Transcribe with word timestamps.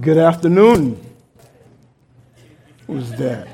Good 0.00 0.18
afternoon. 0.18 1.00
What 2.86 2.96
was 2.96 3.10
that? 3.12 3.46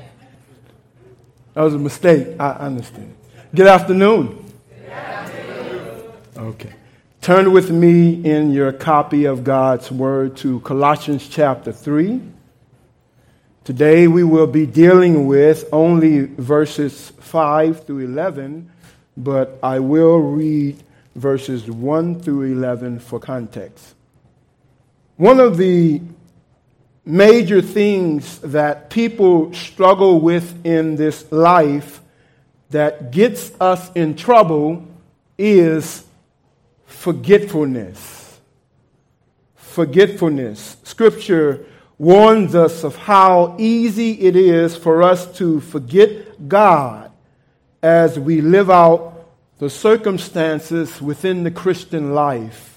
That 1.53 1.61
was 1.61 1.75
a 1.75 1.77
mistake. 1.77 2.29
I 2.39 2.53
understand. 2.53 3.15
Good 3.53 3.67
afternoon. 3.67 4.51
Good 4.67 4.89
afternoon. 4.89 6.11
Okay. 6.35 6.73
Turn 7.21 7.51
with 7.51 7.69
me 7.69 8.25
in 8.25 8.49
your 8.49 8.71
copy 8.71 9.25
of 9.25 9.43
God's 9.43 9.91
Word 9.91 10.35
to 10.37 10.61
Colossians 10.61 11.27
chapter 11.27 11.71
3. 11.71 12.19
Today 13.63 14.07
we 14.07 14.23
will 14.23 14.47
be 14.47 14.65
dealing 14.65 15.27
with 15.27 15.69
only 15.71 16.25
verses 16.25 17.11
5 17.19 17.85
through 17.85 17.99
11, 17.99 18.67
but 19.15 19.59
I 19.61 19.77
will 19.77 20.17
read 20.17 20.81
verses 21.13 21.69
1 21.69 22.19
through 22.21 22.53
11 22.53 22.97
for 22.97 23.19
context. 23.19 23.93
One 25.17 25.39
of 25.39 25.57
the 25.57 26.01
major 27.05 27.61
things 27.61 28.39
that 28.39 28.89
people 28.89 29.53
struggle 29.53 30.19
with 30.19 30.65
in 30.65 30.95
this 30.95 31.31
life 31.31 32.01
that 32.69 33.11
gets 33.11 33.51
us 33.59 33.91
in 33.93 34.15
trouble 34.15 34.85
is 35.37 36.05
forgetfulness. 36.85 38.39
Forgetfulness. 39.55 40.77
Scripture 40.83 41.65
warns 41.97 42.55
us 42.55 42.83
of 42.83 42.95
how 42.95 43.55
easy 43.59 44.11
it 44.21 44.35
is 44.35 44.75
for 44.75 45.03
us 45.03 45.37
to 45.37 45.59
forget 45.61 46.47
God 46.47 47.11
as 47.81 48.17
we 48.17 48.41
live 48.41 48.69
out 48.69 49.27
the 49.59 49.69
circumstances 49.69 51.01
within 51.01 51.43
the 51.43 51.51
Christian 51.51 52.13
life. 52.13 52.70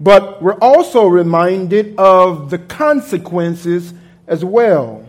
But 0.00 0.42
we're 0.42 0.58
also 0.58 1.06
reminded 1.06 1.98
of 1.98 2.50
the 2.50 2.58
consequences 2.58 3.94
as 4.26 4.44
well. 4.44 5.04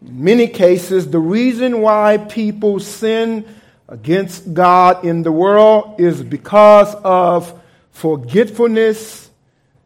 In 0.00 0.24
many 0.24 0.48
cases, 0.48 1.10
the 1.10 1.18
reason 1.18 1.80
why 1.80 2.18
people 2.18 2.80
sin 2.80 3.44
against 3.88 4.54
God 4.54 5.04
in 5.04 5.22
the 5.22 5.32
world 5.32 6.00
is 6.00 6.22
because 6.22 6.94
of 7.04 7.60
forgetfulness, 7.90 9.30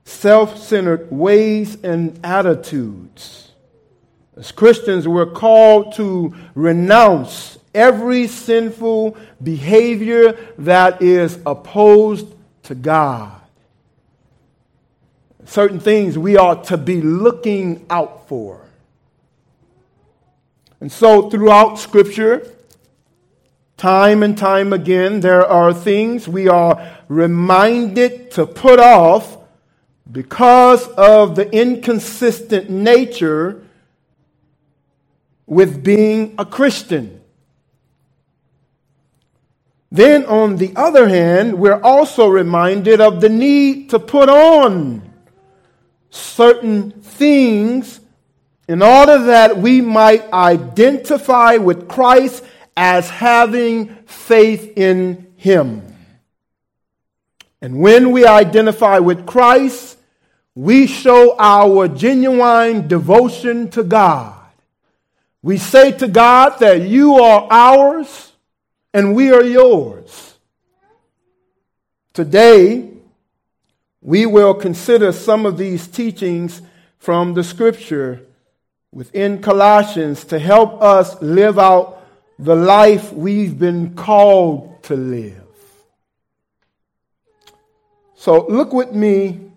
self 0.05 0.58
centered 0.58 1.11
ways, 1.11 1.77
and 1.83 2.19
attitudes. 2.22 3.50
As 4.36 4.52
Christians, 4.52 5.08
we're 5.08 5.27
called 5.27 5.94
to 5.94 6.34
renounce 6.55 7.58
every 7.74 8.27
sinful 8.27 9.17
behavior 9.42 10.33
that 10.58 11.00
is 11.00 11.39
opposed 11.47 12.34
to 12.64 12.74
God 12.74 13.36
certain 15.47 15.80
things 15.80 16.19
we 16.19 16.36
ought 16.36 16.64
to 16.64 16.77
be 16.77 17.00
looking 17.00 17.86
out 17.89 18.28
for. 18.28 18.61
And 20.80 20.92
so, 20.92 21.30
throughout 21.30 21.78
Scripture, 21.78 22.52
time 23.77 24.22
and 24.22 24.36
time 24.36 24.72
again, 24.72 25.20
there 25.20 25.47
are 25.47 25.72
things 25.72 26.28
we 26.28 26.48
are 26.48 26.98
reminded 27.08 28.30
to 28.33 28.47
put 28.47 28.78
off 28.78 29.39
because 30.11 30.86
of 30.89 31.34
the 31.34 31.50
inconsistent 31.50 32.69
nature 32.69 33.62
with 35.47 35.83
being 35.83 36.34
a 36.39 36.44
Christian. 36.44 37.20
Then, 39.91 40.27
on 40.27 40.56
the 40.56 40.72
other 40.77 41.08
hand, 41.08 41.58
we're 41.58 41.80
also 41.80 42.28
reminded 42.28 43.00
of 43.00 43.20
the 43.20 43.28
need 43.28 43.91
to 43.91 43.98
put 43.98 44.28
on 44.28 45.16
certain 46.17 46.91
things 46.91 48.00
in 48.69 48.83
order 48.83 49.19
that 49.25 49.56
we 49.59 49.81
might 49.81 50.31
identify 50.33 51.56
with 51.56 51.89
Christ 51.89 52.42
as 52.77 53.08
having 53.08 53.95
faith 54.07 54.73
in 54.77 55.33
Him. 55.36 55.83
And 57.61 57.79
when 57.79 58.11
we 58.13 58.27
identify 58.27 58.98
with 58.98 59.27
Christ, 59.27 59.98
we 60.55 60.86
show 60.86 61.36
our 61.39 61.89
genuine 61.89 62.89
devotion 62.89 63.70
to 63.70 63.83
God. 63.83 64.35
We 65.42 65.58
say 65.58 65.92
to 65.92 66.08
God 66.08 66.58
that 66.61 66.83
you 66.83 67.14
are 67.17 67.46
ours 67.51 68.33
and 68.92 69.14
we 69.14 69.33
are 69.33 69.45
yours. 69.45 70.35
Today, 72.13 72.95
we 74.06 74.24
will 74.24 74.55
consider 74.55 75.11
some 75.11 75.44
of 75.44 75.58
these 75.58 75.89
teachings 75.89 76.62
from 76.96 77.34
the 77.34 77.42
scripture 77.42 78.24
within 78.92 79.42
Colossians 79.42 80.22
to 80.27 80.39
help 80.39 80.80
us 80.80 81.20
live 81.20 81.58
out 81.58 82.06
the 82.39 82.55
life 82.55 83.12
we've 83.12 83.58
been 83.58 83.96
called 83.96 84.80
to 84.84 84.95
live. 84.95 85.42
So 88.14 88.46
look 88.46 88.72
with 88.72 88.92
me 88.92 89.50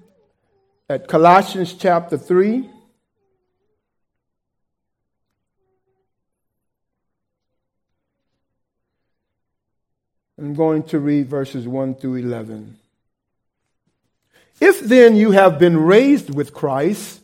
at 0.89 1.07
Colossians 1.07 1.75
chapter 1.75 2.17
3. 2.17 2.67
I'm 10.39 10.55
going 10.55 10.81
to 10.85 10.97
read 10.97 11.27
verses 11.27 11.67
1 11.67 11.93
through 11.93 12.15
11. 12.15 12.78
If 14.61 14.81
then 14.81 15.15
you 15.15 15.31
have 15.31 15.57
been 15.57 15.77
raised 15.77 16.33
with 16.33 16.53
Christ, 16.53 17.21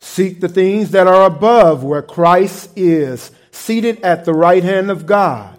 seek 0.00 0.40
the 0.40 0.48
things 0.48 0.90
that 0.90 1.06
are 1.06 1.24
above 1.24 1.82
where 1.82 2.02
Christ 2.02 2.70
is, 2.76 3.30
seated 3.50 4.00
at 4.02 4.24
the 4.24 4.34
right 4.34 4.62
hand 4.62 4.90
of 4.90 5.06
God. 5.06 5.58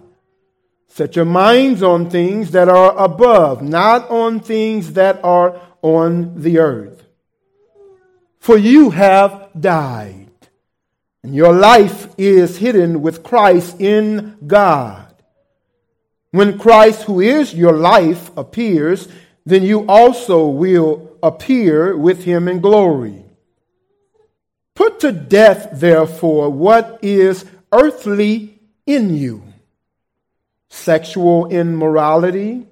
Set 0.88 1.16
your 1.16 1.24
minds 1.24 1.82
on 1.82 2.10
things 2.10 2.50
that 2.50 2.68
are 2.68 2.96
above, 2.98 3.62
not 3.62 4.10
on 4.10 4.40
things 4.40 4.94
that 4.94 5.20
are 5.24 5.60
on 5.82 6.40
the 6.40 6.58
earth. 6.58 7.04
For 8.38 8.56
you 8.56 8.90
have 8.90 9.48
died, 9.58 10.30
and 11.22 11.34
your 11.34 11.52
life 11.52 12.08
is 12.18 12.56
hidden 12.58 13.02
with 13.02 13.22
Christ 13.22 13.80
in 13.80 14.36
God. 14.46 15.06
When 16.30 16.58
Christ, 16.58 17.02
who 17.02 17.20
is 17.20 17.54
your 17.54 17.72
life, 17.72 18.30
appears, 18.36 19.08
then 19.50 19.62
you 19.62 19.86
also 19.86 20.46
will 20.46 21.16
appear 21.22 21.96
with 21.96 22.24
him 22.24 22.48
in 22.48 22.60
glory. 22.60 23.24
Put 24.74 25.00
to 25.00 25.12
death, 25.12 25.68
therefore, 25.72 26.48
what 26.48 27.00
is 27.02 27.44
earthly 27.72 28.58
in 28.86 29.14
you 29.16 29.42
sexual 30.72 31.48
immorality, 31.48 32.66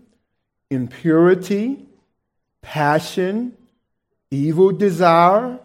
impurity, 0.71 1.85
passion, 2.63 3.53
evil 4.31 4.71
desire, 4.71 5.59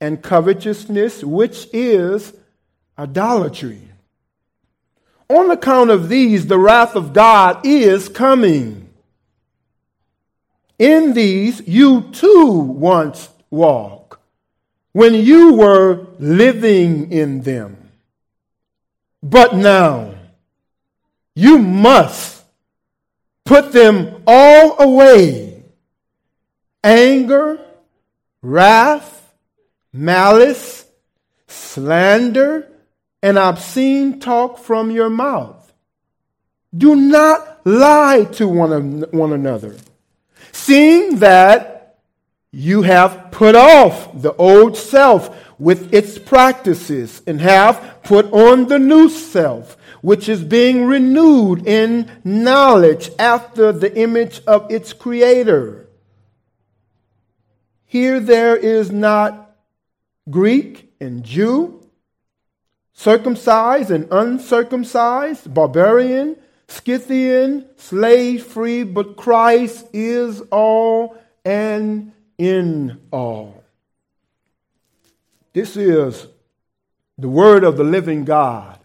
and 0.00 0.22
covetousness, 0.22 1.22
which 1.22 1.68
is 1.72 2.32
idolatry. 2.98 3.82
On 5.28 5.50
account 5.50 5.90
of 5.90 6.08
these, 6.08 6.46
the 6.46 6.58
wrath 6.58 6.96
of 6.96 7.12
God 7.12 7.66
is 7.66 8.08
coming. 8.08 8.85
In 10.78 11.14
these 11.14 11.66
you 11.66 12.02
too 12.12 12.52
once 12.52 13.28
walked 13.50 14.18
when 14.92 15.14
you 15.14 15.54
were 15.54 16.06
living 16.18 17.10
in 17.10 17.42
them. 17.42 17.76
But 19.22 19.54
now 19.54 20.14
you 21.34 21.58
must 21.58 22.44
put 23.44 23.72
them 23.72 24.22
all 24.26 24.80
away 24.80 25.62
anger, 26.84 27.58
wrath, 28.42 29.32
malice, 29.92 30.86
slander, 31.46 32.68
and 33.22 33.38
obscene 33.38 34.20
talk 34.20 34.58
from 34.58 34.90
your 34.90 35.10
mouth. 35.10 35.72
Do 36.76 36.94
not 36.94 37.66
lie 37.66 38.24
to 38.32 38.46
one, 38.46 39.02
one 39.10 39.32
another 39.32 39.76
seeing 40.56 41.18
that 41.18 41.98
you 42.50 42.82
have 42.82 43.30
put 43.30 43.54
off 43.54 44.10
the 44.20 44.34
old 44.36 44.76
self 44.76 45.44
with 45.58 45.92
its 45.92 46.18
practices 46.18 47.22
and 47.26 47.40
have 47.40 48.00
put 48.02 48.32
on 48.32 48.66
the 48.68 48.78
new 48.78 49.08
self, 49.08 49.76
which 50.00 50.28
is 50.28 50.42
being 50.42 50.86
renewed 50.86 51.66
in 51.66 52.10
knowledge 52.24 53.10
after 53.18 53.72
the 53.72 53.94
image 53.98 54.40
of 54.46 54.70
its 54.70 54.92
creator. 54.92 55.88
Here 57.84 58.18
there 58.18 58.56
is 58.56 58.90
not 58.90 59.54
Greek 60.28 60.92
and 61.00 61.22
Jew, 61.22 61.86
circumcised 62.92 63.90
and 63.90 64.08
uncircumcised, 64.10 65.52
barbarian, 65.52 66.36
Scythian, 66.68 67.66
slave 67.76 68.44
free, 68.44 68.82
but 68.82 69.16
Christ 69.16 69.86
is 69.92 70.40
all 70.50 71.16
and 71.44 72.12
in 72.38 73.00
all. 73.10 73.62
This 75.52 75.76
is 75.76 76.26
the 77.16 77.28
word 77.28 77.64
of 77.64 77.76
the 77.76 77.84
living 77.84 78.24
God. 78.24 78.78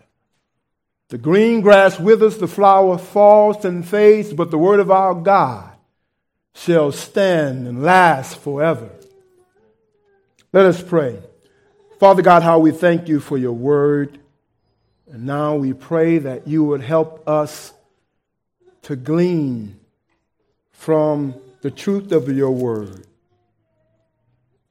The 1.10 1.18
green 1.18 1.60
grass 1.60 2.00
withers, 2.00 2.38
the 2.38 2.48
flower 2.48 2.98
falls 2.98 3.66
and 3.66 3.86
fades, 3.86 4.32
but 4.32 4.52
the 4.52 4.58
word 4.58 4.80
of 4.80 4.90
our 4.90 5.14
God 5.14 5.74
shall 6.54 6.94
stand 6.94 7.68
and 7.68 7.84
last 7.84 8.38
forever. 8.38 8.90
Let 10.54 10.66
us 10.66 10.82
pray. 10.82 11.20
Father 12.00 12.22
God, 12.22 12.44
how 12.44 12.60
we 12.60 12.72
thank 12.72 13.10
you 13.10 13.20
for 13.20 13.38
your 13.38 13.52
word. 13.52 14.21
And 15.12 15.26
now 15.26 15.56
we 15.56 15.74
pray 15.74 16.20
that 16.20 16.48
you 16.48 16.64
would 16.64 16.82
help 16.82 17.28
us 17.28 17.74
to 18.84 18.96
glean 18.96 19.78
from 20.72 21.36
the 21.62 21.70
truth 21.70 22.12
of 22.14 22.28
your 22.30 22.52
word, 22.52 23.06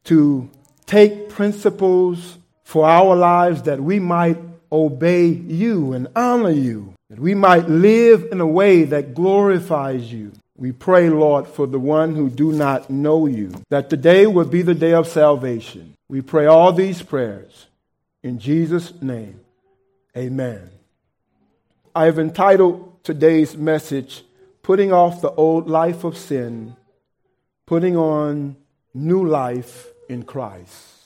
to 0.04 0.50
take 0.87 1.28
principles 1.28 2.38
for 2.64 2.88
our 2.88 3.14
lives 3.14 3.62
that 3.62 3.81
we 3.81 4.00
might 4.00 4.38
obey 4.72 5.26
you 5.26 5.92
and 5.92 6.08
honor 6.16 6.50
you, 6.50 6.94
that 7.10 7.19
we 7.19 7.34
might 7.34 7.69
live 7.69 8.28
in 8.32 8.40
a 8.40 8.46
way 8.46 8.84
that 8.84 9.14
glorifies 9.14 10.10
you. 10.10 10.32
We 10.56 10.72
pray, 10.72 11.10
Lord, 11.10 11.46
for 11.46 11.66
the 11.66 11.78
one 11.78 12.14
who 12.14 12.31
do 12.31 12.52
not 12.52 12.88
know 12.88 13.26
you, 13.26 13.52
that 13.69 13.90
today 13.90 14.26
would 14.26 14.50
be 14.50 14.62
the 14.62 14.75
day 14.75 14.94
of 14.94 15.06
salvation. 15.06 15.94
We 16.08 16.22
pray 16.22 16.46
all 16.46 16.72
these 16.72 17.02
prayers 17.02 17.66
in 18.22 18.38
Jesus' 18.38 18.92
name. 19.02 19.40
Amen. 20.17 20.71
I 21.95 22.07
have 22.07 22.19
entitled 22.19 23.05
today's 23.05 23.57
message, 23.57 24.25
Putting 24.62 24.93
Off 24.93 25.21
the 25.21 25.31
Old 25.31 25.69
Life 25.69 26.03
of 26.03 26.17
Sin, 26.17 26.77
Putting 27.67 27.97
On 27.97 28.57
New 28.93 29.25
Life 29.27 29.87
in 30.09 30.25
Christ. 30.25 30.97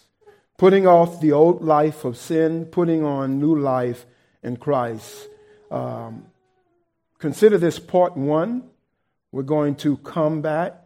Putting 0.56 0.87
off 0.87 1.21
the 1.21 1.33
old 1.33 1.62
life 1.62 2.05
of 2.05 2.17
sin, 2.17 2.65
putting 2.67 3.05
on 3.05 3.41
new 3.41 3.59
life 3.59 4.06
in 4.43 4.56
Christ. 4.56 5.29
Um, 5.71 6.27
consider 7.19 7.59
this 7.59 7.79
part 7.79 8.17
one 8.17 8.71
we're 9.33 9.43
going 9.43 9.75
to 9.75 9.97
come 9.99 10.41
back 10.43 10.77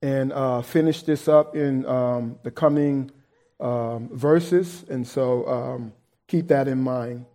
and 0.00 0.32
uh, 0.32 0.62
finish 0.62 1.02
this 1.02 1.26
up 1.26 1.56
in 1.56 1.84
um, 1.86 2.38
the 2.44 2.52
coming 2.52 3.10
um, 3.58 4.08
verses, 4.12 4.84
and 4.88 5.04
so 5.04 5.46
um, 5.48 5.92
keep 6.28 6.46
that 6.46 6.68
in 6.68 6.80
mind. 6.80 7.26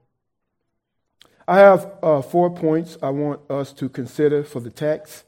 I 1.48 1.60
have 1.60 1.92
uh, 2.02 2.22
four 2.22 2.50
points 2.50 2.98
I 3.02 3.10
want 3.10 3.42
us 3.50 3.74
to 3.74 3.90
consider 3.90 4.44
for 4.44 4.60
the 4.60 4.70
text. 4.70 5.26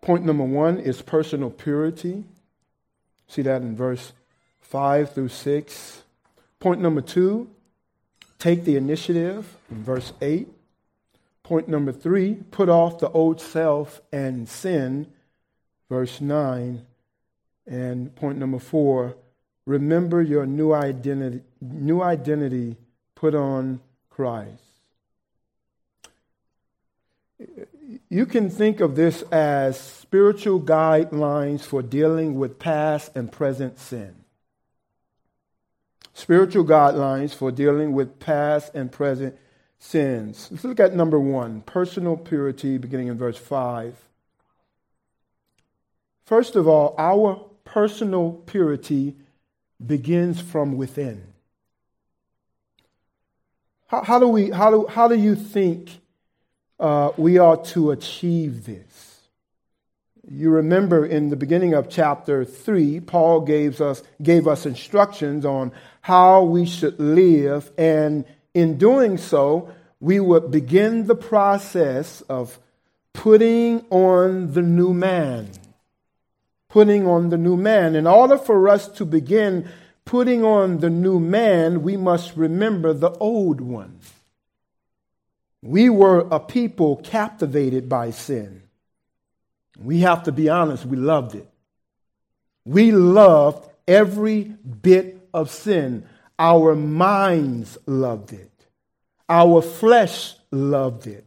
Point 0.00 0.24
number 0.24 0.44
one 0.44 0.78
is 0.78 1.02
personal 1.02 1.50
purity. 1.50 2.24
See 3.28 3.42
that 3.42 3.62
in 3.62 3.76
verse 3.76 4.12
5 4.60 5.12
through 5.12 5.28
6. 5.28 6.02
Point 6.58 6.80
number 6.80 7.00
two, 7.00 7.50
take 8.38 8.64
the 8.64 8.76
initiative 8.76 9.56
in 9.70 9.82
verse 9.82 10.12
8. 10.20 10.48
Point 11.42 11.68
number 11.68 11.92
three, 11.92 12.36
put 12.50 12.68
off 12.68 12.98
the 12.98 13.10
old 13.10 13.40
self 13.40 14.00
and 14.12 14.48
sin, 14.48 15.06
verse 15.88 16.20
9. 16.20 16.86
And 17.66 18.14
point 18.14 18.38
number 18.38 18.58
four, 18.58 19.16
remember 19.66 20.22
your 20.22 20.46
new 20.46 20.72
identity, 20.72 21.42
new 21.60 22.02
identity, 22.02 22.76
put 23.14 23.34
on 23.34 23.80
Christ. 24.08 24.69
You 28.08 28.26
can 28.26 28.50
think 28.50 28.80
of 28.80 28.96
this 28.96 29.22
as 29.32 29.78
spiritual 29.78 30.60
guidelines 30.60 31.62
for 31.62 31.82
dealing 31.82 32.34
with 32.34 32.58
past 32.58 33.12
and 33.14 33.30
present 33.30 33.78
sin. 33.78 34.16
Spiritual 36.12 36.64
guidelines 36.64 37.34
for 37.34 37.50
dealing 37.50 37.92
with 37.92 38.18
past 38.18 38.74
and 38.74 38.92
present 38.92 39.36
sins. 39.78 40.48
Let's 40.50 40.64
look 40.64 40.80
at 40.80 40.94
number 40.94 41.18
one 41.18 41.62
personal 41.62 42.16
purity, 42.16 42.78
beginning 42.78 43.08
in 43.08 43.16
verse 43.16 43.38
5. 43.38 43.96
First 46.24 46.56
of 46.56 46.68
all, 46.68 46.94
our 46.98 47.44
personal 47.64 48.32
purity 48.46 49.16
begins 49.84 50.40
from 50.40 50.76
within. 50.76 51.32
How, 53.88 54.04
how 54.04 54.18
do, 54.18 54.28
we, 54.28 54.50
how, 54.50 54.70
do, 54.70 54.86
how 54.86 55.08
do 55.08 55.16
you 55.16 55.34
think 55.34 55.99
uh, 56.80 57.12
we 57.16 57.38
are 57.38 57.56
to 57.58 57.92
achieve 57.92 58.64
this? 58.64 59.20
You 60.28 60.50
remember 60.50 61.06
in 61.06 61.28
the 61.30 61.36
beginning 61.36 61.74
of 61.74 61.88
chapter 61.88 62.44
3, 62.44 63.00
Paul 63.00 63.42
gave 63.42 63.80
us, 63.80 64.02
gave 64.22 64.48
us 64.48 64.66
instructions 64.66 65.44
on 65.44 65.72
how 66.00 66.42
we 66.42 66.66
should 66.66 66.98
live 66.98 67.70
and 67.78 68.24
in 68.54 68.78
doing 68.78 69.16
so, 69.16 69.72
we 70.00 70.18
would 70.18 70.50
begin 70.50 71.06
the 71.06 71.14
process 71.14 72.20
of 72.22 72.58
putting 73.12 73.84
on 73.90 74.52
the 74.52 74.62
new 74.62 74.94
man. 74.94 75.50
Putting 76.68 77.06
on 77.06 77.28
the 77.30 77.38
new 77.38 77.56
man. 77.56 77.94
In 77.94 78.06
order 78.06 78.38
for 78.38 78.68
us 78.68 78.88
to 78.88 79.04
begin 79.04 79.68
putting 80.04 80.44
on 80.44 80.78
the 80.78 80.90
new 80.90 81.20
man, 81.20 81.82
we 81.82 81.96
must 81.96 82.36
remember 82.36 82.92
the 82.92 83.10
old 83.18 83.60
one. 83.60 83.98
We 85.62 85.90
were 85.90 86.26
a 86.30 86.40
people 86.40 86.96
captivated 86.96 87.88
by 87.88 88.10
sin. 88.10 88.62
We 89.78 90.00
have 90.00 90.24
to 90.24 90.32
be 90.32 90.48
honest, 90.48 90.84
we 90.84 90.96
loved 90.96 91.34
it. 91.34 91.48
We 92.64 92.92
loved 92.92 93.68
every 93.86 94.44
bit 94.44 95.28
of 95.32 95.50
sin. 95.50 96.06
Our 96.38 96.74
minds 96.74 97.76
loved 97.86 98.32
it. 98.32 98.50
Our 99.28 99.62
flesh 99.62 100.34
loved 100.50 101.06
it. 101.06 101.26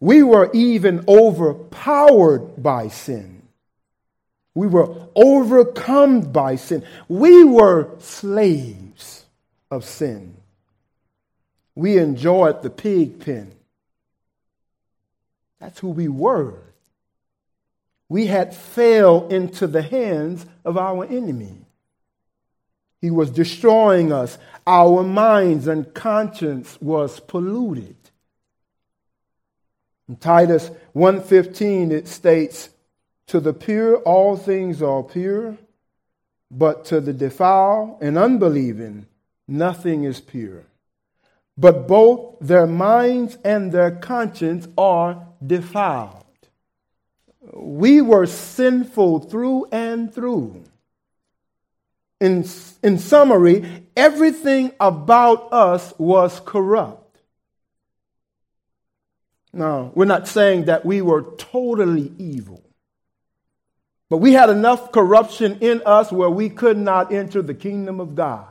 We 0.00 0.22
were 0.22 0.50
even 0.52 1.04
overpowered 1.06 2.60
by 2.60 2.88
sin. 2.88 3.42
We 4.54 4.66
were 4.66 5.08
overcome 5.14 6.32
by 6.32 6.56
sin. 6.56 6.84
We 7.08 7.44
were 7.44 7.94
slaves 8.00 9.24
of 9.70 9.84
sin. 9.84 10.36
We 11.74 11.98
enjoyed 11.98 12.62
the 12.62 12.70
pig 12.70 13.20
pen. 13.20 13.52
That's 15.58 15.78
who 15.78 15.88
we 15.88 16.08
were. 16.08 16.58
We 18.08 18.26
had 18.26 18.54
fell 18.54 19.28
into 19.28 19.66
the 19.66 19.82
hands 19.82 20.44
of 20.64 20.76
our 20.76 21.04
enemy. 21.04 21.64
He 23.00 23.10
was 23.10 23.30
destroying 23.30 24.12
us. 24.12 24.38
Our 24.66 25.02
minds 25.02 25.66
and 25.66 25.92
conscience 25.94 26.78
was 26.80 27.20
polluted. 27.20 27.96
In 30.08 30.16
Titus 30.16 30.70
1:15 30.92 31.90
it 31.90 32.06
states, 32.06 32.68
"To 33.28 33.40
the 33.40 33.54
pure 33.54 33.96
all 33.98 34.36
things 34.36 34.82
are 34.82 35.02
pure, 35.02 35.56
but 36.50 36.84
to 36.86 37.00
the 37.00 37.14
defile 37.14 37.96
and 38.00 38.18
unbelieving 38.18 39.06
nothing 39.48 40.04
is 40.04 40.20
pure. 40.20 40.64
But 41.56 41.86
both 41.86 42.36
their 42.40 42.66
minds 42.66 43.38
and 43.44 43.72
their 43.72 43.90
conscience 43.90 44.68
are 44.78 45.26
defiled." 45.44 46.24
We 47.54 48.00
were 48.00 48.26
sinful 48.26 49.20
through 49.20 49.66
and 49.72 50.12
through 50.14 50.62
in, 52.22 52.46
in 52.84 52.98
summary, 52.98 53.84
everything 53.96 54.70
about 54.78 55.52
us 55.52 55.92
was 55.98 56.38
corrupt. 56.38 57.18
Now, 59.52 59.90
we're 59.96 60.04
not 60.04 60.28
saying 60.28 60.66
that 60.66 60.86
we 60.86 61.02
were 61.02 61.22
totally 61.36 62.12
evil, 62.18 62.62
but 64.08 64.18
we 64.18 64.34
had 64.34 64.50
enough 64.50 64.92
corruption 64.92 65.58
in 65.60 65.82
us 65.84 66.12
where 66.12 66.30
we 66.30 66.48
could 66.48 66.78
not 66.78 67.12
enter 67.12 67.42
the 67.42 67.54
kingdom 67.54 67.98
of 67.98 68.14
God. 68.14 68.46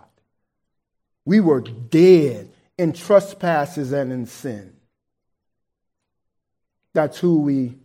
We 1.23 1.39
were 1.39 1.61
dead 1.61 2.50
in 2.81 2.93
trespasses 2.93 3.91
and 3.91 4.11
in 4.11 4.25
sin. 4.25 4.73
That's 6.93 7.19
who 7.19 7.41
we 7.41 7.77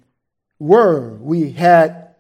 were. 0.59 1.11
We 1.17 1.53
had 1.53 2.15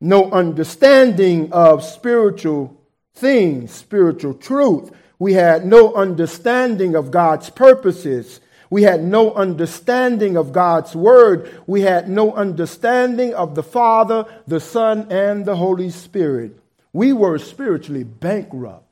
no 0.00 0.28
understanding 0.32 1.52
of 1.52 1.84
spiritual 1.84 2.76
things, 3.14 3.72
spiritual 3.72 4.34
truth. 4.34 4.90
We 5.20 5.34
had 5.34 5.64
no 5.64 5.94
understanding 5.94 6.96
of 6.96 7.12
God's 7.12 7.50
purposes. 7.50 8.40
We 8.68 8.82
had 8.82 9.04
no 9.04 9.32
understanding 9.32 10.36
of 10.36 10.50
God's 10.50 10.96
word. 10.96 11.62
We 11.68 11.82
had 11.82 12.08
no 12.08 12.32
understanding 12.32 13.32
of 13.32 13.54
the 13.54 13.62
Father, 13.62 14.24
the 14.44 14.60
Son, 14.60 15.06
and 15.10 15.46
the 15.46 15.56
Holy 15.56 15.90
Spirit. 15.90 16.58
We 16.92 17.12
were 17.12 17.38
spiritually 17.38 18.02
bankrupt. 18.02 18.84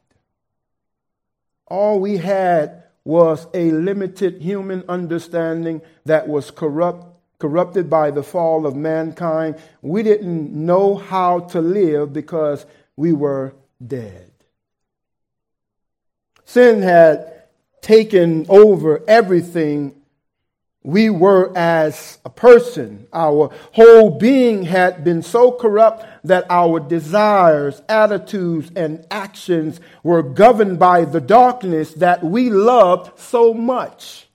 All 1.66 1.98
we 1.98 2.18
had 2.18 2.84
was 3.06 3.46
a 3.54 3.70
limited 3.70 4.42
human 4.42 4.82
understanding 4.88 5.80
that 6.06 6.26
was 6.26 6.50
corrupt, 6.50 7.06
corrupted 7.38 7.88
by 7.88 8.10
the 8.10 8.22
fall 8.22 8.66
of 8.66 8.74
mankind. 8.74 9.56
We 9.80 10.02
didn't 10.02 10.52
know 10.52 10.96
how 10.96 11.40
to 11.50 11.60
live 11.60 12.12
because 12.12 12.66
we 12.96 13.12
were 13.12 13.54
dead. 13.86 14.32
Sin 16.44 16.82
had 16.82 17.44
taken 17.80 18.44
over 18.48 19.04
everything 19.06 19.95
we 20.86 21.10
were 21.10 21.52
as 21.56 22.18
a 22.24 22.30
person. 22.30 23.08
Our 23.12 23.50
whole 23.72 24.18
being 24.18 24.62
had 24.62 25.02
been 25.02 25.20
so 25.20 25.50
corrupt 25.50 26.06
that 26.22 26.46
our 26.48 26.78
desires, 26.78 27.82
attitudes, 27.88 28.70
and 28.76 29.04
actions 29.10 29.80
were 30.04 30.22
governed 30.22 30.78
by 30.78 31.04
the 31.04 31.20
darkness 31.20 31.92
that 31.94 32.22
we 32.22 32.50
loved 32.50 33.18
so 33.18 33.52
much. 33.52 34.28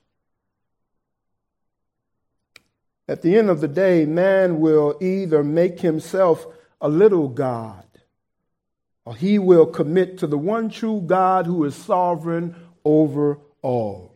At 3.08 3.22
the 3.22 3.38
end 3.38 3.48
of 3.48 3.62
the 3.62 3.68
day, 3.68 4.04
man 4.04 4.60
will 4.60 4.98
either 5.00 5.42
make 5.42 5.80
himself 5.80 6.46
a 6.82 6.88
little 6.90 7.28
God 7.28 7.86
or 9.06 9.16
he 9.16 9.38
will 9.38 9.66
commit 9.66 10.18
to 10.18 10.26
the 10.26 10.38
one 10.38 10.68
true 10.68 11.00
God 11.00 11.46
who 11.46 11.64
is 11.64 11.74
sovereign 11.74 12.54
over 12.84 13.38
all. 13.62 14.11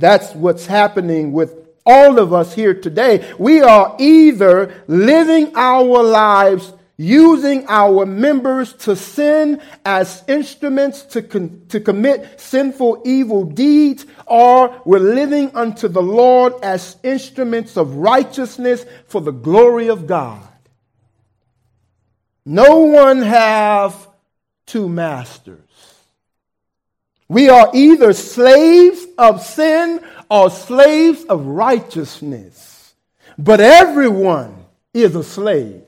That's 0.00 0.34
what's 0.34 0.64
happening 0.64 1.32
with 1.32 1.54
all 1.84 2.18
of 2.18 2.32
us 2.32 2.54
here 2.54 2.72
today. 2.72 3.30
We 3.38 3.60
are 3.60 3.96
either 3.98 4.82
living 4.86 5.52
our 5.54 6.02
lives 6.02 6.72
using 6.96 7.64
our 7.68 8.04
members 8.04 8.72
to 8.74 8.94
sin 8.96 9.60
as 9.84 10.22
instruments 10.28 11.02
to, 11.02 11.22
con- 11.22 11.62
to 11.68 11.80
commit 11.80 12.40
sinful 12.40 13.02
evil 13.04 13.44
deeds, 13.44 14.06
or 14.26 14.82
we're 14.84 14.98
living 14.98 15.50
unto 15.54 15.88
the 15.88 16.02
Lord 16.02 16.54
as 16.62 16.96
instruments 17.02 17.76
of 17.76 17.96
righteousness 17.96 18.84
for 19.06 19.20
the 19.20 19.32
glory 19.32 19.88
of 19.88 20.06
God. 20.06 20.46
No 22.44 22.80
one 22.80 23.22
have 23.22 24.08
two 24.66 24.88
masters. 24.88 25.69
We 27.30 27.48
are 27.48 27.70
either 27.72 28.12
slaves 28.12 29.06
of 29.16 29.40
sin 29.40 30.00
or 30.28 30.50
slaves 30.50 31.22
of 31.26 31.46
righteousness. 31.46 32.92
But 33.38 33.60
everyone 33.60 34.66
is 34.92 35.14
a 35.14 35.22
slave. 35.22 35.84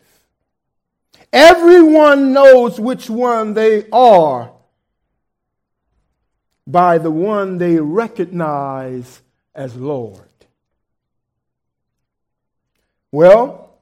Everyone 1.33 2.33
knows 2.33 2.79
which 2.79 3.11
one 3.11 3.55
they 3.55 3.91
are 3.91 4.53
by 6.65 6.99
the 6.99 7.11
one 7.11 7.59
they 7.59 7.81
recognize 7.81 9.21
as 9.53 9.75
Lord. 9.75 10.21
Well, 13.11 13.75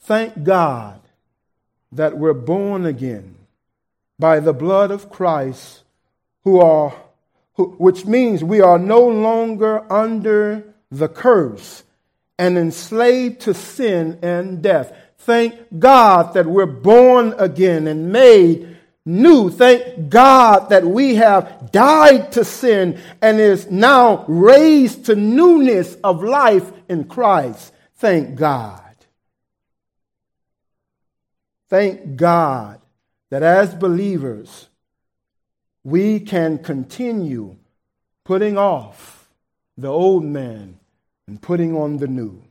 thank 0.00 0.44
God 0.44 1.00
that 1.90 2.18
we're 2.18 2.34
born 2.34 2.84
again 2.84 3.36
by 4.18 4.40
the 4.40 4.52
blood 4.52 4.90
of 4.90 5.08
Christ 5.08 5.81
who 6.44 6.60
are, 6.60 6.94
who, 7.54 7.70
which 7.78 8.04
means 8.04 8.42
we 8.42 8.60
are 8.60 8.78
no 8.78 9.06
longer 9.06 9.90
under 9.92 10.74
the 10.90 11.08
curse 11.08 11.84
and 12.38 12.58
enslaved 12.58 13.40
to 13.42 13.54
sin 13.54 14.18
and 14.22 14.62
death. 14.62 14.92
Thank 15.18 15.78
God 15.78 16.34
that 16.34 16.46
we're 16.46 16.66
born 16.66 17.34
again 17.38 17.86
and 17.86 18.12
made 18.12 18.76
new. 19.04 19.50
Thank 19.50 20.08
God 20.08 20.70
that 20.70 20.84
we 20.84 21.16
have 21.16 21.70
died 21.70 22.32
to 22.32 22.44
sin 22.44 23.00
and 23.20 23.38
is 23.38 23.70
now 23.70 24.24
raised 24.26 25.06
to 25.06 25.14
newness 25.14 25.96
of 26.02 26.22
life 26.22 26.70
in 26.88 27.04
Christ. 27.04 27.72
Thank 27.96 28.34
God. 28.34 28.80
Thank 31.68 32.16
God 32.16 32.80
that 33.30 33.42
as 33.42 33.74
believers, 33.74 34.68
we 35.84 36.20
can 36.20 36.58
continue 36.58 37.56
putting 38.24 38.56
off 38.56 39.28
the 39.76 39.88
old 39.88 40.24
man 40.24 40.78
and 41.26 41.40
putting 41.40 41.76
on 41.76 41.96
the 41.96 42.06
new. 42.06 42.42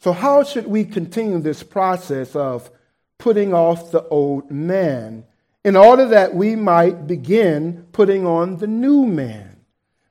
So, 0.00 0.12
how 0.12 0.44
should 0.44 0.66
we 0.66 0.84
continue 0.84 1.38
this 1.38 1.62
process 1.62 2.36
of 2.36 2.70
putting 3.18 3.54
off 3.54 3.90
the 3.90 4.06
old 4.08 4.50
man 4.50 5.24
in 5.64 5.76
order 5.76 6.06
that 6.08 6.34
we 6.34 6.56
might 6.56 7.06
begin 7.06 7.86
putting 7.92 8.26
on 8.26 8.58
the 8.58 8.66
new 8.66 9.06
man? 9.06 9.60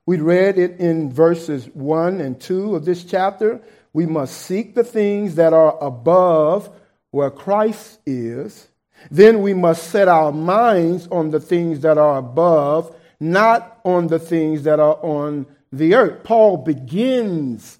We 0.06 0.18
read 0.18 0.58
it 0.58 0.80
in 0.80 1.12
verses 1.12 1.66
1 1.72 2.20
and 2.20 2.40
2 2.40 2.74
of 2.74 2.84
this 2.84 3.04
chapter. 3.04 3.60
We 3.92 4.06
must 4.06 4.36
seek 4.42 4.74
the 4.74 4.84
things 4.84 5.36
that 5.36 5.52
are 5.52 5.82
above 5.82 6.70
where 7.10 7.30
Christ 7.30 8.00
is 8.04 8.68
then 9.10 9.42
we 9.42 9.54
must 9.54 9.90
set 9.90 10.08
our 10.08 10.32
minds 10.32 11.06
on 11.08 11.30
the 11.30 11.40
things 11.40 11.80
that 11.80 11.98
are 11.98 12.18
above, 12.18 12.94
not 13.20 13.80
on 13.84 14.06
the 14.06 14.18
things 14.18 14.62
that 14.64 14.80
are 14.80 14.98
on 15.02 15.46
the 15.72 15.94
earth. 15.94 16.24
Paul 16.24 16.58
begins, 16.58 17.78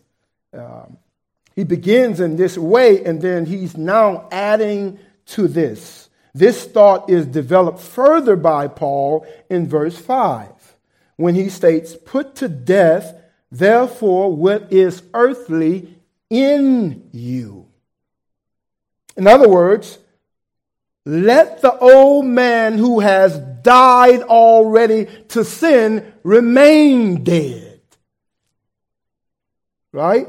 uh, 0.56 0.86
he 1.54 1.64
begins 1.64 2.20
in 2.20 2.36
this 2.36 2.58
way, 2.58 3.04
and 3.04 3.20
then 3.20 3.46
he's 3.46 3.76
now 3.76 4.28
adding 4.30 4.98
to 5.26 5.48
this. 5.48 6.08
This 6.34 6.64
thought 6.64 7.08
is 7.08 7.26
developed 7.26 7.80
further 7.80 8.34
by 8.34 8.66
Paul 8.66 9.26
in 9.48 9.68
verse 9.68 9.96
5 9.96 10.48
when 11.16 11.34
he 11.34 11.48
states, 11.48 11.96
Put 12.04 12.34
to 12.36 12.48
death, 12.48 13.14
therefore, 13.50 14.34
what 14.34 14.72
is 14.72 15.02
earthly 15.14 15.96
in 16.28 17.08
you. 17.12 17.68
In 19.16 19.28
other 19.28 19.48
words, 19.48 19.98
let 21.06 21.60
the 21.60 21.76
old 21.78 22.24
man 22.24 22.78
who 22.78 23.00
has 23.00 23.38
died 23.62 24.22
already 24.22 25.06
to 25.28 25.44
sin 25.44 26.14
remain 26.22 27.22
dead. 27.24 27.80
Right? 29.92 30.28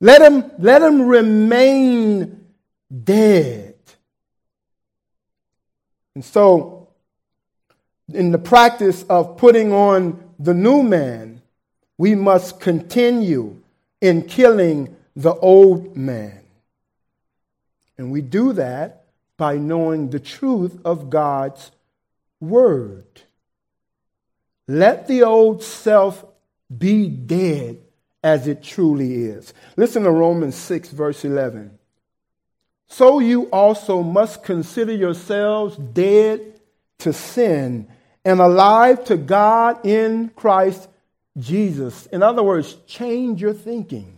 Let 0.00 0.22
him, 0.22 0.50
let 0.58 0.82
him 0.82 1.02
remain 1.02 2.46
dead. 3.02 3.74
And 6.14 6.24
so, 6.24 6.88
in 8.12 8.30
the 8.30 8.38
practice 8.38 9.04
of 9.08 9.36
putting 9.36 9.72
on 9.72 10.22
the 10.38 10.54
new 10.54 10.82
man, 10.82 11.42
we 11.98 12.14
must 12.14 12.60
continue 12.60 13.60
in 14.00 14.22
killing 14.22 14.94
the 15.16 15.34
old 15.34 15.96
man. 15.96 16.40
And 17.96 18.10
we 18.10 18.20
do 18.20 18.52
that 18.52 19.03
by 19.36 19.56
knowing 19.56 20.10
the 20.10 20.20
truth 20.20 20.78
of 20.84 21.10
God's 21.10 21.70
word. 22.40 23.22
Let 24.66 25.06
the 25.06 25.22
old 25.22 25.62
self 25.62 26.24
be 26.76 27.08
dead 27.08 27.78
as 28.22 28.46
it 28.46 28.62
truly 28.62 29.24
is. 29.24 29.52
Listen 29.76 30.04
to 30.04 30.10
Romans 30.10 30.56
6, 30.56 30.90
verse 30.90 31.24
11. 31.24 31.78
So 32.86 33.18
you 33.18 33.44
also 33.50 34.02
must 34.02 34.42
consider 34.44 34.92
yourselves 34.92 35.76
dead 35.76 36.60
to 37.00 37.12
sin 37.12 37.88
and 38.24 38.40
alive 38.40 39.04
to 39.04 39.16
God 39.16 39.84
in 39.84 40.30
Christ 40.30 40.88
Jesus. 41.36 42.06
In 42.06 42.22
other 42.22 42.42
words, 42.42 42.74
change 42.86 43.42
your 43.42 43.52
thinking. 43.52 44.13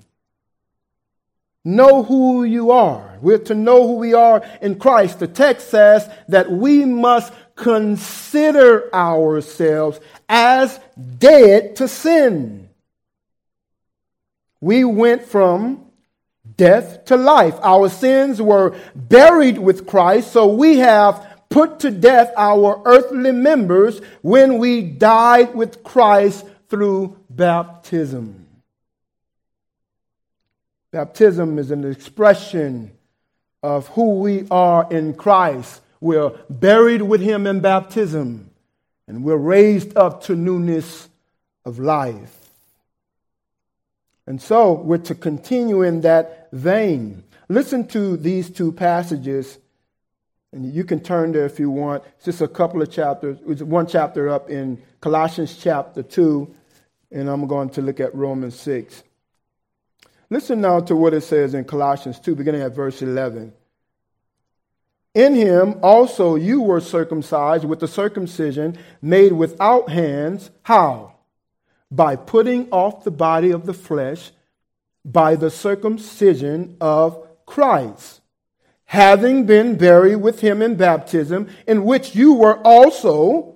Know 1.67 2.05
who 2.05 2.45
you 2.45 2.71
are. 2.71 3.19
We're 3.21 3.39
to 3.39 3.55
know 3.57 3.89
who 3.89 3.97
we 3.97 4.15
are 4.15 4.41
in 4.63 4.79
Christ. 4.79 5.19
The 5.19 5.27
text 5.27 5.69
says 5.69 6.09
that 6.29 6.49
we 6.49 6.85
must 6.85 7.33
consider 7.57 8.89
ourselves 8.95 9.99
as 10.29 10.79
dead 11.19 11.75
to 11.75 11.89
sin. 11.89 12.69
We 14.61 14.85
went 14.85 15.25
from 15.25 15.87
death 16.57 17.05
to 17.07 17.17
life. 17.17 17.57
Our 17.65 17.89
sins 17.89 18.41
were 18.41 18.77
buried 18.95 19.59
with 19.59 19.89
Christ, 19.89 20.31
so 20.31 20.47
we 20.47 20.77
have 20.79 21.27
put 21.49 21.81
to 21.81 21.91
death 21.91 22.33
our 22.37 22.81
earthly 22.85 23.33
members 23.33 24.01
when 24.23 24.59
we 24.59 24.83
died 24.83 25.53
with 25.57 25.83
Christ 25.83 26.47
through 26.69 27.17
baptism. 27.29 28.46
Baptism 30.97 31.59
is 31.59 31.71
an 31.71 31.85
expression 31.85 32.91
of 33.63 33.87
who 33.89 34.21
we 34.21 34.47
are 34.51 34.91
in 34.91 35.13
Christ. 35.13 35.83
We're 36.01 36.31
buried 36.49 37.03
with 37.03 37.21
him 37.21 37.47
in 37.47 37.61
baptism, 37.61 38.49
and 39.07 39.23
we're 39.23 39.37
raised 39.37 39.95
up 39.95 40.23
to 40.23 40.35
newness 40.35 41.11
of 41.67 41.79
life. 41.79 42.35
And 44.27 44.41
so 44.41 44.73
we're 44.73 44.97
to 44.97 45.15
continue 45.15 45.83
in 45.83 46.01
that 46.01 46.49
vein. 46.53 47.25
Listen 47.51 47.87
to 47.89 48.17
these 48.17 48.49
two 48.49 48.73
passages, 48.73 49.59
and 50.51 50.73
you 50.73 50.83
can 50.83 51.01
turn 51.01 51.33
there 51.33 51.45
if 51.45 51.61
you 51.61 51.71
want. 51.71 52.05
It's 52.17 52.25
just 52.25 52.41
a 52.41 52.49
couple 52.49 52.81
of 52.81 52.91
chapters, 52.91 53.37
it's 53.47 53.61
one 53.61 53.87
chapter 53.87 54.31
up 54.31 54.49
in 54.49 54.83
Colossians 55.03 55.59
chapter 55.59 56.03
2, 56.03 56.55
and 57.11 57.29
I'm 57.29 57.47
going 57.47 57.69
to 57.69 57.83
look 57.83 58.01
at 58.01 58.15
Romans 58.15 58.59
6. 58.59 59.03
Listen 60.29 60.61
now 60.61 60.81
to 60.81 60.97
what 60.97 61.15
it 61.15 61.23
says 61.23 61.55
in 61.55 61.65
Colossians 61.65 62.19
2, 62.21 62.35
beginning 62.35 62.63
at 62.63 62.75
verse 62.75 63.01
11. 63.03 63.53
In 65.15 65.35
him 65.35 65.79
also 65.83 66.35
you 66.35 66.61
were 66.61 66.81
circumcised 66.81 67.65
with 67.65 67.81
the 67.81 67.89
circumcision 67.89 68.77
made 69.01 69.33
without 69.33 69.89
hands. 69.89 70.51
How? 70.63 71.15
By 71.91 72.17
putting 72.17 72.69
off 72.71 73.05
the 73.05 73.11
body 73.11 73.51
of 73.51 73.65
the 73.65 73.73
flesh 73.73 74.33
by 75.07 75.37
the 75.37 75.51
circumcision 75.51 76.77
of 76.81 77.27
Christ, 77.47 78.21
having 78.85 79.47
been 79.47 79.79
buried 79.79 80.17
with 80.17 80.41
him 80.41 80.61
in 80.61 80.75
baptism, 80.75 81.49
in 81.67 81.85
which 81.85 82.17
you 82.17 82.35
were 82.35 82.59
also 82.59 83.55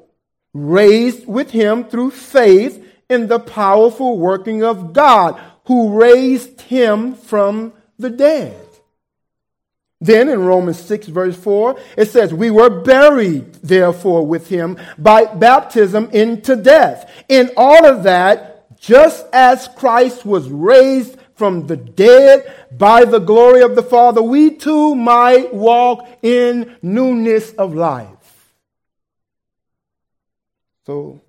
raised 0.55 1.27
with 1.27 1.51
him 1.51 1.85
through 1.85 2.13
faith 2.13 2.87
in 3.09 3.27
the 3.27 3.41
powerful 3.41 4.17
working 4.17 4.63
of 4.63 4.93
God, 4.93 5.41
who 5.71 5.97
raised 5.97 6.63
him 6.63 7.15
from 7.15 7.73
the 7.97 8.11
dead. 8.11 8.61
Then 10.01 10.29
in 10.29 10.41
Romans 10.41 10.81
6, 10.81 11.07
verse 11.07 11.37
4, 11.37 11.79
it 11.97 12.11
says, 12.11 12.35
We 12.35 12.51
were 12.51 12.83
buried, 12.83 13.55
therefore, 13.63 14.27
with 14.27 14.49
him 14.49 14.79
by 14.99 15.27
baptism 15.27 16.11
into 16.11 16.57
death. 16.57 17.09
In 17.29 17.53
all 17.57 17.87
of 17.87 18.03
that, 18.03 18.77
just 18.81 19.25
as 19.33 19.69
Christ 19.77 20.27
was 20.27 20.49
raised 20.49 21.17
from 21.37 21.69
the 21.69 21.77
dead 21.77 22.53
by 22.73 23.05
the 23.05 23.21
glory 23.21 23.63
of 23.63 23.77
the 23.77 23.85
Father, 23.85 24.21
we 24.21 24.57
too 24.57 24.97
might 24.97 25.55
walk 25.55 26.05
in 26.21 26.79
newness 26.83 27.53
of 27.53 27.77
life. 27.77 28.09
So, 30.85 31.21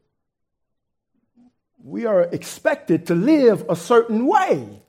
we 1.84 2.06
are 2.06 2.22
expected 2.24 3.08
to 3.08 3.16
live 3.16 3.66
a 3.70 3.76
certain 3.76 4.26
way. 4.26 4.82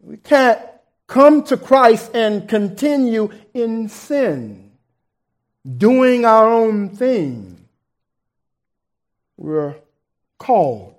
We 0.00 0.16
can't 0.16 0.60
come 1.06 1.44
to 1.44 1.56
Christ 1.56 2.10
and 2.14 2.48
continue 2.48 3.30
in 3.52 3.88
sin, 3.88 4.72
doing 5.64 6.24
our 6.24 6.46
own 6.46 6.90
thing. 6.90 7.68
We're 9.36 9.76
called. 10.38 10.94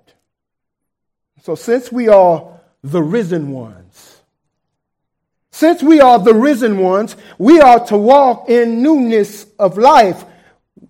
So, 1.42 1.54
since 1.54 1.92
we 1.92 2.08
are 2.08 2.60
the 2.82 3.02
risen 3.02 3.50
ones, 3.50 4.20
since 5.50 5.82
we 5.82 6.00
are 6.00 6.18
the 6.18 6.34
risen 6.34 6.78
ones, 6.78 7.16
we 7.38 7.60
are 7.60 7.84
to 7.86 7.96
walk 7.96 8.50
in 8.50 8.82
newness 8.82 9.46
of 9.58 9.78
life. 9.78 10.24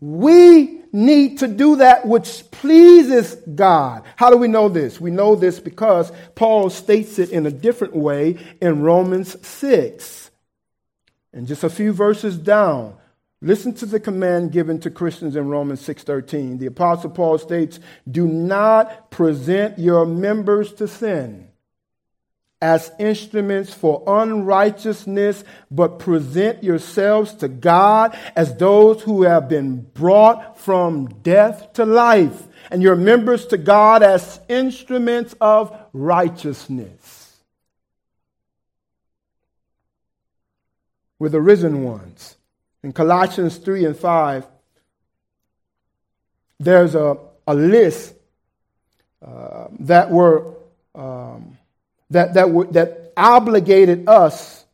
We 0.00 0.75
need 0.96 1.38
to 1.40 1.46
do 1.46 1.76
that 1.76 2.06
which 2.06 2.50
pleases 2.50 3.34
God. 3.54 4.02
How 4.16 4.30
do 4.30 4.38
we 4.38 4.48
know 4.48 4.68
this? 4.68 4.98
We 5.00 5.10
know 5.10 5.36
this 5.36 5.60
because 5.60 6.10
Paul 6.34 6.70
states 6.70 7.18
it 7.18 7.30
in 7.30 7.44
a 7.44 7.50
different 7.50 7.94
way 7.94 8.38
in 8.62 8.82
Romans 8.82 9.36
6. 9.46 10.30
And 11.34 11.46
just 11.46 11.62
a 11.62 11.68
few 11.68 11.92
verses 11.92 12.38
down, 12.38 12.94
listen 13.42 13.74
to 13.74 13.86
the 13.86 14.00
command 14.00 14.52
given 14.52 14.80
to 14.80 14.90
Christians 14.90 15.36
in 15.36 15.48
Romans 15.48 15.82
6:13. 15.82 16.56
The 16.58 16.66
apostle 16.66 17.10
Paul 17.10 17.36
states, 17.36 17.78
"Do 18.10 18.26
not 18.26 19.10
present 19.10 19.78
your 19.78 20.06
members 20.06 20.72
to 20.74 20.88
sin." 20.88 21.45
As 22.62 22.90
instruments 22.98 23.74
for 23.74 24.02
unrighteousness, 24.06 25.44
but 25.70 25.98
present 25.98 26.64
yourselves 26.64 27.34
to 27.34 27.48
God 27.48 28.18
as 28.34 28.56
those 28.56 29.02
who 29.02 29.24
have 29.24 29.48
been 29.48 29.82
brought 29.82 30.58
from 30.58 31.06
death 31.22 31.74
to 31.74 31.84
life, 31.84 32.46
and 32.70 32.82
your 32.82 32.96
members 32.96 33.46
to 33.46 33.58
God 33.58 34.02
as 34.02 34.40
instruments 34.48 35.34
of 35.40 35.76
righteousness. 35.92 37.36
We're 41.18 41.28
the 41.28 41.40
risen 41.40 41.82
ones. 41.82 42.36
In 42.82 42.92
Colossians 42.92 43.58
3 43.58 43.84
and 43.84 43.96
5, 43.96 44.46
there's 46.58 46.94
a, 46.94 47.18
a 47.46 47.54
list 47.54 48.14
uh, 49.20 49.68
that 49.80 50.10
were. 50.10 50.54
Um, 50.94 51.55
that, 52.10 52.34
that, 52.34 52.72
that 52.72 53.12
obligated 53.16 54.08
us 54.08 54.64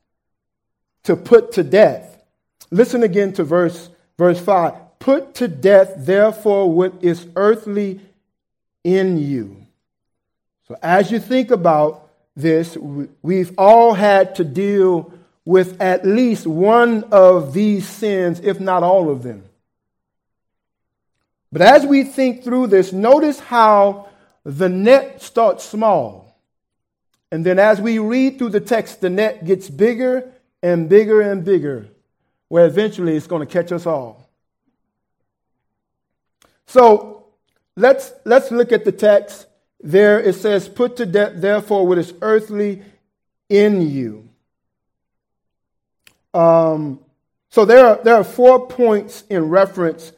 to 1.04 1.16
put 1.16 1.52
to 1.52 1.62
death. 1.62 2.22
Listen 2.70 3.02
again 3.02 3.32
to 3.34 3.44
verse, 3.44 3.90
verse 4.18 4.40
5. 4.40 4.98
Put 4.98 5.34
to 5.36 5.48
death, 5.48 5.94
therefore, 5.98 6.72
what 6.72 6.94
is 7.02 7.26
earthly 7.36 8.00
in 8.84 9.18
you. 9.18 9.66
So, 10.68 10.76
as 10.82 11.10
you 11.10 11.18
think 11.18 11.50
about 11.50 12.08
this, 12.36 12.76
we've 12.76 13.52
all 13.58 13.94
had 13.94 14.36
to 14.36 14.44
deal 14.44 15.12
with 15.44 15.80
at 15.80 16.06
least 16.06 16.46
one 16.46 17.04
of 17.10 17.52
these 17.52 17.86
sins, 17.86 18.40
if 18.40 18.60
not 18.60 18.82
all 18.82 19.10
of 19.10 19.22
them. 19.22 19.44
But 21.50 21.62
as 21.62 21.84
we 21.84 22.04
think 22.04 22.44
through 22.44 22.68
this, 22.68 22.92
notice 22.92 23.38
how 23.38 24.08
the 24.44 24.68
net 24.68 25.20
starts 25.20 25.64
small. 25.64 26.31
And 27.32 27.46
then 27.46 27.58
as 27.58 27.80
we 27.80 27.98
read 27.98 28.36
through 28.36 28.50
the 28.50 28.60
text, 28.60 29.00
the 29.00 29.08
net 29.08 29.46
gets 29.46 29.70
bigger 29.70 30.30
and 30.62 30.86
bigger 30.86 31.22
and 31.22 31.42
bigger, 31.42 31.88
where 32.48 32.66
eventually 32.66 33.16
it's 33.16 33.26
going 33.26 33.40
to 33.40 33.50
catch 33.50 33.72
us 33.72 33.86
all. 33.86 34.28
So 36.66 37.24
let's, 37.74 38.12
let's 38.26 38.50
look 38.50 38.70
at 38.70 38.84
the 38.84 38.92
text. 38.92 39.46
There 39.80 40.20
it 40.20 40.34
says, 40.34 40.68
Put 40.68 40.98
to 40.98 41.06
death, 41.06 41.32
therefore, 41.36 41.86
what 41.86 41.96
is 41.96 42.12
earthly 42.20 42.82
in 43.48 43.80
you. 43.80 44.28
Um, 46.34 47.00
so 47.48 47.64
there 47.64 47.86
are, 47.86 48.00
there 48.04 48.14
are 48.14 48.24
four 48.24 48.66
points 48.66 49.24
in 49.30 49.48
reference, 49.48 50.12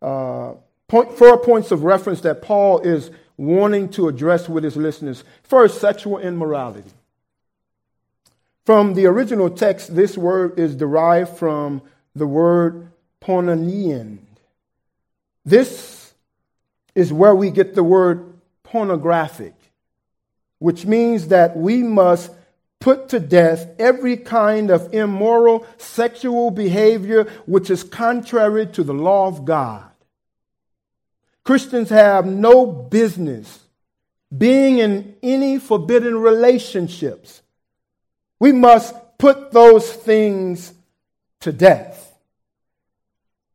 uh, 0.00 0.52
point, 0.86 1.18
four 1.18 1.38
points 1.38 1.72
of 1.72 1.82
reference 1.82 2.20
that 2.20 2.40
Paul 2.40 2.78
is 2.82 3.10
wanting 3.42 3.88
to 3.88 4.06
address 4.06 4.48
with 4.48 4.62
his 4.62 4.76
listeners. 4.76 5.24
First, 5.42 5.80
sexual 5.80 6.18
immorality. 6.18 6.88
From 8.64 8.94
the 8.94 9.06
original 9.06 9.50
text, 9.50 9.96
this 9.96 10.16
word 10.16 10.58
is 10.58 10.76
derived 10.76 11.36
from 11.36 11.82
the 12.14 12.26
word 12.26 12.92
pornein. 13.20 14.18
This 15.44 16.12
is 16.94 17.12
where 17.12 17.34
we 17.34 17.50
get 17.50 17.74
the 17.74 17.82
word 17.82 18.32
pornographic, 18.62 19.54
which 20.60 20.86
means 20.86 21.28
that 21.28 21.56
we 21.56 21.82
must 21.82 22.30
put 22.78 23.08
to 23.08 23.18
death 23.18 23.68
every 23.80 24.16
kind 24.16 24.70
of 24.70 24.94
immoral 24.94 25.66
sexual 25.78 26.52
behavior 26.52 27.24
which 27.46 27.70
is 27.70 27.82
contrary 27.82 28.66
to 28.66 28.84
the 28.84 28.94
law 28.94 29.26
of 29.26 29.44
God. 29.44 29.91
Christians 31.44 31.90
have 31.90 32.26
no 32.26 32.66
business 32.66 33.60
being 34.36 34.78
in 34.78 35.16
any 35.22 35.58
forbidden 35.58 36.16
relationships. 36.16 37.42
We 38.38 38.52
must 38.52 38.94
put 39.18 39.50
those 39.52 39.90
things 39.92 40.72
to 41.40 41.52
death. 41.52 42.12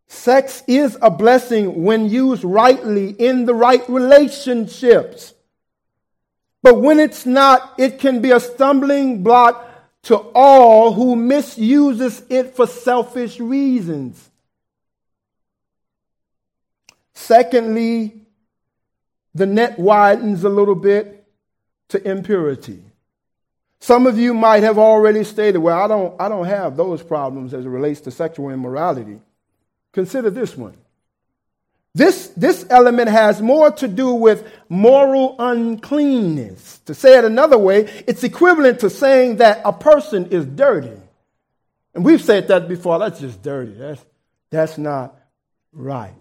Sex 0.07 0.63
is 0.67 0.97
a 1.01 1.09
blessing 1.09 1.83
when 1.83 2.09
used 2.09 2.43
rightly 2.43 3.09
in 3.09 3.45
the 3.45 3.53
right 3.53 3.87
relationships. 3.89 5.33
But 6.63 6.81
when 6.81 6.99
it's 6.99 7.25
not, 7.25 7.75
it 7.77 7.99
can 7.99 8.21
be 8.21 8.31
a 8.31 8.39
stumbling 8.39 9.23
block 9.23 9.65
to 10.03 10.17
all 10.33 10.93
who 10.93 11.15
misuses 11.15 12.23
it 12.29 12.55
for 12.55 12.67
selfish 12.67 13.39
reasons. 13.39 14.29
Secondly, 17.17 18.13
the 19.33 19.47
net 19.47 19.79
widens 19.79 20.43
a 20.43 20.49
little 20.49 20.75
bit 20.75 21.27
to 21.89 22.07
impurity. 22.07 22.79
Some 23.79 24.05
of 24.05 24.19
you 24.19 24.35
might 24.35 24.61
have 24.61 24.77
already 24.77 25.23
stated, 25.23 25.57
well, 25.57 25.83
I 25.83 25.87
don't, 25.87 26.21
I 26.21 26.29
don't 26.29 26.45
have 26.45 26.77
those 26.77 27.01
problems 27.01 27.55
as 27.55 27.65
it 27.65 27.69
relates 27.69 28.01
to 28.01 28.11
sexual 28.11 28.51
immorality. 28.51 29.19
Consider 29.93 30.29
this 30.29 30.55
one. 30.55 30.77
This, 31.95 32.27
this 32.37 32.67
element 32.69 33.09
has 33.09 33.41
more 33.41 33.71
to 33.71 33.87
do 33.87 34.13
with 34.13 34.47
moral 34.69 35.35
uncleanness. 35.39 36.81
To 36.85 36.93
say 36.93 37.17
it 37.17 37.25
another 37.25 37.57
way, 37.57 38.03
it's 38.05 38.23
equivalent 38.23 38.81
to 38.81 38.91
saying 38.91 39.37
that 39.37 39.61
a 39.65 39.73
person 39.73 40.27
is 40.27 40.45
dirty. 40.45 41.01
And 41.95 42.05
we've 42.05 42.21
said 42.21 42.49
that 42.49 42.67
before. 42.69 42.99
That's 42.99 43.19
just 43.19 43.41
dirty. 43.41 43.73
That's, 43.73 44.05
that's 44.51 44.77
not 44.77 45.15
right. 45.73 46.13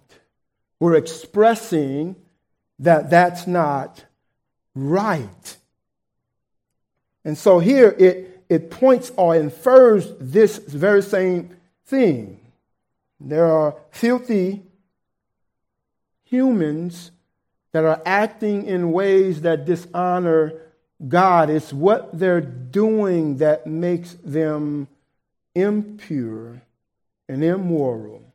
We're 0.80 0.96
expressing 0.96 2.16
that 2.78 3.10
that's 3.10 3.46
not 3.46 4.04
right. 4.74 5.56
And 7.24 7.36
so 7.36 7.58
here 7.58 7.94
it, 7.98 8.44
it 8.48 8.70
points 8.70 9.10
or 9.16 9.34
infers 9.34 10.12
this 10.20 10.58
very 10.58 11.02
same 11.02 11.56
thing. 11.86 12.40
There 13.18 13.46
are 13.46 13.74
filthy 13.90 14.62
humans 16.24 17.10
that 17.72 17.84
are 17.84 18.02
acting 18.04 18.66
in 18.66 18.92
ways 18.92 19.42
that 19.42 19.64
dishonor 19.64 20.54
God. 21.08 21.50
It's 21.50 21.72
what 21.72 22.18
they're 22.18 22.40
doing 22.40 23.38
that 23.38 23.66
makes 23.66 24.14
them 24.24 24.88
impure 25.54 26.62
and 27.28 27.42
immoral. 27.42 28.25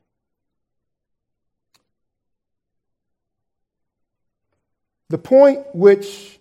The 5.12 5.17
point 5.17 5.65
which, 5.76 6.39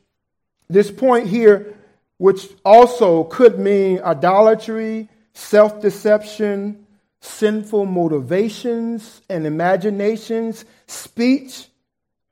this 0.69 0.93
point 0.93 1.27
here, 1.27 1.75
which 2.19 2.47
also 2.65 3.25
could 3.25 3.59
mean 3.59 3.99
idolatry, 3.99 5.09
self 5.35 5.83
deception, 5.83 6.87
sinful 7.21 7.87
motivations 7.87 9.23
and 9.29 9.45
imaginations, 9.45 10.65
speech, 10.87 11.67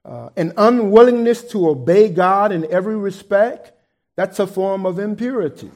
uh, 0.04 0.28
an 0.36 0.52
unwillingness 0.56 1.42
to 1.50 1.68
obey 1.68 2.08
God 2.08 2.52
in 2.52 2.70
every 2.70 2.96
respect, 2.96 3.72
that's 4.14 4.38
a 4.38 4.46
form 4.46 4.86
of 4.86 5.00
impurity. 5.00 5.72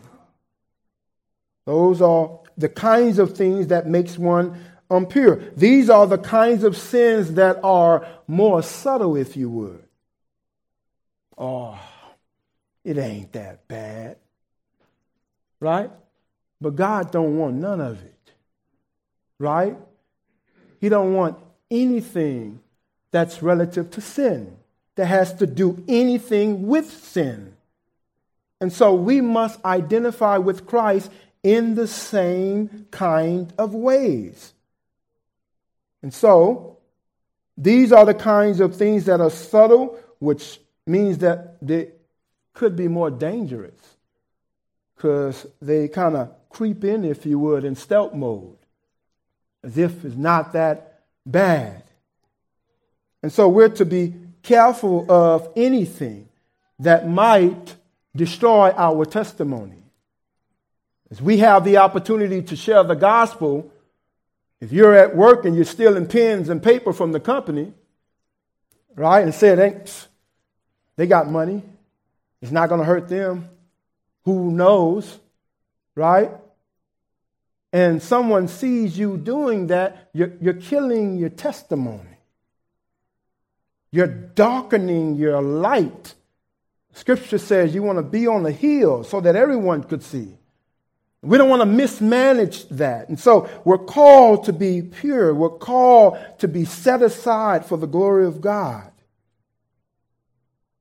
Those 1.66 2.00
are 2.00 2.38
the 2.56 2.68
kinds 2.68 3.18
of 3.18 3.36
things 3.36 3.66
that 3.66 3.88
makes 3.88 4.16
one 4.16 4.64
impure. 4.88 5.42
These 5.56 5.90
are 5.90 6.06
the 6.06 6.18
kinds 6.18 6.62
of 6.62 6.76
sins 6.76 7.34
that 7.34 7.58
are 7.64 8.06
more 8.28 8.62
subtle, 8.62 9.16
if 9.16 9.36
you 9.36 9.50
would. 9.50 9.88
Oh, 11.44 11.76
it 12.84 12.96
ain't 12.98 13.32
that 13.32 13.66
bad. 13.66 14.16
Right? 15.58 15.90
But 16.60 16.76
God 16.76 17.10
don't 17.10 17.36
want 17.36 17.56
none 17.56 17.80
of 17.80 18.00
it. 18.00 18.30
Right? 19.40 19.76
He 20.80 20.88
don't 20.88 21.14
want 21.14 21.36
anything 21.68 22.60
that's 23.10 23.42
relative 23.42 23.90
to 23.90 24.00
sin, 24.00 24.56
that 24.94 25.06
has 25.06 25.34
to 25.34 25.46
do 25.48 25.82
anything 25.88 26.68
with 26.68 26.88
sin. 26.88 27.56
And 28.60 28.72
so 28.72 28.94
we 28.94 29.20
must 29.20 29.64
identify 29.64 30.38
with 30.38 30.64
Christ 30.64 31.10
in 31.42 31.74
the 31.74 31.88
same 31.88 32.86
kind 32.92 33.52
of 33.58 33.74
ways. 33.74 34.52
And 36.02 36.14
so, 36.14 36.78
these 37.58 37.90
are 37.90 38.06
the 38.06 38.14
kinds 38.14 38.60
of 38.60 38.76
things 38.76 39.06
that 39.06 39.20
are 39.20 39.30
subtle, 39.30 39.98
which 40.20 40.60
means 40.86 41.18
that 41.18 41.56
they 41.60 41.90
could 42.54 42.76
be 42.76 42.88
more 42.88 43.10
dangerous 43.10 43.96
because 44.96 45.46
they 45.60 45.88
kind 45.88 46.16
of 46.16 46.30
creep 46.48 46.84
in, 46.84 47.04
if 47.04 47.24
you 47.26 47.38
would, 47.38 47.64
in 47.64 47.74
stealth 47.74 48.14
mode, 48.14 48.56
as 49.62 49.78
if 49.78 50.04
it's 50.04 50.16
not 50.16 50.52
that 50.52 51.00
bad. 51.24 51.82
And 53.22 53.32
so 53.32 53.48
we're 53.48 53.68
to 53.70 53.84
be 53.84 54.14
careful 54.42 55.10
of 55.10 55.48
anything 55.56 56.28
that 56.80 57.08
might 57.08 57.76
destroy 58.14 58.72
our 58.76 59.04
testimony. 59.04 59.82
As 61.10 61.22
we 61.22 61.38
have 61.38 61.64
the 61.64 61.76
opportunity 61.76 62.42
to 62.42 62.56
share 62.56 62.82
the 62.82 62.94
gospel, 62.94 63.70
if 64.60 64.72
you're 64.72 64.94
at 64.94 65.16
work 65.16 65.44
and 65.44 65.54
you're 65.54 65.64
stealing 65.64 66.06
pens 66.06 66.48
and 66.48 66.62
paper 66.62 66.92
from 66.92 67.12
the 67.12 67.20
company, 67.20 67.72
right, 68.96 69.22
and 69.22 69.34
say, 69.34 69.48
it 69.48 70.08
they 70.96 71.06
got 71.06 71.30
money, 71.30 71.62
it's 72.40 72.52
not 72.52 72.68
going 72.68 72.80
to 72.80 72.84
hurt 72.84 73.08
them. 73.08 73.48
Who 74.24 74.50
knows, 74.50 75.18
right? 75.94 76.30
And 77.72 78.02
someone 78.02 78.48
sees 78.48 78.98
you 78.98 79.16
doing 79.16 79.68
that, 79.68 80.10
you're, 80.12 80.32
you're 80.40 80.54
killing 80.54 81.16
your 81.16 81.30
testimony. 81.30 82.08
You're 83.90 84.06
darkening 84.06 85.16
your 85.16 85.40
light. 85.40 86.14
Scripture 86.94 87.38
says 87.38 87.74
you 87.74 87.82
want 87.82 87.98
to 87.98 88.02
be 88.02 88.26
on 88.26 88.42
the 88.42 88.52
hill 88.52 89.04
so 89.04 89.20
that 89.20 89.36
everyone 89.36 89.82
could 89.82 90.02
see. 90.02 90.36
We 91.22 91.38
don't 91.38 91.48
want 91.48 91.62
to 91.62 91.66
mismanage 91.66 92.68
that. 92.70 93.08
And 93.08 93.18
so 93.18 93.48
we're 93.64 93.78
called 93.78 94.44
to 94.44 94.52
be 94.52 94.82
pure. 94.82 95.32
We're 95.34 95.50
called 95.50 96.18
to 96.38 96.48
be 96.48 96.64
set 96.64 97.00
aside 97.00 97.64
for 97.64 97.78
the 97.78 97.86
glory 97.86 98.26
of 98.26 98.40
God. 98.40 98.91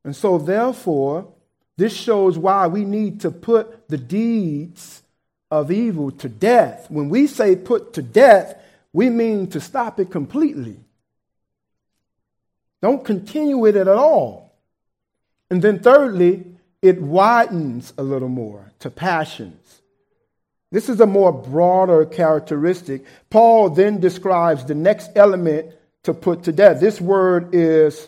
And 0.03 0.15
so, 0.15 0.37
therefore, 0.37 1.31
this 1.77 1.93
shows 1.93 2.37
why 2.37 2.67
we 2.67 2.85
need 2.85 3.21
to 3.21 3.31
put 3.31 3.87
the 3.87 3.97
deeds 3.97 5.03
of 5.49 5.71
evil 5.71 6.11
to 6.11 6.29
death. 6.29 6.89
When 6.89 7.09
we 7.09 7.27
say 7.27 7.55
put 7.55 7.93
to 7.93 8.01
death, 8.01 8.55
we 8.93 9.09
mean 9.09 9.47
to 9.47 9.59
stop 9.59 9.99
it 9.99 10.11
completely. 10.11 10.77
Don't 12.81 13.05
continue 13.05 13.57
with 13.57 13.75
it 13.75 13.87
at 13.87 13.97
all. 13.97 14.55
And 15.49 15.61
then, 15.61 15.79
thirdly, 15.79 16.45
it 16.81 17.01
widens 17.01 17.93
a 17.97 18.03
little 18.03 18.29
more 18.29 18.71
to 18.79 18.89
passions. 18.89 19.81
This 20.71 20.87
is 20.87 20.99
a 21.01 21.05
more 21.05 21.33
broader 21.33 22.05
characteristic. 22.05 23.05
Paul 23.29 23.69
then 23.69 23.99
describes 23.99 24.65
the 24.65 24.73
next 24.73 25.11
element 25.15 25.73
to 26.03 26.13
put 26.13 26.43
to 26.43 26.51
death. 26.51 26.79
This 26.79 27.01
word 27.01 27.53
is 27.53 28.07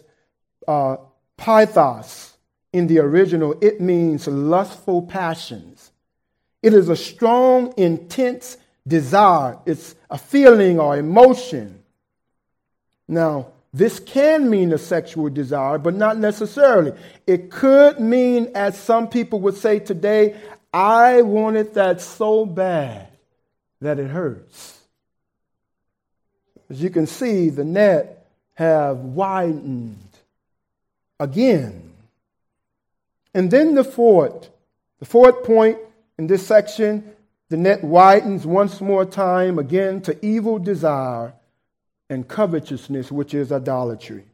uh, 0.68 0.96
pythos 1.38 2.32
in 2.72 2.88
the 2.88 3.00
original. 3.00 3.56
It 3.62 3.82
means 3.82 4.28
lustful 4.28 5.04
passions. 5.04 5.92
It 6.62 6.74
is 6.74 6.90
a 6.90 6.96
strong, 6.96 7.74
intense 7.78 8.58
desire. 8.88 9.58
It's 9.66 9.96
a 10.10 10.18
feeling 10.18 10.80
or 10.80 10.98
emotion. 10.98 11.84
Now, 13.08 13.48
this 13.74 14.00
can 14.00 14.50
mean 14.50 14.72
a 14.72 14.78
sexual 14.78 15.30
desire, 15.30 15.78
but 15.78 15.96
not 15.96 16.18
necessarily. 16.18 16.94
It 17.26 17.50
could 17.50 18.00
mean, 18.00 18.52
as 18.54 18.78
some 18.78 19.08
people 19.08 19.40
would 19.42 19.58
say 19.58 19.80
today, 19.80 20.36
I 20.72 21.24
wanted 21.24 21.74
that 21.74 22.02
so 22.02 22.46
bad 22.46 23.08
that 23.82 24.00
it 24.00 24.10
hurts. 24.10 24.80
As 26.70 26.82
you 26.82 26.90
can 26.90 27.08
see, 27.08 27.50
the 27.50 27.64
net 27.64 28.28
have 28.54 28.98
widened 28.98 29.98
again. 31.24 31.94
And 33.34 33.50
then 33.50 33.74
the 33.74 33.84
fourth, 33.84 34.50
the 35.00 35.06
fourth 35.06 35.44
point 35.44 35.78
in 36.18 36.28
this 36.28 36.46
section, 36.46 37.16
the 37.50 37.58
net 37.58 37.84
widens 37.84 38.46
once 38.46 38.82
more 38.82 39.06
time 39.06 39.58
again 39.58 40.02
to 40.02 40.26
evil 40.26 40.60
desire 40.60 41.34
and 42.10 42.28
covetousness, 42.28 43.12
which 43.12 43.34
is 43.34 43.52
idolatry. 43.52 44.26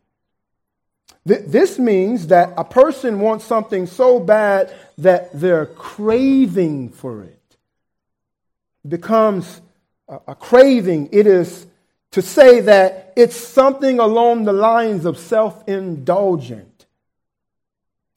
This 1.26 1.78
means 1.78 2.28
that 2.28 2.54
a 2.58 2.64
person 2.64 3.20
wants 3.20 3.46
something 3.46 3.86
so 3.86 4.20
bad 4.20 4.74
that 4.98 5.32
their 5.40 5.68
craving 5.68 6.90
for 6.90 7.24
it 7.24 7.40
becomes 8.88 9.62
a 10.08 10.34
craving. 10.34 11.10
It 11.12 11.28
is 11.28 11.68
to 12.12 12.22
say 12.22 12.62
that 12.62 13.14
it's 13.16 13.36
something 13.36 14.00
along 14.00 14.46
the 14.46 14.54
lines 14.54 15.06
of 15.06 15.18
self 15.18 15.68
indulgent. 15.68 16.69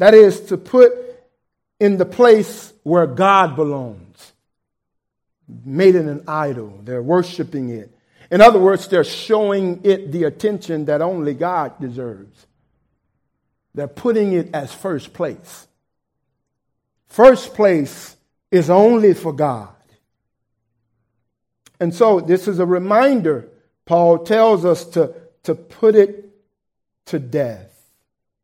That 0.02 0.14
is 0.14 0.40
to 0.46 0.56
put 0.56 0.92
in 1.78 1.96
the 1.96 2.04
place 2.04 2.72
where 2.82 3.06
God 3.06 3.54
belongs, 3.54 4.32
made 5.64 5.94
it 5.94 6.06
an 6.06 6.24
idol. 6.26 6.80
They're 6.82 7.00
worshiping 7.00 7.68
it. 7.68 7.96
In 8.28 8.40
other 8.40 8.58
words, 8.58 8.88
they're 8.88 9.04
showing 9.04 9.80
it 9.84 10.10
the 10.10 10.24
attention 10.24 10.86
that 10.86 11.02
only 11.02 11.34
God 11.34 11.80
deserves. 11.80 12.48
They're 13.76 13.86
putting 13.86 14.32
it 14.32 14.52
as 14.52 14.74
first 14.74 15.12
place. 15.12 15.68
First 17.06 17.54
place 17.54 18.16
is 18.50 18.70
only 18.70 19.14
for 19.14 19.32
God. 19.32 19.68
And 21.78 21.94
so 21.94 22.18
this 22.18 22.48
is 22.48 22.58
a 22.58 22.66
reminder. 22.66 23.50
Paul 23.84 24.24
tells 24.24 24.64
us 24.64 24.84
to, 24.86 25.14
to 25.44 25.54
put 25.54 25.94
it 25.94 26.28
to 27.06 27.20
death 27.20 27.70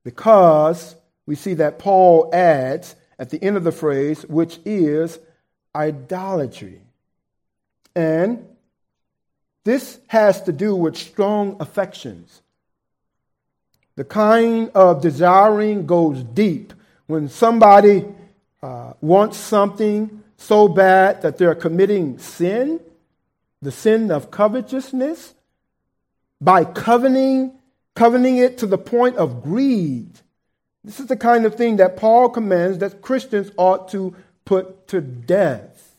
because 0.05 0.94
we 1.29 1.35
see 1.35 1.53
that 1.53 1.79
Paul 1.79 2.31
adds 2.33 2.97
at 3.19 3.29
the 3.29 3.41
end 3.45 3.59
of 3.59 3.62
the 3.62 3.71
phrase, 3.71 4.23
which 4.23 4.61
is 4.64 5.19
idolatry. 5.77 6.81
And 7.95 8.47
this 9.62 10.01
has 10.07 10.41
to 10.45 10.53
do 10.53 10.75
with 10.75 10.97
strong 10.97 11.59
affections. 11.61 12.41
The 13.97 14.05
kind 14.05 14.71
of 14.75 15.03
desiring 15.03 15.85
goes 15.85 16.23
deep. 16.23 16.73
When 17.09 17.29
somebody 17.29 18.07
uh, 18.62 18.95
wants 19.03 19.37
something 19.37 20.23
so 20.38 20.67
bad 20.67 21.21
that 21.21 21.37
they're 21.37 21.55
committing 21.55 22.19
sin, 22.19 22.81
the 23.61 23.71
sin 23.71 24.11
of 24.11 24.31
covetousness, 24.31 25.35
by 26.41 26.64
coveting, 26.64 27.53
coveting 27.95 28.38
it 28.38 28.57
to 28.59 28.67
the 28.67 28.79
point 28.79 29.17
of 29.17 29.43
greed. 29.43 30.21
This 30.88 31.01
is 31.01 31.07
the 31.07 31.18
kind 31.18 31.44
of 31.44 31.55
thing 31.55 31.77
that 31.77 31.98
Paul 31.98 32.31
commands 32.31 32.79
that 32.79 33.03
Christians 33.03 33.51
ought 33.59 33.90
to 33.90 34.16
put 34.46 34.88
to 34.88 35.03
death. 35.03 35.98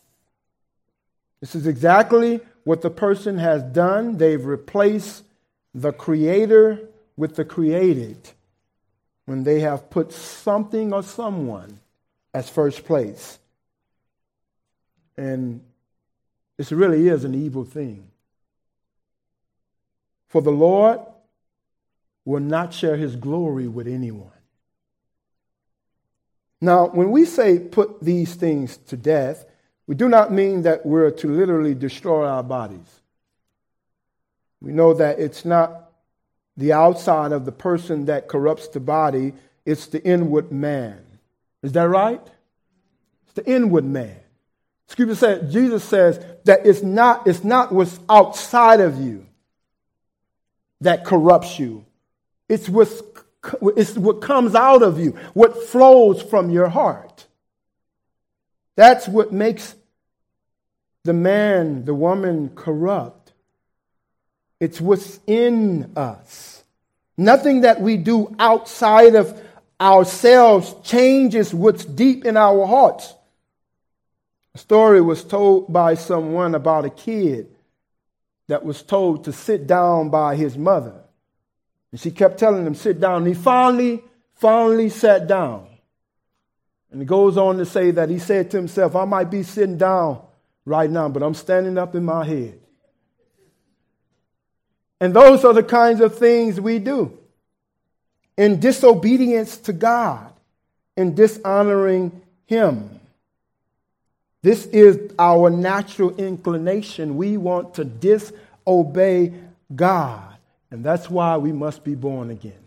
This 1.42 1.54
is 1.54 1.68
exactly 1.68 2.40
what 2.64 2.82
the 2.82 2.90
person 2.90 3.38
has 3.38 3.62
done. 3.62 4.18
They've 4.18 4.44
replaced 4.44 5.26
the 5.76 5.92
creator 5.92 6.90
with 7.16 7.36
the 7.36 7.46
created 7.46 8.18
when 9.26 9.44
they 9.44 9.60
have 9.60 9.92
put 9.92 10.12
something 10.12 10.92
or 10.92 11.04
someone 11.04 11.80
as 12.34 12.50
first 12.50 12.84
place. 12.84 13.38
And 15.16 15.62
this 16.58 16.72
really 16.72 17.10
is 17.10 17.26
an 17.26 17.36
evil 17.36 17.64
thing. 17.64 18.08
For 20.30 20.42
the 20.42 20.50
Lord 20.50 21.02
will 22.26 22.40
not 22.40 22.74
share 22.74 22.98
his 22.98 23.16
glory 23.16 23.68
with 23.68 23.88
anyone. 23.88 24.32
Now, 26.62 26.88
when 26.88 27.12
we 27.12 27.26
say 27.26 27.60
put 27.60 28.02
these 28.02 28.36
things 28.36 28.78
to 28.88 28.98
death, 28.98 29.46
we 29.88 29.96
do 29.96 30.10
not 30.10 30.32
mean 30.32 30.64
that 30.64 30.86
we're 30.86 31.12
to 31.12 31.28
literally 31.28 31.74
destroy 31.74 32.28
our 32.28 32.44
bodies. 32.44 33.02
We 34.62 34.72
know 34.72 34.94
that 34.94 35.20
it's 35.20 35.46
not 35.46 35.92
the 36.58 36.74
outside 36.74 37.32
of 37.32 37.46
the 37.46 37.52
person 37.52 38.06
that 38.06 38.28
corrupts 38.28 38.68
the 38.68 38.82
body, 38.82 39.34
it's 39.66 39.88
the 39.88 40.04
inward 40.04 40.52
man. 40.52 41.02
Is 41.64 41.72
that 41.72 41.88
right? 41.88 42.22
It's 43.24 43.34
the 43.34 43.50
inward 43.50 43.86
man. 43.86 44.18
Scripture 44.88 45.16
says, 45.16 45.54
Jesus 45.54 45.84
says 45.84 46.24
that 46.46 46.66
it's 46.66 46.82
not, 46.82 47.28
it's 47.28 47.44
not 47.44 47.72
what's 47.72 48.00
outside 48.10 48.82
of 48.82 49.00
you 49.00 49.26
that 50.82 51.06
corrupts 51.06 51.60
you. 51.60 51.86
It's, 52.50 52.68
what's, 52.68 53.02
it's 53.76 53.98
what 53.98 54.22
comes 54.22 54.56
out 54.56 54.84
of 54.84 55.00
you, 55.00 55.12
what 55.34 55.64
flows 55.64 56.22
from 56.22 56.50
your 56.50 56.70
heart. 56.70 57.28
That's 58.76 59.08
what 59.08 59.32
makes 59.32 59.76
the 61.04 61.14
man, 61.14 61.86
the 61.86 61.94
woman 61.94 62.50
corrupt. 62.56 63.34
It's 64.60 64.82
what's 64.82 65.20
in 65.26 65.92
us. 65.96 66.64
Nothing 67.18 67.62
that 67.62 67.82
we 67.82 67.98
do 67.98 68.36
outside 68.40 69.16
of 69.16 69.42
ourselves 69.80 70.76
changes 70.84 71.54
what's 71.54 71.86
deep 71.86 72.26
in 72.26 72.36
our 72.38 72.66
hearts. 72.66 73.14
A 74.56 74.58
story 74.58 75.02
was 75.02 75.24
told 75.24 75.72
by 75.72 75.96
someone 75.96 76.56
about 76.56 76.86
a 76.86 76.90
kid 76.90 77.48
that 78.48 78.66
was 78.66 78.82
told 78.82 79.26
to 79.26 79.34
sit 79.34 79.68
down 79.68 80.10
by 80.10 80.36
his 80.36 80.58
mother. 80.58 81.04
And 81.92 82.00
she 82.00 82.12
kept 82.12 82.38
telling 82.38 82.66
him, 82.66 82.76
sit 82.76 83.00
down. 83.00 83.18
And 83.24 83.28
he 83.28 83.34
finally, 83.34 84.04
finally 84.36 84.90
sat 84.90 85.28
down. 85.28 85.68
And 86.92 87.02
he 87.02 87.06
goes 87.06 87.38
on 87.38 87.58
to 87.58 87.66
say 87.66 87.92
that 87.92 88.10
he 88.10 88.20
said 88.20 88.52
to 88.52 88.58
himself, 88.58 88.96
I 88.96 89.06
might 89.06 89.30
be 89.30 89.44
sitting 89.44 89.78
down 89.78 90.22
right 90.66 90.90
now, 90.90 91.10
but 91.10 91.24
I'm 91.24 91.34
standing 91.34 91.78
up 91.78 91.96
in 91.96 92.04
my 92.04 92.26
head. 92.26 92.60
And 95.02 95.14
those 95.14 95.46
are 95.46 95.54
the 95.54 95.64
kinds 95.64 96.02
of 96.02 96.18
things 96.18 96.60
we 96.60 96.80
do 96.80 97.18
in 98.38 98.60
disobedience 98.60 99.58
to 99.58 99.74
God, 99.74 100.32
in 100.96 101.14
dishonoring 101.14 102.22
Him. 102.46 103.00
This 104.42 104.66
is 104.68 105.12
our 105.20 105.50
natural 105.50 106.16
inclination. 106.16 107.18
We 107.18 107.36
want 107.36 107.76
to 107.76 107.84
disobey 107.84 109.34
God. 109.76 110.29
And 110.72 110.84
that's 110.84 111.10
why 111.10 111.38
we 111.38 111.52
must 111.52 111.84
be 111.84 111.96
born 111.96 112.30
again. 112.30 112.64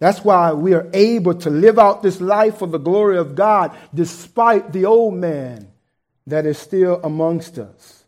That's 0.00 0.24
why 0.24 0.52
we 0.54 0.72
are 0.72 0.88
able 0.94 1.34
to 1.34 1.50
live 1.50 1.78
out 1.78 2.02
this 2.02 2.20
life 2.20 2.58
for 2.58 2.66
the 2.66 2.78
glory 2.78 3.18
of 3.18 3.34
God 3.34 3.76
despite 3.94 4.72
the 4.72 4.86
old 4.86 5.14
man 5.14 5.68
that 6.26 6.46
is 6.46 6.58
still 6.58 7.00
amongst 7.04 7.58
us. 7.58 8.04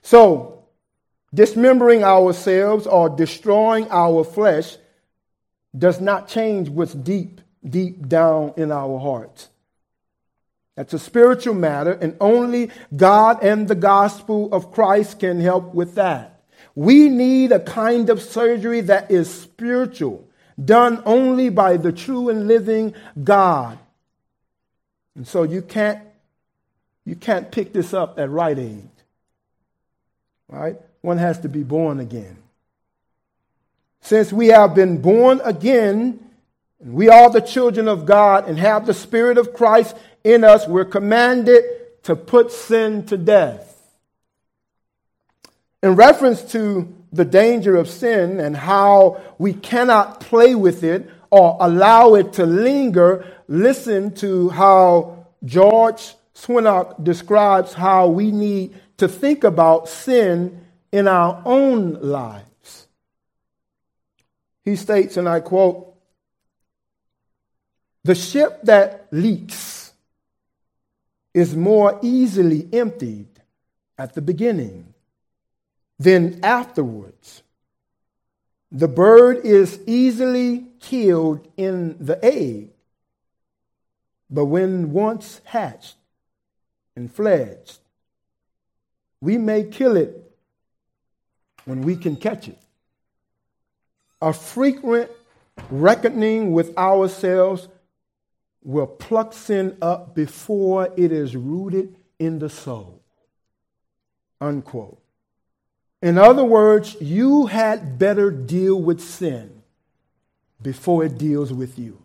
So, 0.00 0.64
dismembering 1.34 2.04
ourselves 2.04 2.86
or 2.86 3.08
destroying 3.08 3.88
our 3.90 4.22
flesh 4.22 4.76
does 5.76 6.00
not 6.00 6.28
change 6.28 6.68
what's 6.68 6.94
deep, 6.94 7.40
deep 7.68 8.08
down 8.08 8.54
in 8.56 8.70
our 8.70 8.98
hearts. 8.98 9.48
That's 10.76 10.94
a 10.94 10.98
spiritual 10.98 11.54
matter, 11.54 11.92
and 11.92 12.16
only 12.20 12.70
God 12.94 13.42
and 13.42 13.68
the 13.68 13.74
gospel 13.74 14.52
of 14.52 14.72
Christ 14.72 15.20
can 15.20 15.40
help 15.40 15.74
with 15.74 15.96
that. 15.96 16.31
We 16.74 17.08
need 17.08 17.52
a 17.52 17.60
kind 17.60 18.08
of 18.10 18.22
surgery 18.22 18.80
that 18.82 19.10
is 19.10 19.32
spiritual, 19.32 20.26
done 20.62 21.02
only 21.04 21.48
by 21.50 21.76
the 21.76 21.92
true 21.92 22.28
and 22.28 22.48
living 22.48 22.94
God. 23.22 23.78
And 25.14 25.26
so 25.26 25.42
you 25.42 25.62
can't 25.62 26.00
you 27.04 27.16
can't 27.16 27.50
pick 27.50 27.72
this 27.72 27.92
up 27.92 28.18
at 28.18 28.30
Rite 28.30 28.58
Aid. 28.58 28.88
Right? 30.48 30.76
One 31.00 31.18
has 31.18 31.40
to 31.40 31.48
be 31.48 31.62
born 31.62 31.98
again. 31.98 32.36
Since 34.02 34.32
we 34.32 34.48
have 34.48 34.74
been 34.74 35.00
born 35.00 35.40
again, 35.44 36.20
and 36.80 36.94
we 36.94 37.08
are 37.08 37.30
the 37.30 37.40
children 37.40 37.88
of 37.88 38.06
God 38.06 38.48
and 38.48 38.58
have 38.58 38.86
the 38.86 38.94
Spirit 38.94 39.38
of 39.38 39.52
Christ 39.52 39.96
in 40.24 40.44
us, 40.44 40.66
we're 40.66 40.84
commanded 40.84 41.64
to 42.04 42.16
put 42.16 42.52
sin 42.52 43.06
to 43.06 43.16
death. 43.16 43.71
In 45.82 45.96
reference 45.96 46.42
to 46.52 46.94
the 47.12 47.24
danger 47.24 47.76
of 47.76 47.88
sin 47.88 48.38
and 48.38 48.56
how 48.56 49.20
we 49.38 49.52
cannot 49.52 50.20
play 50.20 50.54
with 50.54 50.84
it 50.84 51.10
or 51.30 51.56
allow 51.60 52.14
it 52.14 52.34
to 52.34 52.46
linger, 52.46 53.26
listen 53.48 54.14
to 54.14 54.48
how 54.50 55.26
George 55.44 56.14
Swinnock 56.34 57.02
describes 57.02 57.72
how 57.72 58.08
we 58.08 58.30
need 58.30 58.74
to 58.98 59.08
think 59.08 59.42
about 59.42 59.88
sin 59.88 60.64
in 60.92 61.08
our 61.08 61.42
own 61.44 61.94
lives. 61.94 62.86
He 64.64 64.76
states, 64.76 65.16
and 65.16 65.28
I 65.28 65.40
quote, 65.40 65.94
the 68.04 68.14
ship 68.14 68.60
that 68.64 69.08
leaks 69.10 69.92
is 71.34 71.56
more 71.56 71.98
easily 72.02 72.68
emptied 72.72 73.28
at 73.98 74.14
the 74.14 74.22
beginning 74.22 74.91
than 76.02 76.44
afterwards. 76.44 77.42
The 78.70 78.88
bird 78.88 79.44
is 79.44 79.78
easily 79.86 80.66
killed 80.80 81.46
in 81.56 81.96
the 82.04 82.22
egg, 82.24 82.70
but 84.30 84.46
when 84.46 84.92
once 84.92 85.40
hatched 85.44 85.96
and 86.96 87.12
fledged, 87.12 87.78
we 89.20 89.38
may 89.38 89.64
kill 89.64 89.96
it 89.96 90.32
when 91.66 91.82
we 91.82 91.96
can 91.96 92.16
catch 92.16 92.48
it. 92.48 92.58
A 94.20 94.32
frequent 94.32 95.10
reckoning 95.70 96.52
with 96.52 96.76
ourselves 96.76 97.68
will 98.64 98.86
pluck 98.86 99.34
sin 99.34 99.76
up 99.82 100.14
before 100.14 100.88
it 100.96 101.12
is 101.12 101.36
rooted 101.36 101.94
in 102.18 102.38
the 102.38 102.48
soul. 102.48 103.02
Unquote. 104.40 105.01
In 106.02 106.18
other 106.18 106.44
words, 106.44 106.96
you 107.00 107.46
had 107.46 107.96
better 107.96 108.30
deal 108.32 108.80
with 108.80 109.00
sin 109.00 109.62
before 110.60 111.04
it 111.04 111.16
deals 111.16 111.52
with 111.52 111.78
you. 111.78 112.02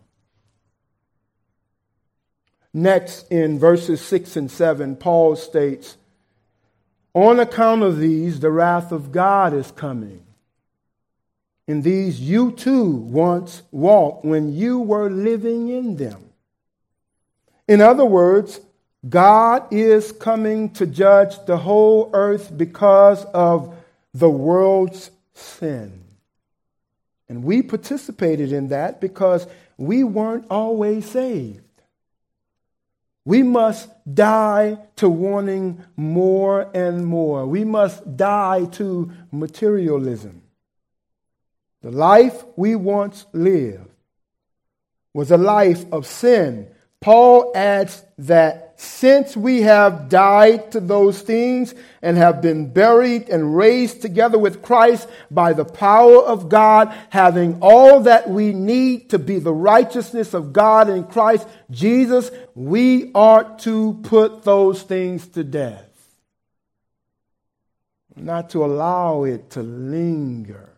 Next, 2.72 3.30
in 3.32 3.58
verses 3.58 4.00
6 4.00 4.36
and 4.36 4.50
7, 4.50 4.94
Paul 4.96 5.34
states, 5.34 5.96
On 7.12 7.40
account 7.40 7.82
of 7.82 7.98
these, 7.98 8.38
the 8.38 8.52
wrath 8.52 8.92
of 8.92 9.10
God 9.10 9.52
is 9.52 9.72
coming. 9.72 10.24
In 11.66 11.82
these 11.82 12.20
you 12.20 12.52
too 12.52 12.86
once 12.90 13.62
walked 13.72 14.24
when 14.24 14.54
you 14.54 14.78
were 14.78 15.10
living 15.10 15.68
in 15.68 15.96
them. 15.96 16.30
In 17.66 17.80
other 17.80 18.04
words, 18.04 18.60
God 19.06 19.72
is 19.72 20.12
coming 20.12 20.70
to 20.74 20.86
judge 20.86 21.44
the 21.46 21.58
whole 21.58 22.10
earth 22.12 22.56
because 22.56 23.24
of 23.26 23.77
the 24.18 24.30
world's 24.30 25.10
sin. 25.34 26.04
And 27.28 27.44
we 27.44 27.62
participated 27.62 28.52
in 28.52 28.68
that 28.68 29.00
because 29.00 29.46
we 29.76 30.02
weren't 30.02 30.46
always 30.50 31.08
saved. 31.08 31.62
We 33.24 33.42
must 33.42 33.90
die 34.12 34.78
to 34.96 35.08
wanting 35.08 35.84
more 35.94 36.70
and 36.74 37.04
more. 37.04 37.46
We 37.46 37.64
must 37.64 38.16
die 38.16 38.64
to 38.72 39.12
materialism. 39.30 40.42
The 41.82 41.90
life 41.90 42.42
we 42.56 42.74
once 42.74 43.26
lived 43.32 43.90
was 45.12 45.30
a 45.30 45.36
life 45.36 45.84
of 45.92 46.06
sin. 46.06 46.68
Paul 47.00 47.52
adds 47.54 48.02
that 48.18 48.67
since 48.80 49.36
we 49.36 49.62
have 49.62 50.08
died 50.08 50.70
to 50.70 50.78
those 50.78 51.20
things 51.20 51.74
and 52.00 52.16
have 52.16 52.40
been 52.40 52.72
buried 52.72 53.28
and 53.28 53.56
raised 53.56 54.00
together 54.00 54.38
with 54.38 54.62
Christ 54.62 55.08
by 55.32 55.52
the 55.52 55.64
power 55.64 56.18
of 56.18 56.48
God, 56.48 56.96
having 57.10 57.58
all 57.60 57.98
that 58.02 58.30
we 58.30 58.52
need 58.52 59.10
to 59.10 59.18
be 59.18 59.40
the 59.40 59.52
righteousness 59.52 60.32
of 60.32 60.52
God 60.52 60.88
in 60.88 61.02
Christ 61.02 61.48
Jesus, 61.72 62.30
we 62.54 63.10
are 63.16 63.56
to 63.58 63.94
put 64.04 64.44
those 64.44 64.82
things 64.82 65.26
to 65.28 65.42
death. 65.42 65.90
Not 68.14 68.50
to 68.50 68.64
allow 68.64 69.24
it 69.24 69.50
to 69.50 69.62
linger. 69.62 70.70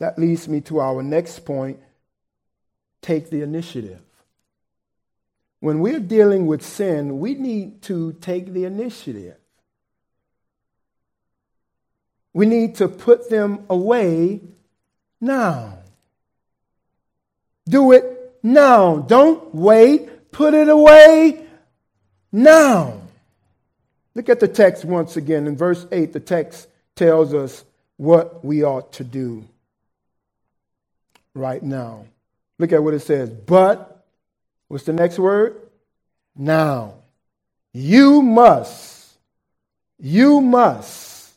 That 0.00 0.18
leads 0.18 0.46
me 0.48 0.60
to 0.62 0.80
our 0.80 1.02
next 1.02 1.46
point 1.46 1.80
take 3.00 3.30
the 3.30 3.40
initiative. 3.40 4.00
When 5.60 5.80
we're 5.80 6.00
dealing 6.00 6.46
with 6.46 6.62
sin, 6.62 7.18
we 7.18 7.34
need 7.34 7.82
to 7.82 8.12
take 8.14 8.52
the 8.52 8.64
initiative. 8.64 9.36
we 12.38 12.46
need 12.46 12.76
to 12.76 12.86
put 12.86 13.28
them 13.28 13.64
away 13.68 14.40
now. 15.20 15.78
Do 17.68 17.90
it 17.90 18.38
now. 18.44 18.98
Don't 18.98 19.52
wait. 19.52 20.30
Put 20.30 20.54
it 20.54 20.68
away 20.68 21.44
now. 22.30 23.00
Look 24.14 24.28
at 24.28 24.38
the 24.38 24.46
text 24.46 24.84
once 24.84 25.16
again. 25.16 25.48
In 25.48 25.56
verse 25.56 25.84
8, 25.90 26.12
the 26.12 26.20
text 26.20 26.68
tells 26.94 27.34
us 27.34 27.64
what 27.96 28.44
we 28.44 28.62
ought 28.62 28.92
to 28.92 29.02
do 29.02 29.44
right 31.34 31.60
now. 31.60 32.04
Look 32.60 32.72
at 32.72 32.84
what 32.84 32.94
it 32.94 33.00
says. 33.00 33.30
But, 33.30 33.97
what's 34.68 34.84
the 34.84 34.92
next 34.92 35.18
word? 35.18 35.56
Now. 36.36 36.94
You 37.72 38.22
must, 38.22 39.18
you 39.98 40.40
must 40.40 41.32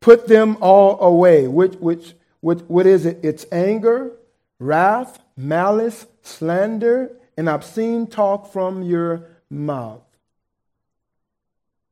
put 0.00 0.28
them 0.28 0.58
all 0.60 1.00
away. 1.00 1.48
Which, 1.48 1.74
which, 1.74 2.14
which, 2.40 2.60
what 2.68 2.86
is 2.86 3.06
it? 3.06 3.18
It's 3.22 3.46
anger, 3.50 4.12
wrath, 4.58 5.18
malice, 5.36 6.06
slander, 6.22 7.10
and 7.36 7.48
obscene 7.48 8.06
talk 8.06 8.52
from 8.52 8.82
your 8.82 9.24
mouth. 9.50 10.02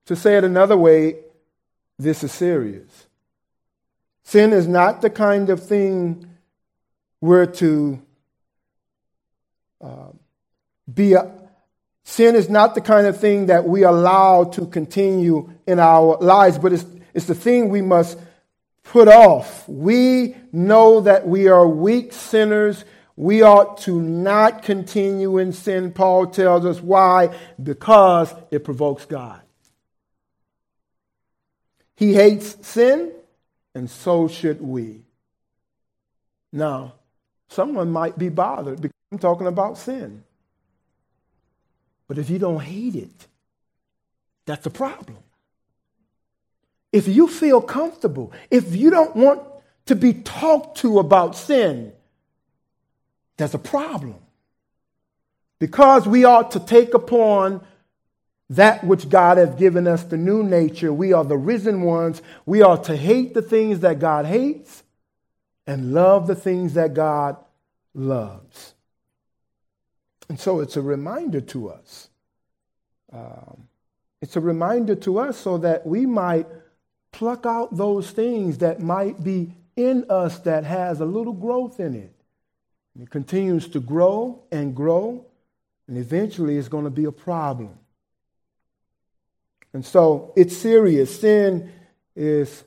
To 0.06 0.14
say 0.14 0.36
it 0.36 0.44
another 0.44 0.76
way, 0.76 1.16
this 1.98 2.22
is 2.22 2.32
serious. 2.32 3.06
Sin 4.24 4.52
is 4.52 4.68
not 4.68 5.02
the 5.02 5.10
kind 5.10 5.50
of 5.50 5.66
thing 5.66 6.28
we're 7.20 7.46
to 7.46 8.00
be. 10.92 11.14
A, 11.14 11.32
sin 12.06 12.36
is 12.36 12.48
not 12.48 12.74
the 12.74 12.80
kind 12.80 13.06
of 13.06 13.18
thing 13.18 13.46
that 13.46 13.66
we 13.66 13.82
allow 13.82 14.44
to 14.44 14.66
continue 14.66 15.52
in 15.66 15.80
our 15.80 16.16
lives, 16.18 16.56
but 16.56 16.72
it's, 16.72 16.86
it's 17.12 17.26
the 17.26 17.34
thing 17.34 17.68
we 17.68 17.82
must 17.82 18.16
put 18.84 19.08
off. 19.08 19.68
We 19.68 20.36
know 20.52 21.00
that 21.00 21.26
we 21.26 21.48
are 21.48 21.66
weak 21.66 22.12
sinners. 22.12 22.84
We 23.16 23.42
ought 23.42 23.78
to 23.78 24.00
not 24.00 24.62
continue 24.62 25.38
in 25.38 25.52
sin. 25.52 25.92
Paul 25.92 26.28
tells 26.28 26.64
us 26.64 26.80
why? 26.80 27.34
Because 27.60 28.32
it 28.50 28.62
provokes 28.62 29.04
God. 29.04 29.40
He 31.96 32.12
hates 32.12 32.56
sin, 32.66 33.10
and 33.74 33.90
so 33.90 34.28
should 34.28 34.60
we. 34.60 35.00
Now, 36.52 36.94
someone 37.48 37.90
might 37.90 38.16
be 38.16 38.28
bothered 38.28 38.80
because 38.80 38.94
I'm 39.10 39.18
talking 39.18 39.46
about 39.46 39.78
sin. 39.78 40.24
But 42.08 42.18
if 42.18 42.30
you 42.30 42.38
don't 42.38 42.60
hate 42.60 42.94
it, 42.94 43.26
that's 44.44 44.66
a 44.66 44.70
problem. 44.70 45.18
If 46.92 47.08
you 47.08 47.28
feel 47.28 47.60
comfortable, 47.60 48.32
if 48.50 48.74
you 48.74 48.90
don't 48.90 49.16
want 49.16 49.42
to 49.86 49.94
be 49.94 50.12
talked 50.12 50.78
to 50.78 50.98
about 50.98 51.36
sin, 51.36 51.92
there's 53.36 53.54
a 53.54 53.58
problem. 53.58 54.16
Because 55.58 56.06
we 56.06 56.24
ought 56.24 56.52
to 56.52 56.60
take 56.60 56.94
upon 56.94 57.64
that 58.50 58.84
which 58.84 59.08
God 59.08 59.38
has 59.38 59.54
given 59.56 59.86
us, 59.86 60.04
the 60.04 60.16
new 60.16 60.42
nature. 60.42 60.92
We 60.92 61.12
are 61.12 61.24
the 61.24 61.36
risen 61.36 61.82
ones. 61.82 62.22
We 62.44 62.62
are 62.62 62.78
to 62.84 62.96
hate 62.96 63.34
the 63.34 63.42
things 63.42 63.80
that 63.80 63.98
God 63.98 64.26
hates 64.26 64.84
and 65.66 65.92
love 65.92 66.28
the 66.28 66.36
things 66.36 66.74
that 66.74 66.94
God 66.94 67.36
loves. 67.92 68.74
And 70.28 70.38
so 70.40 70.60
it's 70.60 70.76
a 70.76 70.82
reminder 70.82 71.40
to 71.40 71.70
us. 71.70 72.08
Um, 73.12 73.68
it's 74.20 74.36
a 74.36 74.40
reminder 74.40 74.94
to 74.96 75.18
us 75.18 75.36
so 75.36 75.58
that 75.58 75.86
we 75.86 76.06
might 76.06 76.46
pluck 77.12 77.46
out 77.46 77.76
those 77.76 78.10
things 78.10 78.58
that 78.58 78.80
might 78.80 79.22
be 79.22 79.54
in 79.76 80.04
us 80.08 80.38
that 80.40 80.64
has 80.64 81.00
a 81.00 81.04
little 81.04 81.32
growth 81.32 81.78
in 81.80 81.94
it. 81.94 82.12
And 82.94 83.04
it 83.04 83.10
continues 83.10 83.68
to 83.68 83.80
grow 83.80 84.42
and 84.50 84.74
grow, 84.74 85.24
and 85.86 85.98
eventually 85.98 86.56
it's 86.56 86.68
going 86.68 86.84
to 86.84 86.90
be 86.90 87.04
a 87.04 87.12
problem. 87.12 87.78
And 89.72 89.84
so 89.84 90.32
it's 90.34 90.56
serious. 90.56 91.20
Sin 91.20 91.70
is, 92.14 92.64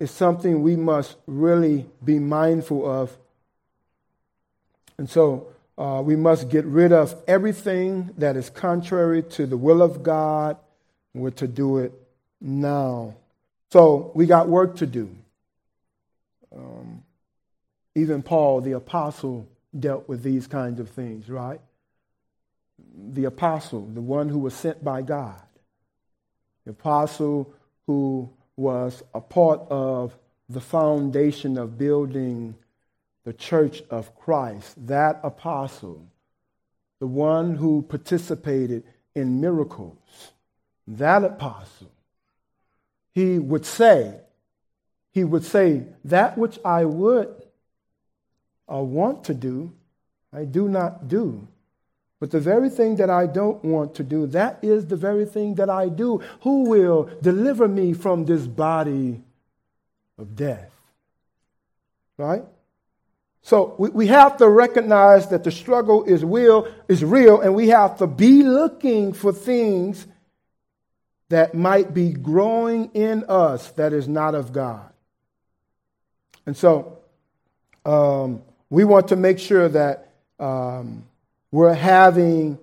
is 0.00 0.10
something 0.10 0.62
we 0.62 0.74
must 0.74 1.16
really 1.26 1.86
be 2.02 2.18
mindful 2.18 2.90
of. 2.90 3.16
And 4.96 5.08
so 5.08 5.48
uh, 5.78 6.02
we 6.04 6.16
must 6.16 6.48
get 6.48 6.64
rid 6.64 6.92
of 6.92 7.14
everything 7.26 8.10
that 8.18 8.36
is 8.36 8.50
contrary 8.50 9.22
to 9.22 9.46
the 9.46 9.56
will 9.56 9.82
of 9.82 10.02
God. 10.02 10.56
We're 11.14 11.30
to 11.30 11.48
do 11.48 11.78
it 11.78 11.92
now. 12.40 13.14
So 13.70 14.12
we 14.14 14.26
got 14.26 14.48
work 14.48 14.76
to 14.76 14.86
do. 14.86 15.10
Um, 16.54 17.02
even 17.94 18.22
Paul, 18.22 18.60
the 18.60 18.72
apostle, 18.72 19.48
dealt 19.78 20.08
with 20.08 20.22
these 20.22 20.46
kinds 20.46 20.80
of 20.80 20.88
things, 20.90 21.28
right? 21.28 21.60
The 23.12 23.24
apostle, 23.24 23.86
the 23.86 24.00
one 24.00 24.28
who 24.28 24.38
was 24.38 24.54
sent 24.54 24.82
by 24.82 25.02
God 25.02 25.40
the 26.66 26.72
apostle 26.72 27.54
who 27.86 28.28
was 28.56 29.02
a 29.14 29.20
part 29.20 29.60
of 29.70 30.18
the 30.48 30.60
foundation 30.60 31.56
of 31.56 31.78
building 31.78 32.54
the 33.26 33.32
church 33.32 33.82
of 33.90 34.14
Christ, 34.14 34.86
that 34.86 35.18
apostle, 35.24 36.06
the 37.00 37.08
one 37.08 37.56
who 37.56 37.82
participated 37.82 38.84
in 39.16 39.40
miracles, 39.40 40.30
that 40.86 41.24
apostle, 41.24 41.90
he 43.12 43.40
would 43.40 43.66
say, 43.66 44.14
he 45.10 45.24
would 45.24 45.42
say, 45.42 45.82
that 46.04 46.38
which 46.38 46.60
I 46.64 46.84
would 46.84 47.34
or 48.68 48.86
want 48.86 49.24
to 49.24 49.34
do, 49.34 49.72
I 50.32 50.44
do 50.44 50.68
not 50.68 51.08
do. 51.08 51.48
But 52.20 52.30
the 52.30 52.38
very 52.38 52.70
thing 52.70 52.94
that 52.96 53.10
I 53.10 53.26
don't 53.26 53.64
want 53.64 53.96
to 53.96 54.04
do, 54.04 54.28
that 54.28 54.60
is 54.62 54.86
the 54.86 54.96
very 54.96 55.26
thing 55.26 55.56
that 55.56 55.68
I 55.68 55.88
do. 55.88 56.18
Who 56.42 56.70
will 56.70 57.10
deliver 57.20 57.66
me 57.66 57.92
from 57.92 58.24
this 58.24 58.46
body 58.46 59.20
of 60.16 60.36
death? 60.36 60.70
Right? 62.16 62.44
So 63.46 63.76
we, 63.78 63.90
we 63.90 64.06
have 64.08 64.38
to 64.38 64.48
recognize 64.48 65.28
that 65.28 65.44
the 65.44 65.52
struggle 65.52 66.02
is 66.02 66.24
real, 66.24 66.66
is 66.88 67.04
real, 67.04 67.40
and 67.40 67.54
we 67.54 67.68
have 67.68 67.96
to 67.98 68.08
be 68.08 68.42
looking 68.42 69.12
for 69.12 69.32
things 69.32 70.04
that 71.28 71.54
might 71.54 71.94
be 71.94 72.10
growing 72.10 72.90
in 72.92 73.22
us 73.28 73.70
that 73.72 73.92
is 73.92 74.08
not 74.08 74.34
of 74.34 74.52
God. 74.52 74.90
And 76.44 76.56
so 76.56 76.98
um, 77.84 78.42
we 78.68 78.82
want 78.82 79.06
to 79.08 79.16
make 79.16 79.38
sure 79.38 79.68
that 79.68 80.10
um, 80.40 81.04
we're 81.52 81.72
having 81.72 82.58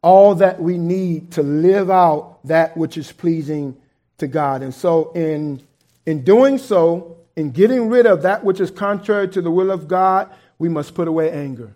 all 0.00 0.36
that 0.36 0.62
we 0.62 0.78
need 0.78 1.32
to 1.32 1.42
live 1.42 1.90
out 1.90 2.38
that 2.44 2.76
which 2.76 2.96
is 2.96 3.10
pleasing 3.10 3.76
to 4.18 4.28
God. 4.28 4.62
And 4.62 4.72
so, 4.72 5.10
in, 5.10 5.60
in 6.06 6.22
doing 6.22 6.58
so, 6.58 7.16
in 7.36 7.50
getting 7.50 7.88
rid 7.88 8.06
of 8.06 8.22
that 8.22 8.44
which 8.44 8.60
is 8.60 8.70
contrary 8.70 9.28
to 9.28 9.42
the 9.42 9.50
will 9.50 9.70
of 9.70 9.88
God, 9.88 10.32
we 10.58 10.68
must 10.68 10.94
put 10.94 11.08
away 11.08 11.30
anger. 11.30 11.74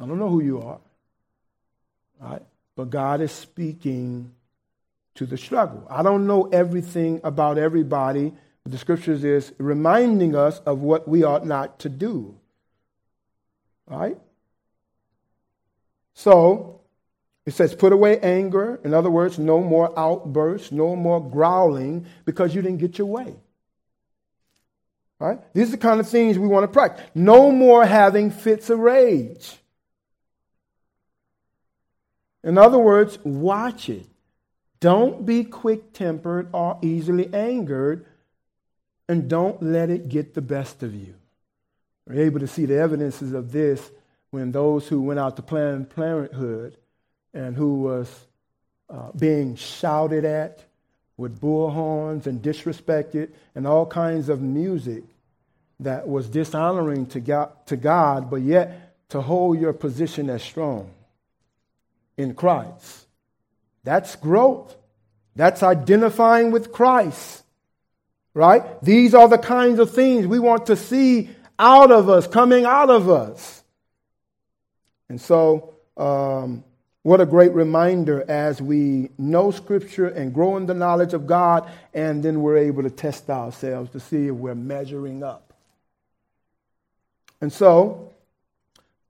I 0.00 0.06
don't 0.06 0.18
know 0.18 0.28
who 0.28 0.42
you 0.42 0.60
are, 0.62 0.80
right? 2.20 2.42
But 2.74 2.90
God 2.90 3.20
is 3.20 3.30
speaking 3.32 4.32
to 5.16 5.26
the 5.26 5.36
struggle. 5.36 5.86
I 5.90 6.02
don't 6.02 6.26
know 6.26 6.44
everything 6.44 7.20
about 7.22 7.58
everybody, 7.58 8.32
the 8.64 8.78
scriptures 8.78 9.24
is 9.24 9.52
reminding 9.58 10.36
us 10.36 10.60
of 10.60 10.80
what 10.80 11.08
we 11.08 11.24
ought 11.24 11.44
not 11.44 11.80
to 11.80 11.88
do. 11.88 12.36
Right? 13.86 14.16
So 16.14 16.80
it 17.44 17.54
says, 17.54 17.74
put 17.74 17.92
away 17.92 18.20
anger. 18.20 18.80
In 18.84 18.94
other 18.94 19.10
words, 19.10 19.38
no 19.38 19.60
more 19.60 19.98
outbursts, 19.98 20.70
no 20.70 20.94
more 20.94 21.20
growling 21.20 22.06
because 22.24 22.54
you 22.54 22.62
didn't 22.62 22.78
get 22.78 22.98
your 22.98 23.08
way. 23.08 23.34
Right? 25.22 25.38
These 25.54 25.68
are 25.68 25.72
the 25.72 25.76
kind 25.76 26.00
of 26.00 26.08
things 26.08 26.36
we 26.36 26.48
want 26.48 26.64
to 26.64 26.68
practice. 26.68 27.06
No 27.14 27.52
more 27.52 27.86
having 27.86 28.32
fits 28.32 28.70
of 28.70 28.80
rage. 28.80 29.54
In 32.42 32.58
other 32.58 32.78
words, 32.78 33.20
watch 33.22 33.88
it. 33.88 34.06
Don't 34.80 35.24
be 35.24 35.44
quick 35.44 35.92
tempered 35.92 36.48
or 36.52 36.76
easily 36.82 37.32
angered, 37.32 38.04
and 39.08 39.30
don't 39.30 39.62
let 39.62 39.90
it 39.90 40.08
get 40.08 40.34
the 40.34 40.42
best 40.42 40.82
of 40.82 40.92
you. 40.92 41.14
We're 42.08 42.22
able 42.22 42.40
to 42.40 42.48
see 42.48 42.66
the 42.66 42.80
evidences 42.80 43.32
of 43.32 43.52
this 43.52 43.92
when 44.32 44.50
those 44.50 44.88
who 44.88 45.02
went 45.02 45.20
out 45.20 45.36
to 45.36 45.42
Planned 45.42 45.90
Parenthood 45.90 46.76
and 47.32 47.54
who 47.54 47.82
was 47.82 48.26
uh, 48.90 49.12
being 49.16 49.54
shouted 49.54 50.24
at 50.24 50.64
with 51.16 51.40
bullhorns 51.40 52.26
and 52.26 52.42
disrespected 52.42 53.30
and 53.54 53.68
all 53.68 53.86
kinds 53.86 54.28
of 54.28 54.42
music 54.42 55.04
that 55.84 56.08
was 56.08 56.28
dishonoring 56.28 57.06
to 57.06 57.20
God, 57.20 57.52
to 57.66 57.76
God, 57.76 58.30
but 58.30 58.42
yet 58.42 59.08
to 59.10 59.20
hold 59.20 59.60
your 59.60 59.72
position 59.72 60.30
as 60.30 60.42
strong 60.42 60.90
in 62.16 62.34
Christ. 62.34 63.06
That's 63.84 64.16
growth. 64.16 64.76
That's 65.36 65.62
identifying 65.62 66.50
with 66.50 66.72
Christ. 66.72 67.44
Right? 68.34 68.62
These 68.82 69.14
are 69.14 69.28
the 69.28 69.38
kinds 69.38 69.78
of 69.78 69.94
things 69.94 70.26
we 70.26 70.38
want 70.38 70.66
to 70.66 70.76
see 70.76 71.30
out 71.58 71.92
of 71.92 72.08
us, 72.08 72.26
coming 72.26 72.64
out 72.64 72.90
of 72.90 73.10
us. 73.10 73.62
And 75.08 75.20
so, 75.20 75.74
um, 75.96 76.64
what 77.02 77.20
a 77.20 77.26
great 77.26 77.52
reminder 77.52 78.24
as 78.28 78.62
we 78.62 79.10
know 79.18 79.50
Scripture 79.50 80.06
and 80.06 80.32
grow 80.32 80.56
in 80.56 80.66
the 80.66 80.74
knowledge 80.74 81.14
of 81.14 81.26
God, 81.26 81.68
and 81.92 82.22
then 82.22 82.40
we're 82.42 82.58
able 82.58 82.84
to 82.84 82.90
test 82.90 83.28
ourselves 83.28 83.90
to 83.90 84.00
see 84.00 84.28
if 84.28 84.34
we're 84.34 84.54
measuring 84.54 85.22
up. 85.22 85.51
And 87.42 87.52
so, 87.52 88.14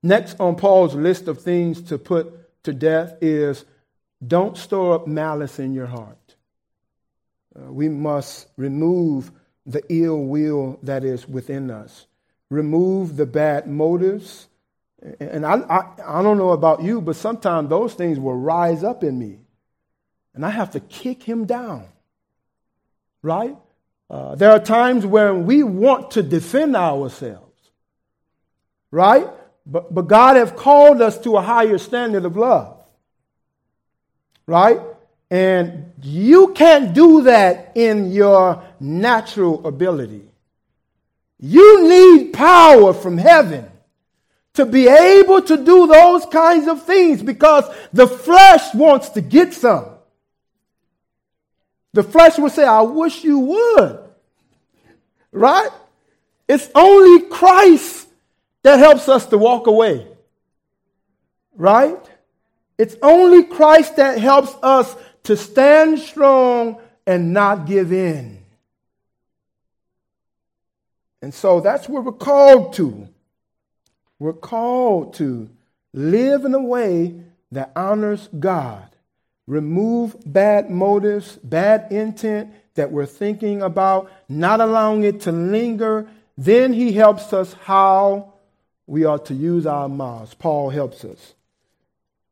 next 0.03 0.41
on 0.41 0.57
Paul's 0.57 0.97
list 0.97 1.29
of 1.29 1.41
things 1.41 1.81
to 1.83 1.99
put 1.99 2.63
to 2.65 2.73
death 2.73 3.15
is 3.21 3.65
don't 4.27 4.59
store 4.59 4.97
up 4.97 5.07
malice 5.07 5.61
in 5.61 5.73
your 5.73 5.87
heart. 5.87 6.19
Uh, 7.55 7.73
we 7.73 7.89
must 7.89 8.49
remove 8.57 9.31
the 9.65 9.83
ill 9.89 10.19
will 10.19 10.81
that 10.83 11.05
is 11.05 11.29
within 11.29 11.71
us, 11.71 12.07
remove 12.51 13.17
the 13.17 13.27
bad 13.27 13.69
motives 13.69 14.49
and 15.19 15.45
I, 15.45 15.55
I, 15.55 16.19
I 16.19 16.23
don't 16.23 16.39
know 16.39 16.51
about 16.51 16.83
you, 16.83 17.01
but 17.01 17.17
sometimes 17.17 17.69
those 17.69 17.95
things 17.95 18.21
will 18.21 18.37
rise 18.37 18.85
up 18.85 19.03
in 19.03 19.19
me. 19.19 19.39
And 20.35 20.47
I 20.47 20.51
have 20.51 20.73
to 20.73 20.81
kick 20.81 21.23
him 21.23 21.45
down. 21.45 21.89
Right? 23.21 23.57
Uh, 24.09 24.35
there 24.35 24.51
are 24.51 24.61
times 24.61 25.05
when 25.05 25.47
we 25.47 25.63
want 25.63 26.13
to 26.13 26.23
defend 26.23 26.77
ourselves. 26.77 27.52
Right? 28.93 29.27
But, 29.67 29.93
but 29.93 30.07
God 30.07 30.37
has 30.37 30.53
called 30.53 31.03
us 31.03 31.19
to 31.23 31.37
a 31.37 31.43
higher 31.43 31.79
standard 31.79 32.25
of 32.25 32.37
love. 32.37 32.79
Right? 34.47 34.81
And 35.31 35.93
you 36.03 36.53
can't 36.53 36.93
do 36.93 37.23
that 37.23 37.73
in 37.75 38.13
your 38.13 38.63
natural 38.79 39.67
ability. 39.67 40.29
You 41.41 41.89
need 41.89 42.33
power 42.35 42.93
from 42.93 43.19
heaven 43.19 43.69
to 44.55 44.67
be 44.67 44.87
able 44.89 45.41
to 45.41 45.57
do 45.57 45.87
those 45.87 46.27
kinds 46.27 46.69
of 46.69 46.85
things 46.85 47.23
because 47.23 47.65
the 47.93 48.07
flesh 48.07 48.75
wants 48.75 49.09
to 49.11 49.23
get 49.23 49.55
some. 49.55 49.87
The 51.95 52.03
flesh 52.03 52.39
will 52.39 52.51
say, 52.51 52.65
I 52.65 52.83
wish 52.83 53.25
you 53.25 53.39
would. 53.39 54.01
Right? 55.31 55.71
It's 56.49 56.69
only 56.75 57.29
Christ 57.29 58.02
that 58.63 58.79
helps 58.79 59.09
us 59.09 59.27
to 59.27 59.39
walk 59.39 59.67
away. 59.67 60.07
Right? 61.55 61.99
It's 62.79 62.97
only 63.03 63.45
Christ 63.45 63.97
that 63.97 64.19
helps 64.19 64.55
us 64.63 64.97
to 65.25 65.37
stand 65.37 65.99
strong 65.99 66.81
and 67.07 67.33
not 67.33 67.67
give 67.67 67.93
in. 67.93 68.43
And 71.21 71.33
so 71.33 71.61
that's 71.61 71.89
what 71.89 72.05
we're 72.05 72.13
called 72.13 72.75
to. 72.75 73.09
We're 74.19 74.33
called 74.33 75.15
to 75.15 75.49
live 75.93 76.45
in 76.45 76.55
a 76.55 76.63
way 76.63 77.21
that 77.53 77.71
honors 77.77 78.29
God. 78.39 78.89
Remove 79.47 80.17
bad 80.25 80.71
motives, 80.71 81.37
bad 81.37 81.93
intent 81.93 82.53
that 82.75 82.91
we're 82.91 83.07
thinking 83.07 83.63
about, 83.63 84.11
not 84.29 84.61
allowing 84.61 85.05
it 85.05 85.21
to 85.23 85.33
linger. 85.33 86.09
Then 86.39 86.73
he 86.73 86.93
helps 86.93 87.33
us 87.33 87.53
how 87.53 88.32
we 88.87 89.05
ought 89.05 89.27
to 89.27 89.35
use 89.35 89.67
our 89.67 89.89
mouths. 89.89 90.35
Paul 90.35 90.71
helps 90.71 91.05
us. 91.05 91.35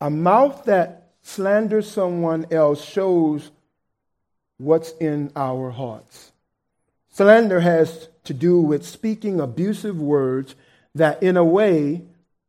A 0.01 0.11
mouth 0.11 0.65
that 0.65 1.11
slanders 1.23 1.91
someone 1.91 2.47
else 2.51 2.85
shows 2.85 3.51
what's 4.59 4.93
in 5.01 5.33
our 5.37 5.71
hearts. 5.71 6.33
Slander 7.11 7.61
has 7.61 8.09
to 8.25 8.35
do 8.35 8.61
with 8.61 8.87
speaking 8.87 9.41
abusive 9.41 10.01
words 10.01 10.55
that 10.95 11.23
in 11.23 11.37
a 11.37 11.45
way 11.45 12.03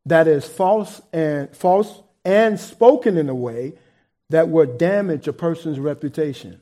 that 0.05 0.27
is 0.27 0.45
false 0.45 1.01
and 1.13 1.55
false 1.55 2.01
and 2.23 2.59
spoken 2.59 3.17
in 3.17 3.29
a 3.29 3.35
way 3.35 3.73
that 4.29 4.47
would 4.47 4.77
damage 4.77 5.27
a 5.27 5.33
person's 5.33 5.79
reputation. 5.79 6.61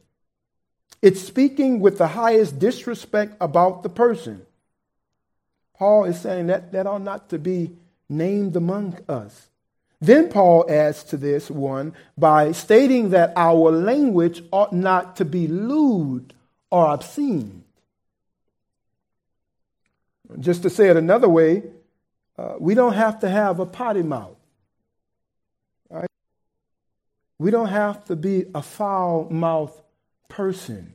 It's 1.02 1.22
speaking 1.22 1.80
with 1.80 1.98
the 1.98 2.08
highest 2.08 2.60
disrespect 2.60 3.36
about 3.40 3.84
the 3.84 3.90
person. 3.90 4.46
Paul 5.80 6.04
is 6.04 6.20
saying 6.20 6.48
that 6.48 6.74
that 6.74 6.86
ought 6.86 7.02
not 7.02 7.30
to 7.30 7.40
be 7.40 7.72
named 8.10 8.58
among 8.58 9.00
us. 9.08 9.50
Then 10.02 10.30
Paul 10.30 10.66
adds 10.70 11.04
to 11.06 11.18
this 11.18 11.50
one 11.50 11.94
by 12.18 12.52
stating 12.52 13.10
that 13.12 13.32
our 13.38 13.72
language 13.72 14.44
ought 14.52 14.74
not 14.74 15.16
to 15.18 15.26
be 15.26 15.48
lewd 15.48 16.34
or 16.70 16.86
obscene. 16.86 17.64
Just 20.40 20.64
to 20.64 20.70
say 20.70 20.90
it 20.90 20.98
another 20.98 21.30
way, 21.30 21.64
uh, 22.38 22.56
we 22.60 22.76
don't 22.76 22.94
have 22.94 23.22
to 23.22 23.30
have 23.30 23.60
a 23.60 23.66
potty 23.66 24.04
mouth. 24.04 24.38
Right? 25.90 26.10
We 27.40 27.52
don't 27.52 27.68
have 27.68 28.06
to 28.06 28.16
be 28.16 28.46
a 28.54 28.62
foul 28.62 29.30
mouth 29.30 29.82
person. 30.28 30.94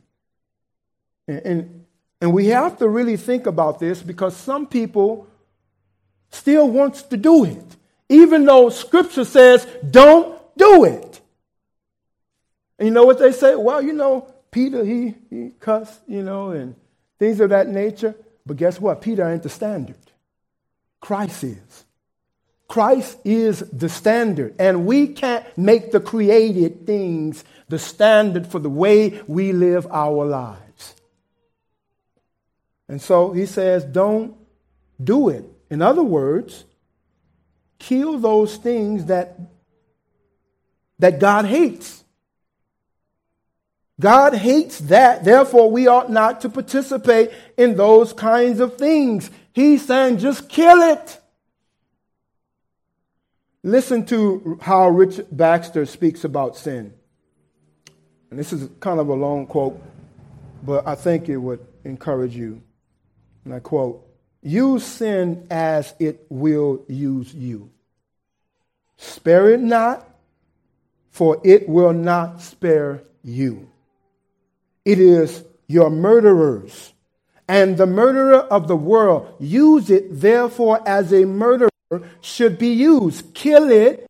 And, 1.26 1.38
and, 1.40 1.84
and 2.20 2.32
we 2.32 2.46
have 2.46 2.78
to 2.78 2.88
really 2.88 3.16
think 3.16 3.46
about 3.46 3.78
this 3.78 4.02
because 4.02 4.36
some 4.36 4.66
people 4.66 5.26
still 6.30 6.68
wants 6.68 7.02
to 7.02 7.16
do 7.16 7.44
it, 7.44 7.76
even 8.08 8.44
though 8.44 8.68
scripture 8.70 9.24
says 9.24 9.66
don't 9.88 10.38
do 10.56 10.84
it. 10.84 11.20
And 12.78 12.88
you 12.88 12.94
know 12.94 13.04
what 13.04 13.18
they 13.18 13.32
say? 13.32 13.54
Well, 13.54 13.82
you 13.82 13.92
know, 13.92 14.32
Peter, 14.50 14.84
he, 14.84 15.14
he 15.30 15.50
cussed, 15.60 16.00
you 16.06 16.22
know, 16.22 16.50
and 16.50 16.74
things 17.18 17.40
of 17.40 17.50
that 17.50 17.68
nature. 17.68 18.14
But 18.46 18.56
guess 18.56 18.80
what? 18.80 19.00
Peter 19.00 19.28
ain't 19.28 19.42
the 19.42 19.48
standard. 19.48 19.96
Christ 21.00 21.44
is. 21.44 21.84
Christ 22.68 23.18
is 23.24 23.60
the 23.60 23.88
standard, 23.88 24.54
and 24.58 24.86
we 24.86 25.08
can't 25.08 25.46
make 25.56 25.92
the 25.92 26.00
created 26.00 26.86
things 26.86 27.44
the 27.68 27.78
standard 27.78 28.46
for 28.46 28.58
the 28.58 28.70
way 28.70 29.22
we 29.26 29.52
live 29.52 29.86
our 29.90 30.24
lives. 30.24 30.63
And 32.88 33.00
so 33.00 33.32
he 33.32 33.46
says, 33.46 33.84
don't 33.84 34.36
do 35.02 35.28
it. 35.28 35.44
In 35.70 35.82
other 35.82 36.02
words, 36.02 36.64
kill 37.78 38.18
those 38.18 38.56
things 38.56 39.06
that, 39.06 39.38
that 40.98 41.18
God 41.18 41.46
hates. 41.46 42.04
God 44.00 44.34
hates 44.34 44.78
that. 44.80 45.24
Therefore, 45.24 45.70
we 45.70 45.86
ought 45.86 46.10
not 46.10 46.40
to 46.42 46.48
participate 46.48 47.30
in 47.56 47.76
those 47.76 48.12
kinds 48.12 48.60
of 48.60 48.76
things. 48.76 49.30
He's 49.52 49.86
saying, 49.86 50.18
just 50.18 50.48
kill 50.48 50.82
it. 50.82 51.20
Listen 53.62 54.04
to 54.06 54.58
how 54.60 54.88
Rich 54.88 55.20
Baxter 55.32 55.86
speaks 55.86 56.24
about 56.24 56.56
sin. 56.56 56.92
And 58.30 58.38
this 58.38 58.52
is 58.52 58.68
kind 58.80 59.00
of 59.00 59.08
a 59.08 59.14
long 59.14 59.46
quote, 59.46 59.80
but 60.62 60.86
I 60.86 60.96
think 60.96 61.28
it 61.28 61.36
would 61.36 61.64
encourage 61.84 62.36
you. 62.36 62.62
And 63.44 63.54
I 63.54 63.60
quote 63.60 64.06
Use 64.42 64.84
sin 64.84 65.46
as 65.50 65.94
it 65.98 66.26
will 66.28 66.84
use 66.88 67.34
you. 67.34 67.70
Spare 68.96 69.50
it 69.50 69.60
not, 69.60 70.08
for 71.10 71.40
it 71.44 71.68
will 71.68 71.92
not 71.92 72.42
spare 72.42 73.02
you. 73.22 73.70
It 74.84 74.98
is 74.98 75.42
your 75.66 75.88
murderers 75.88 76.92
and 77.48 77.76
the 77.76 77.86
murderer 77.86 78.40
of 78.40 78.68
the 78.68 78.76
world. 78.76 79.34
Use 79.40 79.90
it, 79.90 80.20
therefore, 80.20 80.86
as 80.86 81.12
a 81.12 81.24
murderer 81.24 81.70
should 82.20 82.58
be 82.58 82.68
used. 82.68 83.34
Kill 83.34 83.70
it 83.70 84.06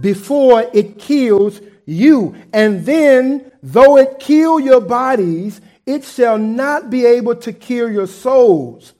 before 0.00 0.68
it 0.74 0.98
kills 0.98 1.60
you. 1.86 2.34
And 2.52 2.84
then, 2.84 3.52
though 3.62 3.96
it 3.96 4.18
kill 4.18 4.60
your 4.60 4.80
bodies, 4.80 5.60
it 5.86 6.04
shall 6.04 6.36
not 6.36 6.90
be 6.90 7.06
able 7.06 7.36
to 7.36 7.52
kill 7.52 7.90
your 7.90 8.08
souls. 8.08 8.92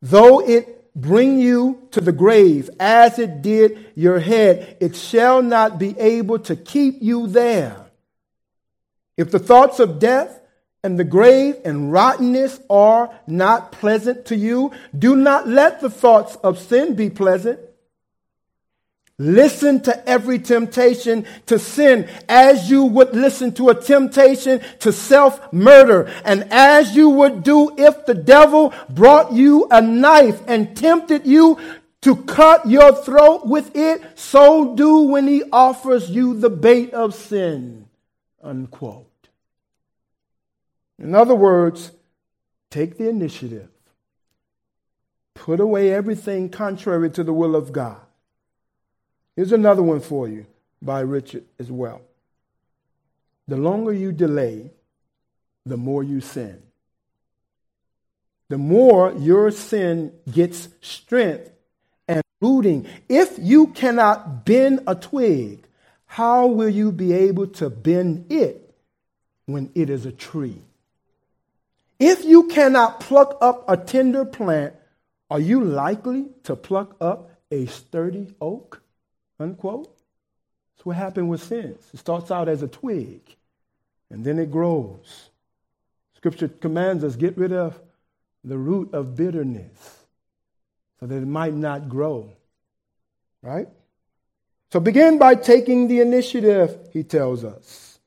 Though 0.00 0.40
it 0.40 0.92
bring 0.94 1.38
you 1.38 1.86
to 1.92 2.00
the 2.00 2.12
grave 2.12 2.70
as 2.80 3.18
it 3.18 3.42
did 3.42 3.92
your 3.94 4.18
head, 4.18 4.78
it 4.80 4.96
shall 4.96 5.42
not 5.42 5.78
be 5.78 5.96
able 5.98 6.38
to 6.40 6.56
keep 6.56 6.96
you 7.00 7.26
there. 7.26 7.86
If 9.16 9.30
the 9.30 9.38
thoughts 9.38 9.78
of 9.78 9.98
death 9.98 10.40
and 10.82 10.98
the 10.98 11.04
grave 11.04 11.56
and 11.64 11.92
rottenness 11.92 12.60
are 12.70 13.10
not 13.26 13.72
pleasant 13.72 14.26
to 14.26 14.36
you, 14.36 14.72
do 14.96 15.16
not 15.16 15.46
let 15.46 15.80
the 15.80 15.90
thoughts 15.90 16.36
of 16.36 16.58
sin 16.58 16.94
be 16.94 17.10
pleasant. 17.10 17.60
Listen 19.20 19.80
to 19.80 20.08
every 20.08 20.38
temptation 20.38 21.26
to 21.46 21.58
sin 21.58 22.08
as 22.28 22.70
you 22.70 22.84
would 22.84 23.16
listen 23.16 23.52
to 23.54 23.68
a 23.68 23.74
temptation 23.74 24.60
to 24.78 24.92
self 24.92 25.52
murder, 25.52 26.08
and 26.24 26.46
as 26.52 26.94
you 26.94 27.08
would 27.08 27.42
do 27.42 27.74
if 27.76 28.06
the 28.06 28.14
devil 28.14 28.72
brought 28.88 29.32
you 29.32 29.66
a 29.72 29.82
knife 29.82 30.40
and 30.46 30.76
tempted 30.76 31.26
you 31.26 31.58
to 32.02 32.14
cut 32.14 32.68
your 32.68 32.94
throat 32.94 33.44
with 33.44 33.74
it, 33.74 34.00
so 34.16 34.76
do 34.76 35.00
when 35.00 35.26
he 35.26 35.42
offers 35.50 36.08
you 36.08 36.38
the 36.38 36.50
bait 36.50 36.94
of 36.94 37.12
sin. 37.12 37.88
Unquote. 38.40 39.28
In 40.96 41.16
other 41.16 41.34
words, 41.34 41.90
take 42.70 42.98
the 42.98 43.08
initiative. 43.08 43.68
Put 45.34 45.58
away 45.58 45.92
everything 45.92 46.48
contrary 46.50 47.10
to 47.10 47.24
the 47.24 47.32
will 47.32 47.56
of 47.56 47.72
God. 47.72 48.00
Here's 49.38 49.52
another 49.52 49.84
one 49.84 50.00
for 50.00 50.26
you 50.26 50.46
by 50.82 50.98
Richard 50.98 51.44
as 51.60 51.70
well. 51.70 52.00
The 53.46 53.56
longer 53.56 53.92
you 53.92 54.10
delay, 54.10 54.72
the 55.64 55.76
more 55.76 56.02
you 56.02 56.20
sin. 56.20 56.60
The 58.48 58.58
more 58.58 59.12
your 59.12 59.52
sin 59.52 60.12
gets 60.28 60.66
strength 60.80 61.52
and 62.08 62.20
rooting. 62.40 62.88
If 63.08 63.38
you 63.38 63.68
cannot 63.68 64.44
bend 64.44 64.80
a 64.88 64.96
twig, 64.96 65.64
how 66.06 66.48
will 66.48 66.68
you 66.68 66.90
be 66.90 67.12
able 67.12 67.46
to 67.58 67.70
bend 67.70 68.32
it 68.32 68.74
when 69.46 69.70
it 69.76 69.88
is 69.88 70.04
a 70.04 70.10
tree? 70.10 70.62
If 72.00 72.24
you 72.24 72.48
cannot 72.48 72.98
pluck 72.98 73.38
up 73.40 73.70
a 73.70 73.76
tender 73.76 74.24
plant, 74.24 74.74
are 75.30 75.38
you 75.38 75.62
likely 75.62 76.26
to 76.42 76.56
pluck 76.56 76.96
up 77.00 77.30
a 77.52 77.66
sturdy 77.66 78.34
oak? 78.40 78.82
Unquote. 79.40 79.94
That's 80.76 80.86
what 80.86 80.96
happened 80.96 81.28
with 81.28 81.42
sins. 81.42 81.84
It 81.92 81.98
starts 81.98 82.30
out 82.30 82.48
as 82.48 82.62
a 82.62 82.68
twig, 82.68 83.20
and 84.10 84.24
then 84.24 84.38
it 84.38 84.50
grows. 84.50 85.30
Scripture 86.16 86.48
commands 86.48 87.04
us 87.04 87.16
get 87.16 87.36
rid 87.36 87.52
of 87.52 87.80
the 88.44 88.58
root 88.58 88.92
of 88.94 89.14
bitterness 89.14 90.04
so 91.00 91.06
that 91.06 91.16
it 91.16 91.26
might 91.26 91.54
not 91.54 91.88
grow. 91.88 92.32
Right? 93.42 93.68
So 94.72 94.80
begin 94.80 95.18
by 95.18 95.34
taking 95.34 95.88
the 95.88 96.00
initiative, 96.00 96.76
he 96.92 97.02
tells 97.02 97.44
us. 97.44 97.98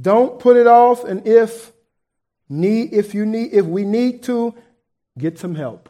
Don't 0.00 0.38
put 0.38 0.56
it 0.56 0.66
off, 0.66 1.04
and 1.04 1.26
if 1.26 1.72
need 2.48 2.92
if 2.92 3.14
you 3.14 3.24
need 3.26 3.52
if 3.52 3.64
we 3.64 3.84
need 3.84 4.22
to, 4.24 4.54
get 5.18 5.38
some 5.38 5.54
help. 5.54 5.88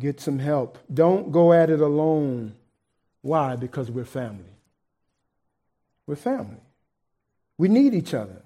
Get 0.00 0.18
some 0.20 0.38
help. 0.38 0.78
Don't 0.92 1.30
go 1.30 1.52
at 1.52 1.68
it 1.68 1.80
alone. 1.80 2.54
Why? 3.20 3.54
Because 3.54 3.90
we're 3.90 4.04
family. 4.04 4.44
We're 6.06 6.16
family. 6.16 6.62
We 7.58 7.68
need 7.68 7.92
each 7.92 8.14
other. 8.14 8.42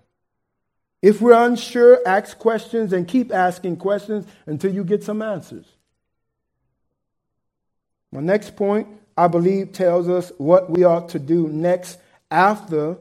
If 1.00 1.20
we're 1.20 1.32
unsure, 1.46 2.00
ask 2.04 2.36
questions 2.38 2.92
and 2.92 3.06
keep 3.06 3.32
asking 3.32 3.76
questions 3.76 4.26
until 4.46 4.74
you 4.74 4.84
get 4.84 5.04
some 5.04 5.22
answers. 5.22 5.66
My 8.10 8.20
next 8.20 8.56
point, 8.56 8.88
I 9.16 9.28
believe, 9.28 9.72
tells 9.72 10.08
us 10.08 10.32
what 10.38 10.70
we 10.70 10.82
ought 10.82 11.10
to 11.10 11.18
do 11.20 11.48
next 11.48 11.98
after 12.30 12.96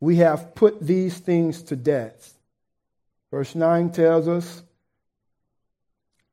we 0.00 0.16
have 0.16 0.54
put 0.54 0.80
these 0.80 1.18
things 1.18 1.62
to 1.64 1.76
death. 1.76 2.34
Verse 3.30 3.54
9 3.54 3.90
tells 3.90 4.28
us, 4.28 4.62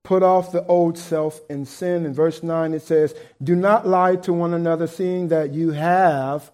put 0.04 0.24
off 0.24 0.52
the 0.52 0.66
old 0.66 0.98
self 0.98 1.40
and 1.50 1.68
sin. 1.68 2.06
In 2.06 2.14
verse 2.14 2.44
9 2.44 2.74
it 2.74 2.82
says, 2.82 3.14
Do 3.42 3.56
not 3.56 3.88
lie 3.88 4.16
to 4.18 4.34
one 4.34 4.54
another, 4.54 4.88
seeing 4.88 5.30
that 5.30 5.54
you 5.54 5.72
have 5.72 6.52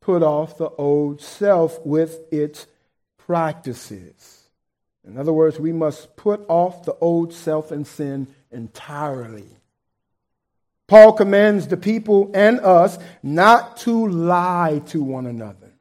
put 0.00 0.22
off 0.22 0.58
the 0.58 0.70
old 0.70 1.20
self 1.20 1.84
with 1.86 2.20
its 2.32 2.66
practices. 3.16 4.42
In 5.04 5.18
other 5.18 5.32
words, 5.32 5.58
we 5.58 5.72
must 5.72 6.16
put 6.16 6.44
off 6.48 6.84
the 6.84 6.94
old 7.00 7.32
self 7.32 7.70
and 7.70 7.86
sin 7.86 8.28
entirely. 8.50 9.48
Paul 10.86 11.14
commands 11.14 11.68
the 11.68 11.76
people 11.76 12.30
and 12.34 12.60
us 12.60 12.98
not 13.22 13.78
to 13.78 14.06
lie 14.08 14.82
to 14.86 15.02
one 15.02 15.26
another. 15.26 15.72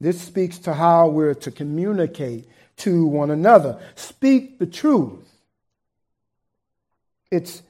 This 0.00 0.20
speaks 0.20 0.58
to 0.60 0.74
how 0.74 1.08
we're 1.08 1.34
to 1.34 1.50
communicate 1.50 2.48
to 2.78 3.06
one 3.06 3.30
another. 3.30 3.80
Speak 3.94 4.58
the 4.58 4.66
truth. 4.66 5.29
It's 7.30 7.62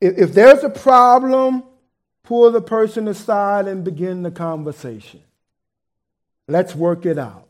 if 0.00 0.32
there's 0.32 0.62
a 0.62 0.70
problem, 0.70 1.64
pull 2.22 2.50
the 2.50 2.60
person 2.60 3.08
aside 3.08 3.66
and 3.66 3.82
begin 3.84 4.22
the 4.22 4.30
conversation. 4.30 5.22
Let's 6.46 6.74
work 6.74 7.04
it 7.04 7.18
out. 7.18 7.48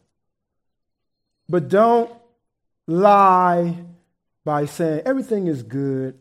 But 1.48 1.68
don't 1.68 2.10
lie 2.86 3.76
by 4.44 4.64
saying 4.64 5.02
everything 5.04 5.46
is 5.46 5.62
good 5.62 6.18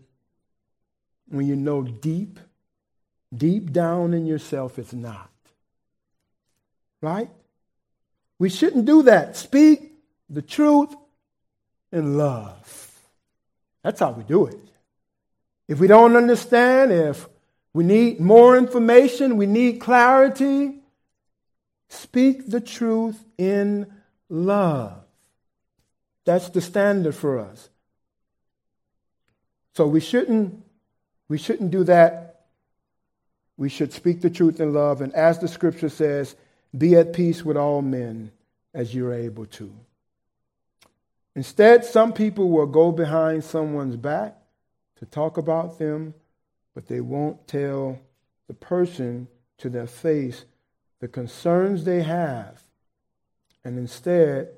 when 1.30 1.48
you 1.48 1.56
know 1.56 1.82
deep, 1.82 2.40
deep 3.36 3.72
down 3.72 4.14
in 4.14 4.26
yourself 4.26 4.78
it's 4.78 4.94
not. 4.94 5.30
Right? 7.02 7.30
We 8.40 8.50
shouldn't 8.50 8.86
do 8.86 9.04
that. 9.04 9.38
Speak 9.38 9.94
the 10.30 10.42
truth 10.42 10.94
in 11.92 12.18
love. 12.18 12.92
That's 13.84 14.00
how 14.00 14.12
we 14.12 14.24
do 14.24 14.46
it. 14.48 14.67
If 15.68 15.80
we 15.80 15.88
don't 15.88 16.16
understand, 16.16 16.92
if 16.92 17.28
we 17.74 17.84
need 17.84 18.20
more 18.20 18.58
information, 18.58 19.38
we 19.38 19.46
need 19.46 19.82
clarity, 19.82 20.80
speak 21.90 22.50
the 22.50 22.62
truth 22.62 23.24
in 23.38 23.92
love. 24.30 24.94
That's 26.26 26.50
the 26.50 26.62
standard 26.62 27.16
for 27.16 27.40
us. 27.40 27.70
So 29.76 29.88
we 29.88 30.00
shouldn't 30.00 30.64
we 31.30 31.38
shouldn't 31.38 31.72
do 31.72 31.84
that. 31.84 32.46
We 33.58 33.70
should 33.70 33.92
speak 33.92 34.22
the 34.22 34.30
truth 34.30 34.60
in 34.60 34.74
love 34.74 35.02
and 35.02 35.14
as 35.14 35.40
the 35.40 35.48
scripture 35.48 35.90
says, 35.90 36.36
be 36.78 36.96
at 36.96 37.14
peace 37.14 37.44
with 37.44 37.58
all 37.58 37.82
men 37.82 38.32
as 38.74 38.96
you're 38.96 39.14
able 39.14 39.46
to. 39.46 39.74
Instead, 41.36 41.86
some 41.86 42.14
people 42.14 42.50
will 42.50 42.66
go 42.66 42.92
behind 42.92 43.44
someone's 43.44 43.96
back 43.96 44.37
to 45.00 45.06
talk 45.06 45.38
about 45.38 45.80
them, 45.80 46.14
but 46.74 46.88
they 46.88 47.02
won't 47.02 47.48
tell 47.48 48.00
the 48.48 48.54
person 48.54 49.28
to 49.58 49.70
their 49.70 49.88
face 49.88 50.46
the 51.00 51.08
concerns 51.08 51.84
they 51.84 52.02
have. 52.02 52.64
And 53.64 53.78
instead, 53.78 54.50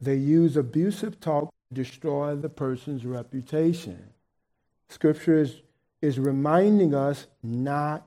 they 0.00 0.16
use 0.16 0.56
abusive 0.56 1.20
talk 1.20 1.50
to 1.50 1.74
destroy 1.74 2.34
the 2.34 2.48
person's 2.48 3.04
reputation. 3.04 4.10
Scripture 4.88 5.40
is, 5.40 5.60
is 6.00 6.18
reminding 6.18 6.94
us 6.94 7.26
not 7.42 8.06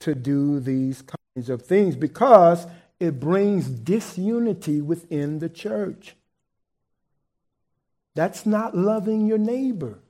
to 0.00 0.14
do 0.14 0.60
these 0.60 1.02
kinds 1.02 1.48
of 1.48 1.62
things 1.62 1.96
because 1.96 2.66
it 3.00 3.20
brings 3.20 3.68
disunity 3.68 4.80
within 4.80 5.38
the 5.38 5.48
church. 5.48 6.16
That's 8.14 8.44
not 8.44 8.76
loving 8.76 9.26
your 9.26 9.38
neighbor. 9.38 10.00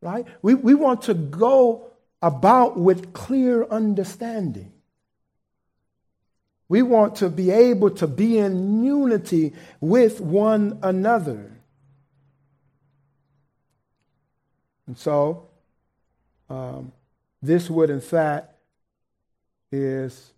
Right? 0.00 0.26
We, 0.42 0.54
we 0.54 0.74
want 0.74 1.02
to 1.02 1.14
go 1.14 1.90
about 2.22 2.78
with 2.78 3.12
clear 3.12 3.64
understanding. 3.64 4.72
We 6.68 6.82
want 6.82 7.16
to 7.16 7.30
be 7.30 7.50
able 7.50 7.90
to 7.92 8.06
be 8.06 8.38
in 8.38 8.84
unity 8.84 9.54
with 9.80 10.20
one 10.20 10.78
another. 10.82 11.52
And 14.86 14.96
so, 14.96 15.48
um, 16.50 16.92
this 17.42 17.70
would, 17.70 17.90
in 17.90 18.00
fact, 18.00 18.54
is, 19.70 20.32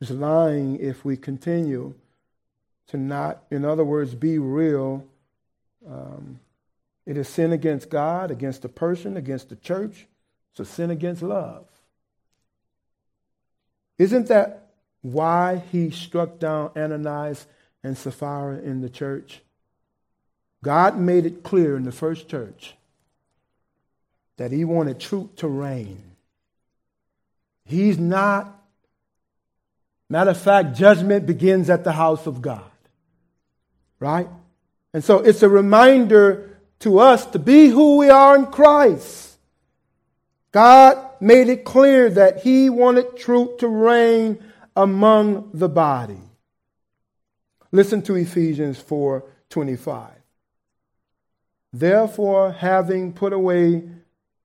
is 0.00 0.10
lying 0.10 0.78
if 0.78 1.04
we 1.04 1.16
continue 1.16 1.94
to 2.88 2.96
not, 2.96 3.44
in 3.50 3.64
other 3.64 3.84
words, 3.84 4.14
be 4.14 4.38
real 4.38 5.04
um, 5.88 6.38
it 7.06 7.16
is 7.16 7.28
sin 7.28 7.52
against 7.52 7.90
God, 7.90 8.30
against 8.30 8.62
the 8.62 8.68
person, 8.68 9.16
against 9.16 9.48
the 9.48 9.56
church. 9.56 10.06
It's 10.52 10.60
a 10.60 10.64
sin 10.64 10.90
against 10.90 11.22
love. 11.22 11.66
Isn't 13.98 14.28
that 14.28 14.70
why 15.00 15.62
he 15.72 15.90
struck 15.90 16.38
down 16.38 16.70
Ananias 16.76 17.46
and 17.82 17.96
Sapphira 17.96 18.58
in 18.58 18.80
the 18.80 18.90
church? 18.90 19.40
God 20.62 20.96
made 20.96 21.26
it 21.26 21.42
clear 21.42 21.76
in 21.76 21.84
the 21.84 21.92
first 21.92 22.28
church 22.28 22.74
that 24.36 24.52
he 24.52 24.64
wanted 24.64 25.00
truth 25.00 25.34
to 25.36 25.48
reign. 25.48 26.02
He's 27.64 27.98
not, 27.98 28.60
matter 30.08 30.30
of 30.30 30.40
fact, 30.40 30.76
judgment 30.76 31.26
begins 31.26 31.68
at 31.70 31.84
the 31.84 31.92
house 31.92 32.26
of 32.26 32.42
God. 32.42 32.62
Right? 33.98 34.28
And 34.92 35.02
so 35.02 35.18
it's 35.18 35.42
a 35.42 35.48
reminder 35.48 36.51
to 36.82 36.98
us 36.98 37.26
to 37.26 37.38
be 37.38 37.68
who 37.68 37.96
we 37.96 38.08
are 38.10 38.36
in 38.36 38.46
Christ. 38.46 39.38
God 40.52 40.98
made 41.20 41.48
it 41.48 41.64
clear 41.64 42.10
that 42.10 42.42
He 42.42 42.70
wanted 42.70 43.16
truth 43.16 43.58
to 43.58 43.68
reign 43.68 44.42
among 44.76 45.50
the 45.54 45.68
body. 45.68 46.20
Listen 47.70 48.02
to 48.02 48.14
Ephesians 48.14 48.78
4 48.78 49.24
25. 49.48 50.10
Therefore, 51.72 52.52
having 52.52 53.12
put 53.12 53.32
away 53.32 53.88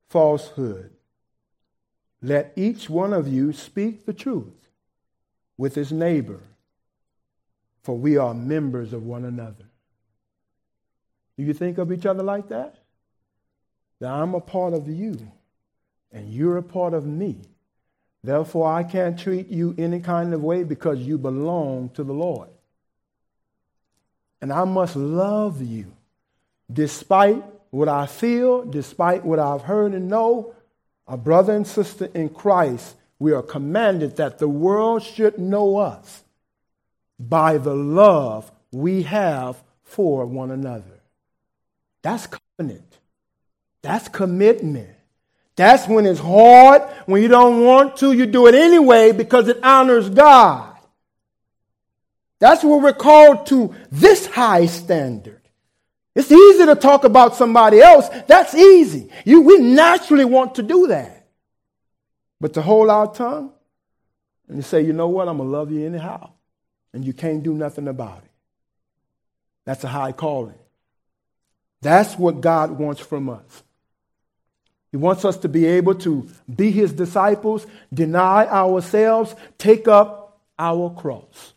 falsehood, 0.09 0.91
let 2.21 2.53
each 2.55 2.89
one 2.89 3.13
of 3.13 3.27
you 3.27 3.51
speak 3.51 4.05
the 4.05 4.13
truth 4.13 4.69
with 5.57 5.75
his 5.75 5.91
neighbor 5.91 6.41
for 7.88 7.97
we 7.97 8.17
are 8.17 8.33
members 8.33 8.91
of 8.91 9.05
one 9.05 9.23
another. 9.23 9.66
Do 11.38 11.43
you 11.43 11.53
think 11.53 11.77
of 11.77 11.91
each 11.91 12.05
other 12.05 12.23
like 12.23 12.49
that? 12.49 12.75
That 13.99 14.11
I'm 14.11 14.33
a 14.33 14.41
part 14.41 14.73
of 14.73 14.88
you 14.88 15.31
and 16.11 16.31
you're 16.33 16.57
a 16.57 16.63
part 16.63 16.93
of 16.93 17.05
me. 17.05 17.38
Therefore, 18.23 18.71
I 18.71 18.83
can't 18.83 19.17
treat 19.17 19.47
you 19.47 19.75
any 19.77 19.99
kind 19.99 20.33
of 20.33 20.43
way 20.43 20.63
because 20.63 20.99
you 20.99 21.17
belong 21.17 21.89
to 21.89 22.03
the 22.03 22.13
Lord. 22.13 22.49
And 24.41 24.51
I 24.51 24.63
must 24.65 24.95
love 24.95 25.61
you 25.61 25.93
despite 26.71 27.43
what 27.69 27.88
I 27.88 28.05
feel, 28.05 28.63
despite 28.65 29.23
what 29.23 29.39
I've 29.39 29.61
heard 29.61 29.93
and 29.93 30.09
know. 30.09 30.53
A 31.07 31.17
brother 31.17 31.55
and 31.55 31.65
sister 31.65 32.09
in 32.13 32.29
Christ, 32.29 32.95
we 33.19 33.31
are 33.31 33.41
commanded 33.41 34.17
that 34.17 34.39
the 34.39 34.49
world 34.49 35.03
should 35.03 35.39
know 35.39 35.77
us 35.77 36.23
by 37.19 37.57
the 37.57 37.75
love 37.75 38.51
we 38.71 39.03
have 39.03 39.63
for 39.83 40.25
one 40.25 40.51
another. 40.51 40.97
That's 42.02 42.28
covenant. 42.28 43.00
That's 43.82 44.08
commitment. 44.08 44.89
That's 45.56 45.88
when 45.88 46.06
it's 46.06 46.20
hard, 46.20 46.84
when 47.08 47.22
you 47.22 47.28
don't 47.28 47.64
want 47.64 47.98
to, 47.98 48.12
you 48.12 48.28
do 48.28 48.45
it 48.48 48.54
anyway 48.54 49.12
because 49.12 49.48
it 49.48 49.64
honors 49.64 50.08
God. 50.10 50.78
That's 52.39 52.64
what 52.64 52.82
we're 52.82 52.93
called 52.93 53.48
to 53.48 53.74
this 53.91 54.28
high 54.28 54.68
standard. 54.68 55.41
It's 56.16 56.32
easy 56.32 56.66
to 56.66 56.76
talk 56.76 57.04
about 57.04 57.36
somebody 57.36 57.80
else. 57.80 58.08
That's 58.28 58.54
easy. 58.54 59.10
You, 59.26 59.41
we 59.41 59.58
naturally 59.58 60.26
want 60.26 60.56
to 60.56 60.64
do 60.64 60.88
that. 60.88 61.28
But 62.39 62.54
to 62.54 62.62
hold 62.62 62.89
our 62.89 63.12
tongue 63.12 63.52
and 64.48 64.62
to 64.62 64.68
say, 64.68 64.82
you 64.82 64.93
know 64.93 65.08
what, 65.08 65.28
I'm 65.28 65.38
going 65.38 65.50
to 65.50 65.58
love 65.58 65.72
you 65.72 65.86
anyhow. 65.86 66.32
And 66.93 67.04
you 67.04 67.14
can't 67.14 67.43
do 67.43 67.54
nothing 67.54 67.88
about 67.88 68.20
it. 68.20 68.32
That's 69.66 69.84
a 69.84 69.88
high 69.88 70.12
calling. 70.12 70.58
That's 71.82 72.17
what 72.17 72.41
God 72.41 72.71
wants 72.71 73.01
from 73.01 73.30
us. 73.30 73.63
He 74.91 74.97
wants 74.97 75.25
us 75.25 75.38
to 75.38 75.49
be 75.49 75.65
able 75.65 75.95
to 75.95 76.28
be 76.53 76.71
his 76.71 76.93
disciples, 76.93 77.67
deny 77.93 78.47
ourselves, 78.47 79.36
take 79.57 79.88
up 79.88 80.39
our 80.57 80.89
cross, 80.89 81.53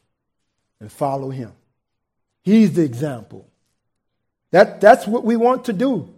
and 0.80 0.90
follow 0.90 1.30
him. 1.30 1.52
He's 2.42 2.74
the 2.74 2.82
example. 2.82 3.46
That, 4.50 4.80
that's 4.80 5.06
what 5.06 5.24
we 5.24 5.36
want 5.36 5.66
to 5.66 5.72
do. 5.72 6.12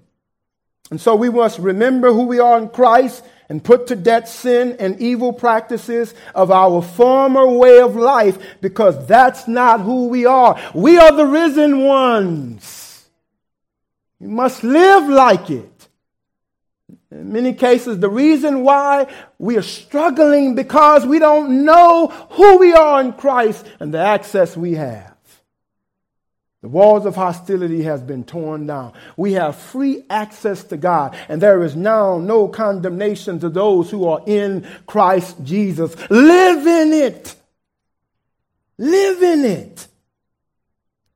And 0.91 1.01
so 1.01 1.15
we 1.15 1.31
must 1.31 1.59
remember 1.59 2.13
who 2.13 2.25
we 2.25 2.39
are 2.39 2.59
in 2.59 2.69
Christ 2.69 3.25
and 3.49 3.63
put 3.63 3.89
to 3.89 3.97
death 3.97 4.29
sin 4.29 4.77
and 4.79 5.01
evil 5.01 5.33
practices 5.33 6.15
of 6.35 6.51
our 6.51 6.83
former 6.83 7.47
way 7.47 7.81
of 7.81 7.97
life 7.97 8.39
because 8.61 9.07
that's 9.07 9.47
not 9.47 9.81
who 9.81 10.09
we 10.09 10.25
are. 10.25 10.59
We 10.75 10.99
are 10.99 11.13
the 11.13 11.27
risen 11.27 11.85
ones. 11.85 12.82
We 14.23 14.29
must 14.29 14.63
live 14.63 15.09
like 15.09 15.51
it. 15.51 15.89
In 17.11 17.33
many 17.33 17.55
cases, 17.55 17.99
the 17.99 18.09
reason 18.09 18.63
why 18.63 19.13
we 19.41 19.57
are 19.57 19.63
struggling 19.63 20.55
because 20.55 21.05
we 21.05 21.19
don't 21.19 21.65
know 21.65 22.07
who 22.31 22.59
we 22.59 22.73
are 22.73 23.01
in 23.01 23.15
Christ 23.15 23.67
and 23.81 23.93
the 23.93 23.99
access 23.99 24.57
we 24.57 24.75
have. 24.75 25.13
The 26.61 26.69
walls 26.69 27.05
of 27.05 27.17
hostility 27.17 27.83
has 27.83 28.01
been 28.01 28.23
torn 28.23 28.69
down. 28.69 28.93
We 29.17 29.33
have 29.33 29.57
free 29.57 30.05
access 30.09 30.63
to 30.65 30.77
God, 30.77 31.17
and 31.29 31.43
there 31.43 31.65
is 31.65 31.75
now 31.75 32.19
no 32.19 32.47
condemnation 32.47 33.41
to 33.41 33.49
those 33.49 33.91
who 33.91 34.07
are 34.07 34.23
in 34.25 34.65
Christ 34.87 35.43
Jesus. 35.43 35.97
Live 36.09 36.65
in 36.65 36.93
it. 36.93 37.35
Live 38.79 39.21
in 39.21 39.45
it. 39.45 39.89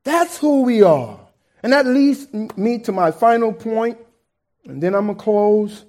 That's 0.03 0.39
who 0.39 0.63
we 0.63 0.83
are. 0.83 1.21
And 1.67 1.73
that 1.73 1.85
leads 1.85 2.33
me 2.33 2.79
to 2.79 2.93
my 2.93 3.11
final 3.11 3.53
point 3.53 3.99
and 4.69 4.81
then 4.81 4.95
I'm 4.95 5.07
going 5.07 5.19
to 5.19 5.25
close. 5.25 5.85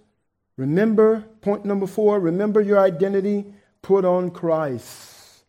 Remember, 0.55 1.23
point 1.41 1.65
number 1.65 1.86
four, 1.86 2.19
remember 2.19 2.61
your 2.61 2.80
identity, 2.80 3.45
put 3.84 4.03
on 4.03 4.32
Christ. 4.32 5.43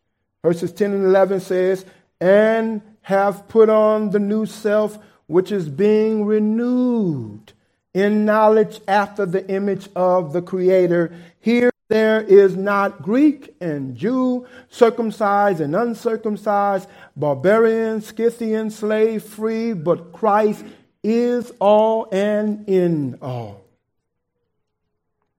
Verses 0.44 0.70
10 0.72 0.92
and 0.92 1.06
11 1.06 1.40
says, 1.40 1.86
and 2.20 2.82
have 3.00 3.48
put 3.48 3.70
on 3.70 4.10
the 4.10 4.18
new 4.18 4.44
self, 4.44 4.98
which 5.28 5.50
is 5.50 5.66
being 5.66 6.26
renewed 6.26 7.54
in 7.94 8.26
knowledge 8.26 8.82
after 8.86 9.24
the 9.24 9.48
image 9.48 9.88
of 9.96 10.34
the 10.34 10.42
Creator. 10.42 11.10
Here 11.40 11.70
there 11.88 12.20
is 12.20 12.54
not 12.54 13.02
Greek 13.02 13.54
and 13.60 13.96
Jew, 13.96 14.46
circumcised 14.68 15.60
and 15.60 15.74
uncircumcised, 15.74 16.88
barbarian, 17.16 18.02
Scythian, 18.02 18.70
slave 18.70 19.22
free, 19.22 19.72
but 19.72 20.12
Christ 20.12 20.64
is 21.02 21.50
all 21.58 22.06
and 22.12 22.68
in 22.68 23.18
all. 23.22 23.64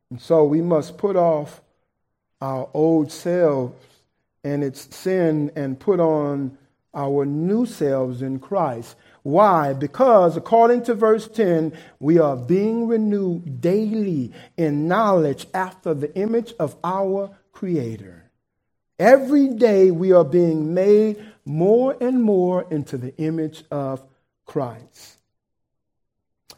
And 0.10 0.20
so 0.20 0.43
we 0.43 0.62
must 0.62 0.97
put 0.97 1.16
off 1.16 1.62
our 2.41 2.68
old 2.74 3.12
selves 3.12 3.76
and 4.43 4.64
its 4.64 4.95
sin 4.95 5.52
and 5.56 5.80
put 5.80 6.00
on 6.00 6.58
our 6.95 7.26
new 7.26 7.66
selves 7.66 8.22
in 8.24 8.39
Christ. 8.39 8.95
Why? 9.24 9.74
Because 9.74 10.38
according 10.38 10.84
to 10.84 10.93
verse 10.95 11.28
10, 11.28 11.74
we 11.99 12.20
are 12.20 12.38
being 12.38 12.88
renewed 12.88 13.61
daily 13.61 14.32
in 14.57 14.88
knowledge 14.88 15.47
after 15.53 15.93
the 15.93 16.15
image 16.15 16.53
of 16.59 16.76
our 16.84 17.38
Creator. 17.51 18.32
Every 18.97 19.49
day 19.49 19.91
we 19.91 20.11
are 20.11 20.24
being 20.24 20.74
made 20.74 21.24
more 21.45 21.95
and 21.99 22.22
more 22.22 22.65
into 22.70 22.97
the 22.97 23.15
image 23.17 23.63
of 23.72 24.03
Christ. 24.45 25.17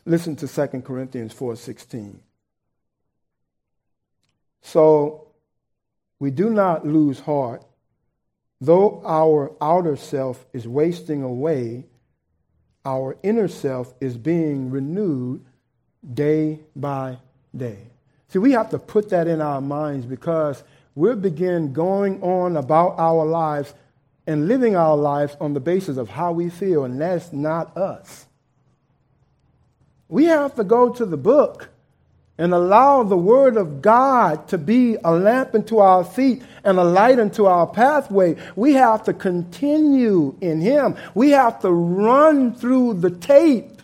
Listen 0.05 0.35
to 0.37 0.47
2 0.47 0.83
Corinthians 0.83 1.33
4:16. 1.33 2.19
So 4.61 5.27
we 6.19 6.31
do 6.31 6.49
not 6.49 6.85
lose 6.85 7.19
heart, 7.21 7.63
though 8.59 9.01
our 9.05 9.51
outer 9.59 9.95
self 9.95 10.45
is 10.53 10.67
wasting 10.67 11.23
away, 11.23 11.85
our 12.85 13.17
inner 13.23 13.47
self 13.47 13.93
is 13.99 14.17
being 14.17 14.71
renewed 14.71 15.43
day 16.13 16.59
by 16.75 17.17
day. 17.55 17.77
See, 18.29 18.39
we 18.39 18.53
have 18.53 18.69
to 18.69 18.79
put 18.79 19.09
that 19.09 19.27
in 19.27 19.41
our 19.41 19.61
minds 19.61 20.05
because 20.05 20.63
we'll 20.95 21.15
begin 21.15 21.73
going 21.73 22.21
on 22.23 22.57
about 22.57 22.97
our 22.97 23.25
lives 23.25 23.73
and 24.25 24.47
living 24.47 24.75
our 24.75 24.95
lives 24.95 25.35
on 25.41 25.53
the 25.53 25.59
basis 25.59 25.97
of 25.97 26.09
how 26.09 26.31
we 26.31 26.49
feel, 26.49 26.85
and 26.85 27.01
that's 27.01 27.33
not 27.33 27.75
us. 27.75 28.25
We 30.07 30.25
have 30.25 30.55
to 30.55 30.63
go 30.63 30.89
to 30.93 31.05
the 31.05 31.17
book 31.17 31.69
and 32.37 32.53
allow 32.53 33.03
the 33.03 33.17
Word 33.17 33.57
of 33.57 33.81
God 33.81 34.47
to 34.47 34.57
be 34.57 34.97
a 35.03 35.11
lamp 35.11 35.53
unto 35.53 35.77
our 35.77 36.03
feet 36.03 36.41
and 36.63 36.79
a 36.79 36.83
light 36.83 37.19
unto 37.19 37.45
our 37.45 37.67
pathway. 37.67 38.35
We 38.55 38.73
have 38.73 39.03
to 39.03 39.13
continue 39.13 40.35
in 40.41 40.61
Him. 40.61 40.95
We 41.13 41.31
have 41.31 41.59
to 41.61 41.71
run 41.71 42.53
through 42.53 42.95
the 42.95 43.11
tape, 43.11 43.81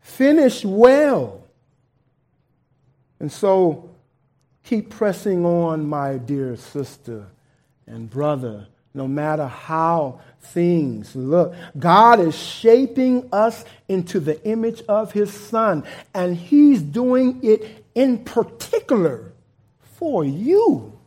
finish 0.00 0.64
well. 0.64 1.42
And 3.20 3.30
so 3.30 3.90
keep 4.64 4.90
pressing 4.90 5.44
on, 5.44 5.86
my 5.86 6.18
dear 6.18 6.56
sister 6.56 7.26
and 7.86 8.10
brother, 8.10 8.66
no 8.92 9.06
matter 9.06 9.46
how 9.46 10.20
things 10.40 11.14
look. 11.14 11.54
God 11.78 12.20
is 12.20 12.36
shaping 12.36 13.28
us 13.32 13.64
into 13.88 14.20
the 14.20 14.42
image 14.46 14.82
of 14.88 15.12
His 15.12 15.32
Son, 15.32 15.84
and 16.14 16.36
He's 16.36 16.82
doing 16.82 17.40
it 17.42 17.84
in 17.94 18.24
particular 18.24 19.32
for 19.96 20.24
you. 20.24 20.98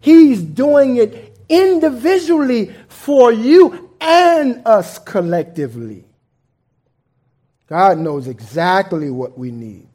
He's 0.00 0.42
doing 0.42 0.96
it 0.96 1.36
individually 1.48 2.74
for 2.88 3.32
you 3.32 3.90
and 4.00 4.66
us 4.66 4.98
collectively. 4.98 6.04
God 7.66 7.98
knows 7.98 8.26
exactly 8.26 9.10
what 9.10 9.38
we 9.38 9.50
need. 9.50 9.89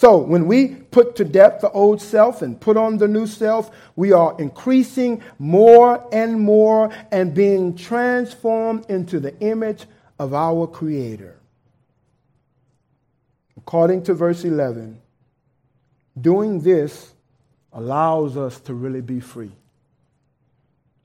So 0.00 0.16
when 0.16 0.46
we 0.46 0.68
put 0.68 1.16
to 1.16 1.26
death 1.26 1.60
the 1.60 1.70
old 1.72 2.00
self 2.00 2.40
and 2.40 2.58
put 2.58 2.78
on 2.78 2.96
the 2.96 3.06
new 3.06 3.26
self, 3.26 3.70
we 3.96 4.12
are 4.12 4.34
increasing 4.38 5.22
more 5.38 6.08
and 6.10 6.40
more 6.40 6.90
and 7.12 7.34
being 7.34 7.76
transformed 7.76 8.88
into 8.88 9.20
the 9.20 9.38
image 9.40 9.84
of 10.18 10.32
our 10.32 10.66
Creator. 10.66 11.38
According 13.58 14.04
to 14.04 14.14
verse 14.14 14.42
11, 14.42 14.98
doing 16.18 16.60
this 16.60 17.12
allows 17.70 18.38
us 18.38 18.58
to 18.60 18.72
really 18.72 19.02
be 19.02 19.20
free. 19.20 19.52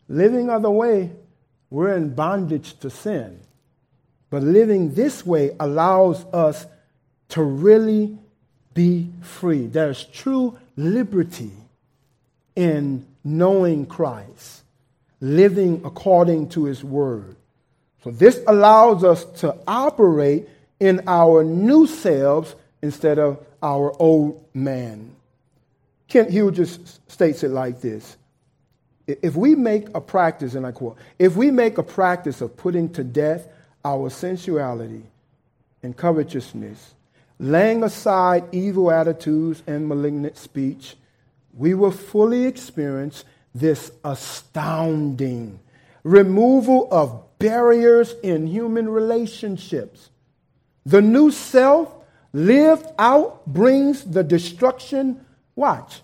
Living 0.08 0.50
other 0.50 0.72
way, 0.72 1.12
we're 1.70 1.98
in 1.98 2.16
bondage 2.16 2.80
to 2.80 2.90
sin. 2.90 3.42
But 4.30 4.42
living 4.42 4.94
this 4.94 5.26
way 5.26 5.52
allows 5.60 6.24
us 6.32 6.66
to 7.28 7.44
really 7.44 8.20
be 8.76 9.10
free. 9.22 9.66
There's 9.66 10.04
true 10.04 10.60
liberty 10.78 11.52
in 12.56 13.08
knowing 13.24 13.88
Christ. 13.88 14.62
living 15.20 15.82
according 15.86 16.50
to 16.50 16.66
his 16.66 16.84
word. 16.84 17.36
So 18.04 18.12
this 18.12 18.40
allows 18.48 19.04
us 19.04 19.26
to 19.42 19.58
operate 19.68 20.48
in 20.80 21.02
our 21.08 21.44
new 21.44 21.88
selves 21.88 22.56
instead 22.82 23.18
of 23.18 23.44
our 23.64 23.94
old 24.00 24.46
man. 24.54 25.16
Kent 26.08 26.30
Hughes 26.30 27.00
states 27.08 27.44
it 27.44 27.50
like 27.50 27.82
this. 27.82 28.18
If 29.08 29.36
we 29.36 29.56
make 29.56 29.88
a 29.96 30.02
practice, 30.02 30.56
and 30.56 30.66
I 30.66 30.72
quote, 30.72 30.98
if 31.18 31.36
we 31.36 31.52
make 31.52 31.78
a 31.78 31.84
practice 31.84 32.42
of 32.42 32.56
putting 32.58 32.90
to 32.94 33.04
death 33.04 33.48
our 33.84 34.10
sensuality 34.10 35.04
and 35.82 35.96
covetousness, 35.96 36.94
laying 37.40 37.84
aside 37.84 38.44
evil 38.52 38.92
attitudes 38.92 39.64
and 39.68 39.88
malignant 39.88 40.38
speech, 40.38 40.96
we 41.54 41.74
will 41.74 41.92
fully 41.92 42.46
experience 42.46 43.24
this 43.54 43.92
astounding 44.04 45.60
removal 46.04 46.88
of 46.92 47.24
barriers 47.40 48.14
in 48.24 48.48
human 48.48 48.88
relationships. 48.90 50.10
The 50.86 51.02
new 51.02 51.32
self 51.32 51.94
lived 52.32 52.86
out 53.00 53.46
brings 53.48 54.04
the 54.04 54.24
destruction, 54.24 55.26
watch, 55.56 56.02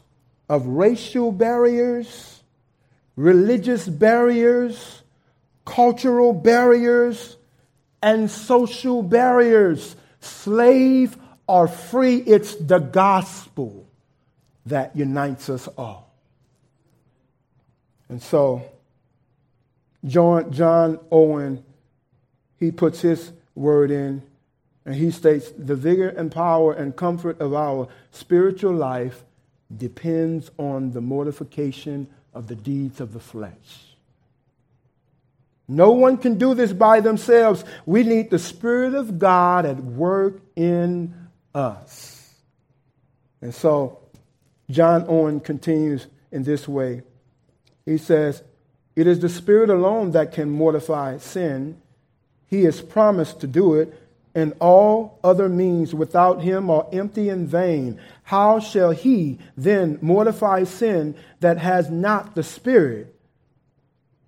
of 0.50 0.66
racial 0.66 1.32
barriers, 1.32 2.42
religious 3.16 3.88
barriers, 3.88 5.04
cultural 5.66 6.34
barriers, 6.34 7.38
and 8.02 8.32
social 8.32 9.04
barriers. 9.04 9.96
Slave 10.22 11.18
or 11.48 11.68
free, 11.68 12.18
it's 12.18 12.56
the 12.56 12.80
gospel 12.80 13.88
that 14.66 14.96
unites 14.96 15.50
us 15.50 15.68
all. 15.78 16.14
And 18.08 18.22
so, 18.22 18.64
John, 20.06 20.52
John 20.52 21.00
Owen, 21.12 21.64
he 22.58 22.72
puts 22.72 23.02
his 23.02 23.32
word 23.56 23.92
in, 23.92 24.22
and 24.86 24.96
he 24.96 25.12
states 25.12 25.52
the 25.58 25.76
vigor 25.76 26.10
and 26.10 26.32
power 26.32 26.74
and 26.74 26.96
comfort 26.96 27.40
of 27.40 27.54
our 27.54 27.88
spiritual 28.12 28.74
life 28.74 29.24
depends 29.76 30.52
on 30.58 30.92
the 30.92 31.02
mortification 31.02 32.08
of 32.34 32.48
the 32.48 32.56
deeds 32.56 33.00
of 33.00 33.14
the 33.14 33.20
flesh. 33.20 33.91
No 35.72 35.92
one 35.92 36.18
can 36.18 36.38
do 36.38 36.54
this 36.54 36.74
by 36.74 37.00
themselves. 37.00 37.64
We 37.86 38.04
need 38.04 38.30
the 38.30 38.40
Spirit 38.40 38.94
of 38.94 39.18
God 39.18 39.66
at 39.66 39.78
work 39.78 40.42
in 40.58 41.30
us. 41.56 42.36
And 43.42 43.56
so, 43.56 44.00
John 44.70 45.06
Owen 45.08 45.40
continues 45.40 46.08
in 46.30 46.44
this 46.44 46.68
way. 46.68 47.04
He 47.86 47.98
says, 47.98 48.44
It 48.98 49.08
is 49.08 49.22
the 49.22 49.30
Spirit 49.30 49.70
alone 49.70 50.12
that 50.12 50.34
can 50.34 50.50
mortify 50.50 51.20
sin. 51.20 51.82
He 52.48 52.66
has 52.66 52.82
promised 52.82 53.40
to 53.40 53.48
do 53.48 53.76
it, 53.76 53.98
and 54.36 54.54
all 54.60 55.20
other 55.24 55.48
means 55.48 55.96
without 55.96 56.42
him 56.42 56.70
are 56.70 56.86
empty 56.92 57.30
and 57.30 57.48
vain. 57.48 57.98
How 58.24 58.60
shall 58.60 58.92
he 58.92 59.40
then 59.56 60.00
mortify 60.02 60.66
sin 60.66 61.16
that 61.40 61.60
has 61.60 61.90
not 61.90 62.36
the 62.36 62.44
Spirit? 62.44 63.16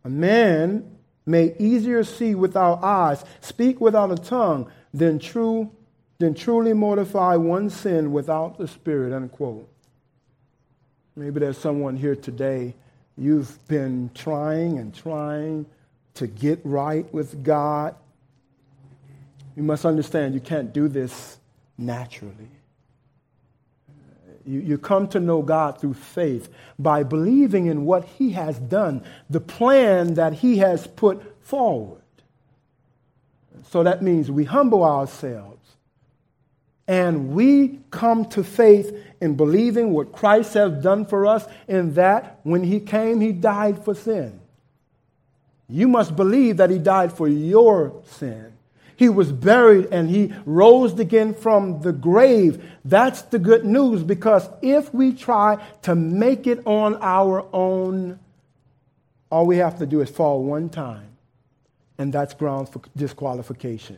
A 0.05 0.09
man 0.09 0.92
may 1.25 1.55
easier 1.59 2.03
see 2.03 2.35
without 2.35 2.83
eyes, 2.83 3.23
speak 3.41 3.79
without 3.79 4.11
a 4.11 4.15
tongue, 4.15 4.69
than 4.93 5.19
true 5.19 5.71
than 6.19 6.33
truly 6.33 6.73
mortify 6.73 7.35
one 7.35 7.69
sin 7.69 8.11
without 8.11 8.57
the 8.57 8.67
Spirit. 8.67 9.13
Unquote. 9.13 9.67
Maybe 11.15 11.41
there's 11.41 11.57
someone 11.57 11.95
here 11.95 12.15
today, 12.15 12.73
you've 13.17 13.59
been 13.67 14.09
trying 14.15 14.79
and 14.79 14.95
trying 14.95 15.65
to 16.15 16.27
get 16.27 16.59
right 16.63 17.11
with 17.13 17.43
God. 17.43 17.95
You 19.55 19.63
must 19.63 19.85
understand 19.85 20.33
you 20.33 20.39
can't 20.39 20.73
do 20.73 20.87
this 20.87 21.37
naturally. 21.77 22.49
You, 24.45 24.59
you 24.59 24.77
come 24.77 25.07
to 25.09 25.19
know 25.19 25.41
God 25.41 25.79
through 25.79 25.93
faith 25.93 26.49
by 26.77 27.03
believing 27.03 27.67
in 27.67 27.85
what 27.85 28.05
He 28.05 28.31
has 28.31 28.59
done, 28.59 29.03
the 29.29 29.39
plan 29.39 30.15
that 30.15 30.33
He 30.33 30.57
has 30.57 30.87
put 30.87 31.21
forward. 31.45 32.01
So 33.69 33.83
that 33.83 34.01
means 34.01 34.29
we 34.29 34.43
humble 34.43 34.83
ourselves 34.83 35.53
and 36.87 37.29
we 37.29 37.79
come 37.91 38.25
to 38.25 38.43
faith 38.43 38.95
in 39.21 39.35
believing 39.35 39.93
what 39.93 40.11
Christ 40.11 40.53
has 40.55 40.83
done 40.83 41.05
for 41.05 41.25
us, 41.25 41.45
in 41.67 41.93
that 41.93 42.39
when 42.43 42.63
He 42.63 42.79
came, 42.79 43.21
He 43.21 43.31
died 43.31 43.83
for 43.83 43.95
sin. 43.95 44.39
You 45.69 45.87
must 45.87 46.15
believe 46.15 46.57
that 46.57 46.69
He 46.69 46.77
died 46.77 47.13
for 47.13 47.27
your 47.27 48.03
sin. 48.05 48.52
He 48.95 49.09
was 49.09 49.31
buried 49.31 49.87
and 49.91 50.09
He 50.09 50.33
rose 50.45 50.97
again 50.99 51.33
from 51.33 51.81
the 51.81 51.91
grave. 51.91 52.63
That's 52.85 53.21
the 53.23 53.39
good 53.39 53.65
news 53.65 54.03
because 54.03 54.47
if 54.61 54.93
we 54.93 55.13
try 55.13 55.63
to 55.83 55.95
make 55.95 56.47
it 56.47 56.65
on 56.65 56.97
our 57.01 57.45
own, 57.53 58.19
all 59.29 59.45
we 59.45 59.57
have 59.57 59.79
to 59.79 59.85
do 59.85 60.01
is 60.01 60.09
fall 60.09 60.43
one 60.43 60.69
time, 60.69 61.07
and 61.97 62.13
that's 62.13 62.33
grounds 62.33 62.69
for 62.69 62.81
disqualification. 62.95 63.97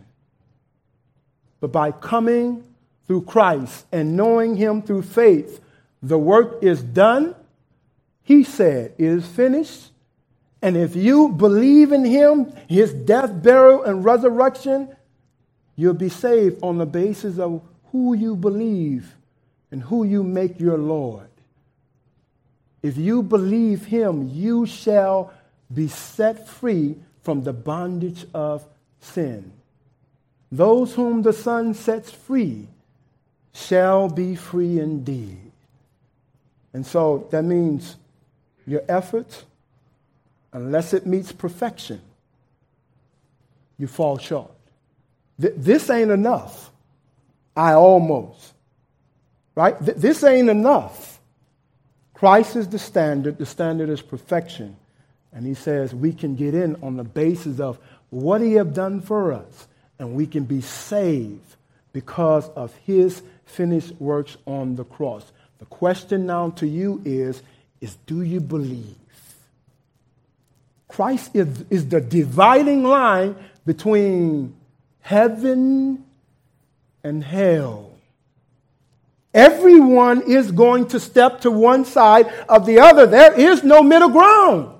But 1.59 1.71
by 1.71 1.91
coming 1.91 2.63
through 3.07 3.23
Christ 3.23 3.85
and 3.91 4.15
knowing 4.15 4.55
him 4.55 4.81
through 4.81 5.01
faith, 5.03 5.59
the 6.01 6.17
work 6.17 6.63
is 6.63 6.81
done. 6.81 7.35
He 8.23 8.43
said, 8.43 8.93
It 8.97 9.05
is 9.05 9.27
finished. 9.27 9.91
And 10.61 10.75
if 10.77 10.95
you 10.95 11.29
believe 11.29 11.91
in 11.91 12.05
him, 12.05 12.53
his 12.67 12.93
death, 12.93 13.43
burial, 13.43 13.83
and 13.83 14.03
resurrection, 14.03 14.95
you'll 15.75 15.93
be 15.93 16.09
saved 16.09 16.59
on 16.63 16.77
the 16.77 16.85
basis 16.85 17.37
of 17.37 17.61
who 17.91 18.15
you 18.15 18.35
believe 18.35 19.15
and 19.71 19.83
who 19.83 20.03
you 20.03 20.23
make 20.23 20.59
your 20.59 20.77
Lord. 20.77 21.27
If 22.81 22.97
you 22.97 23.23
believe 23.23 23.85
him, 23.85 24.29
you 24.31 24.65
shall 24.65 25.33
be 25.73 25.87
set 25.87 26.47
free 26.47 26.95
from 27.23 27.43
the 27.43 27.53
bondage 27.53 28.25
of 28.33 28.65
sin. 28.99 29.51
Those 30.51 30.93
whom 30.93 31.23
the 31.23 31.33
Son 31.33 31.73
sets 31.73 32.11
free 32.11 32.67
shall 33.53 34.09
be 34.09 34.35
free 34.35 34.79
indeed. 34.79 35.51
And 36.73 36.85
so 36.85 37.27
that 37.31 37.43
means 37.43 37.95
your 38.67 38.83
effort, 38.87 39.45
unless 40.55 40.93
it 40.93 41.05
meets 41.05 41.33
perfection, 41.33 42.01
you 43.77 43.87
fall 43.87 44.17
short. 44.17 44.51
Th- 45.39 45.53
this 45.57 45.89
ain't 45.89 46.11
enough. 46.11 46.71
I 47.57 47.73
almost. 47.73 48.53
Right? 49.53 49.77
Th- 49.83 49.97
this 49.97 50.23
ain't 50.23 50.49
enough. 50.49 51.19
Christ 52.13 52.55
is 52.55 52.69
the 52.69 52.79
standard. 52.79 53.37
The 53.37 53.45
standard 53.45 53.89
is 53.89 54.01
perfection. 54.01 54.77
And 55.33 55.45
he 55.45 55.55
says 55.55 55.93
we 55.93 56.13
can 56.13 56.35
get 56.35 56.55
in 56.55 56.77
on 56.81 56.95
the 56.95 57.03
basis 57.03 57.59
of 57.59 57.77
what 58.09 58.39
he 58.39 58.53
have 58.53 58.73
done 58.73 59.01
for 59.01 59.33
us. 59.33 59.67
And 59.99 60.15
we 60.15 60.25
can 60.25 60.45
be 60.45 60.61
saved 60.61 61.57
because 61.91 62.47
of 62.49 62.73
his 62.85 63.21
finished 63.43 63.91
works 63.99 64.37
on 64.45 64.77
the 64.77 64.85
cross. 64.85 65.33
The 65.59 65.65
question 65.65 66.25
now 66.25 66.51
to 66.51 66.65
you 66.65 67.01
is, 67.03 67.43
is 67.81 67.97
do 68.07 68.21
you 68.21 68.39
believe? 68.39 68.95
Christ 70.95 71.31
is, 71.33 71.65
is 71.69 71.89
the 71.89 71.99
dividing 71.99 72.85
line 72.85 73.35
between 73.65 74.55
heaven 75.01 76.05
and 77.03 77.21
hell. 77.21 77.91
Everyone 79.33 80.21
is 80.21 80.53
going 80.53 80.87
to 80.87 81.01
step 81.01 81.41
to 81.41 81.51
one 81.51 81.83
side 81.83 82.27
of 82.47 82.65
the 82.65 82.79
other. 82.79 83.07
There 83.07 83.37
is 83.37 83.61
no 83.61 83.83
middle 83.83 84.07
ground. 84.07 84.73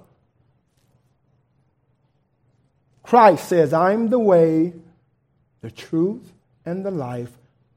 Christ 3.03 3.49
says, 3.49 3.73
I'm 3.73 4.07
the 4.07 4.17
way, 4.17 4.71
the 5.59 5.69
truth, 5.69 6.31
and 6.65 6.85
the 6.85 6.91
life. 6.91 7.31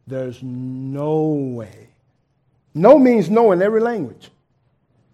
There's 0.07 0.41
no 0.45 1.25
way. 1.25 1.89
No 2.73 3.01
means 3.01 3.29
no 3.29 3.51
in 3.51 3.63
every 3.63 3.81
language. 3.81 4.31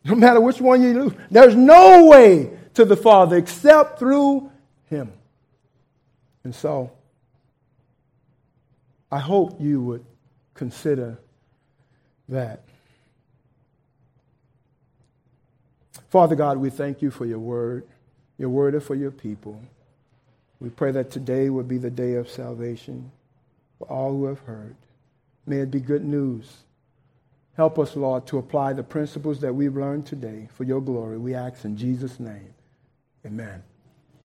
No 0.05 0.15
matter 0.15 0.43
which 0.43 0.61
one 0.61 0.83
you 0.83 1.05
use, 1.05 1.13
there's 1.31 1.55
no 1.55 2.05
way 2.05 2.51
to 2.75 2.85
the 2.85 2.97
Father 2.97 3.37
except 3.37 3.99
through 3.99 4.51
Him. 4.91 5.13
And 6.45 6.55
so, 6.55 6.91
I 9.11 9.19
hope 9.19 9.61
you 9.61 9.81
would 9.83 10.05
consider 10.55 11.19
that. 12.29 12.63
Father 16.09 16.37
God, 16.37 16.59
we 16.59 16.71
thank 16.71 17.03
you 17.03 17.11
for 17.11 17.27
your 17.27 17.39
word. 17.39 17.85
Your 18.39 18.49
word 18.49 18.81
for 18.83 18.95
your 18.95 19.11
people. 19.11 19.61
We 20.61 20.71
pray 20.71 20.93
that 20.93 21.11
today 21.11 21.51
would 21.51 21.69
be 21.69 21.79
the 21.79 21.91
day 21.91 22.15
of 22.15 22.29
salvation 22.29 23.11
for 23.79 23.89
all 23.89 24.13
who 24.13 24.27
have 24.27 24.41
heard. 24.41 24.77
May 25.47 25.59
it 25.59 25.71
be 25.71 25.81
good 25.81 26.05
news. 26.05 26.65
Help 27.57 27.79
us, 27.79 27.95
Lord, 27.97 28.27
to 28.29 28.39
apply 28.39 28.73
the 28.73 28.83
principles 28.83 29.41
that 29.41 29.55
we've 29.55 29.77
learned 29.77 30.07
today 30.07 30.49
for 30.55 30.65
your 30.65 30.81
glory. 30.81 31.19
We 31.19 31.35
ask 31.35 31.65
in 31.65 31.77
Jesus' 31.77 32.19
name. 32.19 32.54
Amen. 33.27 33.63